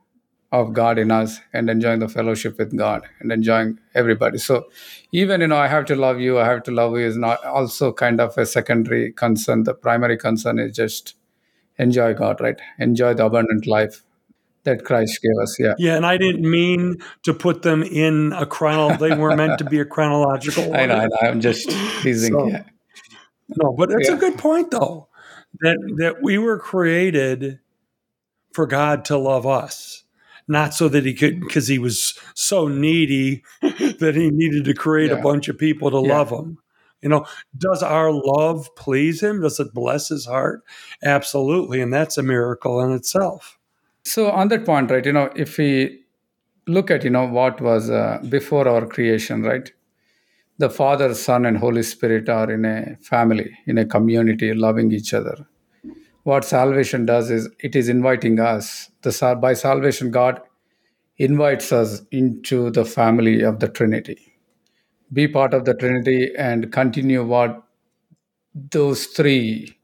of 0.52 0.74
God 0.74 0.98
in 0.98 1.12
us 1.12 1.40
and 1.54 1.70
enjoying 1.70 2.00
the 2.00 2.10
fellowship 2.10 2.58
with 2.58 2.76
God 2.76 3.08
and 3.20 3.32
enjoying 3.32 3.80
everybody. 3.94 4.40
So 4.40 4.70
even 5.12 5.42
you 5.42 5.48
know 5.48 5.58
I 5.58 5.68
have 5.68 5.86
to 5.86 5.96
love 5.96 6.20
you, 6.20 6.40
I 6.40 6.46
have 6.46 6.64
to 6.64 6.72
love 6.72 6.94
you 6.98 7.06
is 7.06 7.18
not 7.18 7.44
also 7.46 7.94
kind 7.94 8.20
of 8.20 8.38
a 8.38 8.46
secondary 8.46 9.12
concern. 9.12 9.64
The 9.64 9.74
primary 9.74 10.18
concern 10.18 10.60
is 10.60 10.76
just 10.76 11.16
enjoy 11.80 12.14
God, 12.14 12.40
right? 12.42 12.60
Enjoy 12.78 13.14
the 13.16 13.26
abundant 13.26 13.66
life 13.66 14.04
that 14.66 14.86
Christ 14.86 15.22
gave 15.22 15.42
us. 15.42 15.58
Yeah. 15.60 15.74
Yeah, 15.80 15.96
and 15.96 16.06
I 16.06 16.18
didn't 16.18 16.50
mean 16.50 16.98
to 17.24 17.34
put 17.34 17.62
them 17.64 17.82
in 17.82 18.34
a 18.34 18.46
chronol. 18.46 19.00
They 19.00 19.16
were 19.16 19.36
meant 19.36 19.58
to 19.60 19.64
be 19.66 19.80
a 19.80 19.86
chronological. 19.86 20.76
I 20.76 20.86
know, 20.86 20.96
I 20.96 21.06
know. 21.08 21.18
I'm 21.24 21.42
just 21.42 21.70
teasing. 22.04 22.34
So- 22.34 22.48
yeah. 22.50 22.64
No, 23.64 23.74
but 23.74 23.90
it's 23.92 24.08
Yeah. 24.10 24.16
a 24.16 24.20
good 24.20 24.38
point 24.38 24.70
though. 24.70 25.08
That 25.62 25.78
that 25.98 26.22
we 26.22 26.38
were 26.38 26.60
created 26.60 27.60
for 28.54 28.68
God 28.68 29.06
to 29.06 29.18
love 29.18 29.48
us. 29.48 30.04
Not 30.48 30.74
so 30.76 30.88
that 30.90 31.06
he 31.06 31.14
could 31.16 31.40
because 31.40 31.68
he 31.68 31.80
was 31.80 32.14
so 32.36 32.68
needy 32.68 33.44
that 33.62 34.14
he 34.16 34.30
needed 34.30 34.66
to 34.66 34.74
create 34.76 35.12
a 35.12 35.16
bunch 35.18 35.48
of 35.48 35.58
people 35.58 35.90
to 35.92 36.08
Yeah. 36.08 36.18
love 36.18 36.30
him. 36.30 36.58
You 37.02 37.10
know, 37.10 37.26
does 37.58 37.82
our 37.82 38.12
love 38.12 38.70
please 38.76 39.22
him? 39.22 39.42
Does 39.42 39.60
it 39.60 39.74
bless 39.74 40.10
his 40.10 40.26
heart? 40.26 40.64
Absolutely, 41.04 41.82
and 41.82 41.94
that's 41.94 42.18
a 42.18 42.24
miracle 42.24 42.82
in 42.82 42.92
itself. 42.92 43.58
So 44.04 44.32
on 44.32 44.48
that 44.50 44.66
point, 44.66 44.92
right, 44.92 45.06
you 45.06 45.14
know, 45.14 45.32
if 45.36 45.58
we 45.58 46.02
look 46.68 46.92
at, 46.92 47.04
you 47.04 47.10
know, 47.10 47.26
what 47.26 47.62
was 47.62 47.90
uh, 47.90 48.20
before 48.30 48.68
our 48.68 48.86
creation, 48.86 49.44
right? 49.44 49.72
the 50.60 50.70
Father, 50.70 51.14
Son, 51.16 51.46
and 51.46 51.58
Holy 51.58 51.84
Spirit 51.84 52.28
are 52.28 52.52
in 52.52 52.66
a 52.66 52.98
family, 52.98 53.58
in 53.66 53.78
a 53.78 53.86
community, 53.86 54.54
loving 54.54 54.92
each 54.92 55.14
other. 55.14 55.48
What 56.24 56.44
salvation 56.44 57.06
does 57.06 57.32
is 57.32 57.50
it 57.60 57.78
is 57.78 57.88
inviting 57.88 58.42
us. 58.42 58.92
The, 59.02 59.40
by 59.42 59.54
salvation, 59.54 60.12
God 60.12 60.42
invites 61.18 61.72
us 61.72 62.02
into 62.12 62.72
the 62.72 62.84
family 62.84 63.42
of 63.42 63.62
the 63.62 63.70
Trinity. 63.70 64.29
Be 65.12 65.28
part 65.28 65.54
of 65.54 65.66
the 65.66 65.74
Trinity 65.74 66.32
and 66.38 66.72
continue 66.72 67.24
what 67.24 67.64
those 68.54 69.08
three, 69.08 69.76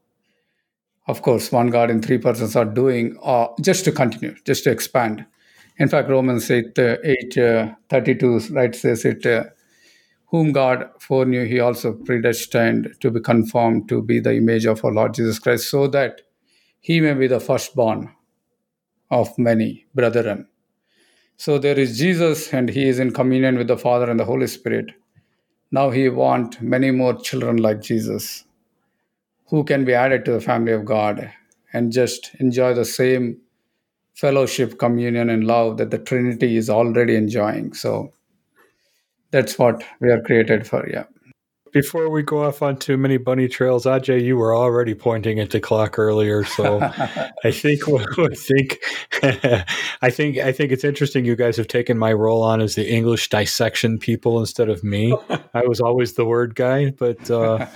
of 1.08 1.22
course, 1.22 1.50
one 1.50 1.68
God 1.68 1.90
in 1.90 2.02
three 2.02 2.18
persons 2.18 2.56
are 2.56 2.64
doing, 2.64 3.18
uh, 3.22 3.48
just 3.60 3.84
to 3.84 3.92
continue, 3.92 4.34
just 4.44 4.64
to 4.64 4.70
expand. 4.70 5.24
In 5.78 5.88
fact, 5.88 6.08
Romans 6.08 6.50
8, 6.50 6.78
uh, 6.78 6.96
8 7.04 7.38
uh, 7.38 7.74
32 7.88 8.38
right, 8.50 8.74
says 8.74 9.04
it. 9.04 9.26
Uh, 9.26 9.44
whom 10.26 10.52
God 10.52 10.90
foreknew, 10.98 11.44
he 11.44 11.60
also 11.60 11.92
predestined 11.92 12.94
to 13.00 13.10
be 13.10 13.20
conformed 13.20 13.88
to 13.88 14.02
be 14.02 14.20
the 14.20 14.34
image 14.34 14.66
of 14.66 14.84
our 14.84 14.92
Lord 14.92 15.14
Jesus 15.14 15.38
Christ, 15.38 15.70
so 15.70 15.86
that 15.88 16.22
he 16.80 17.00
may 17.00 17.14
be 17.14 17.26
the 17.26 17.40
firstborn 17.40 18.12
of 19.10 19.36
many 19.38 19.86
brethren. 19.94 20.48
So 21.36 21.58
there 21.58 21.78
is 21.78 21.98
Jesus, 21.98 22.52
and 22.52 22.68
he 22.68 22.88
is 22.88 22.98
in 22.98 23.12
communion 23.12 23.56
with 23.56 23.68
the 23.68 23.78
Father 23.78 24.10
and 24.10 24.18
the 24.18 24.24
Holy 24.24 24.46
Spirit. 24.46 24.92
Now 25.70 25.90
he 25.90 26.08
wants 26.08 26.60
many 26.60 26.90
more 26.90 27.14
children 27.14 27.58
like 27.58 27.80
Jesus 27.80 28.44
who 29.48 29.64
can 29.64 29.84
be 29.84 29.94
added 29.94 30.24
to 30.24 30.32
the 30.32 30.40
family 30.40 30.72
of 30.72 30.84
God 30.84 31.32
and 31.72 31.92
just 31.92 32.34
enjoy 32.40 32.74
the 32.74 32.84
same 32.84 33.40
fellowship, 34.14 34.78
communion, 34.78 35.30
and 35.30 35.44
love 35.46 35.78
that 35.78 35.90
the 35.90 35.98
Trinity 35.98 36.56
is 36.56 36.70
already 36.70 37.16
enjoying. 37.16 37.74
So 37.74 38.12
that's 39.30 39.58
what 39.58 39.84
we 40.00 40.10
are 40.10 40.20
created 40.22 40.66
for 40.66 40.88
yeah 40.88 41.04
before 41.76 42.08
we 42.08 42.22
go 42.22 42.42
off 42.42 42.62
on 42.62 42.78
too 42.78 42.96
many 42.96 43.18
bunny 43.18 43.48
trails, 43.48 43.84
Ajay, 43.84 44.24
you 44.24 44.38
were 44.38 44.56
already 44.56 44.94
pointing 44.94 45.38
at 45.38 45.50
the 45.50 45.60
clock 45.60 45.98
earlier, 45.98 46.42
so 46.42 46.80
I 47.44 47.50
think 47.50 47.82
I 47.92 48.34
think 48.34 48.78
I 50.00 50.08
think 50.08 50.38
I 50.38 50.52
think 50.52 50.72
it's 50.72 50.84
interesting. 50.84 51.26
You 51.26 51.36
guys 51.36 51.58
have 51.58 51.68
taken 51.68 51.98
my 51.98 52.14
role 52.14 52.42
on 52.42 52.62
as 52.62 52.76
the 52.76 52.90
English 52.90 53.28
dissection 53.28 53.98
people 53.98 54.40
instead 54.40 54.70
of 54.70 54.82
me. 54.82 55.14
I 55.54 55.66
was 55.66 55.78
always 55.78 56.14
the 56.14 56.24
word 56.24 56.54
guy, 56.54 56.92
but 56.92 57.30
uh, 57.30 57.66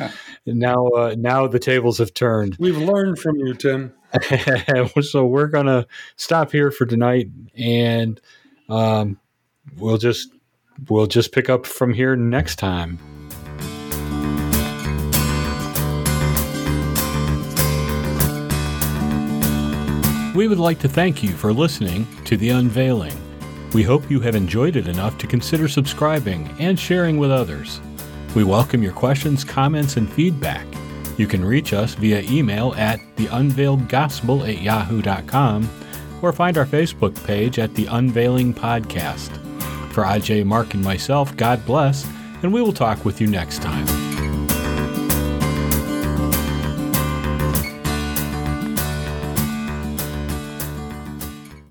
now 0.47 0.87
uh, 0.97 1.15
now 1.19 1.47
the 1.47 1.59
tables 1.59 1.99
have 1.99 2.15
turned. 2.15 2.57
We've 2.59 2.79
learned 2.79 3.19
from 3.19 3.37
you, 3.37 3.53
Tim. 3.53 3.93
so 5.03 5.27
we're 5.27 5.49
gonna 5.49 5.87
stop 6.17 6.53
here 6.53 6.71
for 6.71 6.87
tonight, 6.87 7.27
and 7.55 8.19
um, 8.71 9.21
we'll 9.77 9.99
just 9.99 10.31
we'll 10.89 11.07
just 11.07 11.33
pick 11.33 11.51
up 11.51 11.67
from 11.67 11.93
here 11.93 12.17
next 12.17 12.57
time. 12.57 13.20
We 20.35 20.47
would 20.47 20.61
like 20.61 20.78
to 20.81 20.89
thank 20.89 21.24
you 21.24 21.31
for 21.31 21.53
listening 21.53 22.07
to 22.26 22.37
The 22.37 22.51
Unveiling. 22.51 23.16
We 23.72 23.83
hope 23.83 24.09
you 24.09 24.20
have 24.20 24.37
enjoyed 24.37 24.76
it 24.76 24.87
enough 24.87 25.18
to 25.18 25.26
consider 25.26 25.66
subscribing 25.66 26.55
and 26.61 26.78
sharing 26.78 27.18
with 27.18 27.33
others. 27.33 27.81
We 28.37 28.45
welcome 28.45 28.81
your 28.81 28.93
questions, 28.93 29.43
comments, 29.43 29.97
and 29.97 30.11
feedback. 30.11 30.66
You 31.18 31.26
can 31.26 31.45
reach 31.45 31.72
us 31.72 31.95
via 31.95 32.20
email 32.22 32.74
at 32.76 33.01
theunveiledgospel 33.16 34.49
at 34.49 34.62
yahoo.com 34.62 35.68
or 36.22 36.33
find 36.33 36.57
our 36.57 36.66
Facebook 36.66 37.22
page 37.26 37.59
at 37.59 37.74
The 37.74 37.87
Unveiling 37.87 38.55
Podcast. 38.55 39.37
For 39.93 40.05
Ajay, 40.05 40.45
Mark, 40.45 40.74
and 40.74 40.85
myself, 40.85 41.37
God 41.37 41.66
bless, 41.66 42.07
and 42.45 42.53
we 42.53 42.62
will 42.62 42.72
talk 42.72 43.05
with 43.05 43.20
you 43.20 43.26
next 43.26 43.62
time. 43.62 44.10